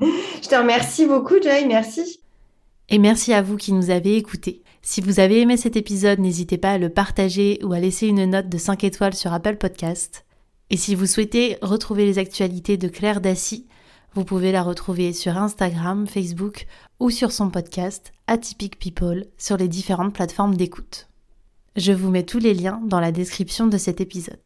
Je 0.00 0.48
te 0.48 0.54
remercie 0.54 1.06
beaucoup, 1.06 1.42
Joy. 1.42 1.66
Merci. 1.66 2.20
Et 2.88 2.98
merci 2.98 3.32
à 3.32 3.42
vous 3.42 3.56
qui 3.56 3.72
nous 3.72 3.90
avez 3.90 4.16
écoutés. 4.16 4.62
Si 4.82 5.00
vous 5.00 5.18
avez 5.18 5.40
aimé 5.40 5.56
cet 5.56 5.76
épisode, 5.76 6.20
n'hésitez 6.20 6.58
pas 6.58 6.72
à 6.72 6.78
le 6.78 6.90
partager 6.90 7.58
ou 7.64 7.72
à 7.72 7.80
laisser 7.80 8.06
une 8.06 8.26
note 8.26 8.48
de 8.48 8.58
5 8.58 8.84
étoiles 8.84 9.14
sur 9.14 9.32
Apple 9.32 9.56
Podcast. 9.56 10.23
Et 10.70 10.76
si 10.76 10.94
vous 10.94 11.06
souhaitez 11.06 11.58
retrouver 11.62 12.06
les 12.06 12.18
actualités 12.18 12.76
de 12.76 12.88
Claire 12.88 13.20
Dassy, 13.20 13.66
vous 14.14 14.24
pouvez 14.24 14.52
la 14.52 14.62
retrouver 14.62 15.12
sur 15.12 15.36
Instagram, 15.36 16.06
Facebook 16.06 16.66
ou 17.00 17.10
sur 17.10 17.32
son 17.32 17.50
podcast 17.50 18.12
Atypic 18.26 18.78
People 18.78 19.26
sur 19.38 19.56
les 19.56 19.68
différentes 19.68 20.14
plateformes 20.14 20.54
d'écoute. 20.54 21.08
Je 21.76 21.92
vous 21.92 22.10
mets 22.10 22.22
tous 22.22 22.38
les 22.38 22.54
liens 22.54 22.80
dans 22.84 23.00
la 23.00 23.12
description 23.12 23.66
de 23.66 23.76
cet 23.76 24.00
épisode. 24.00 24.40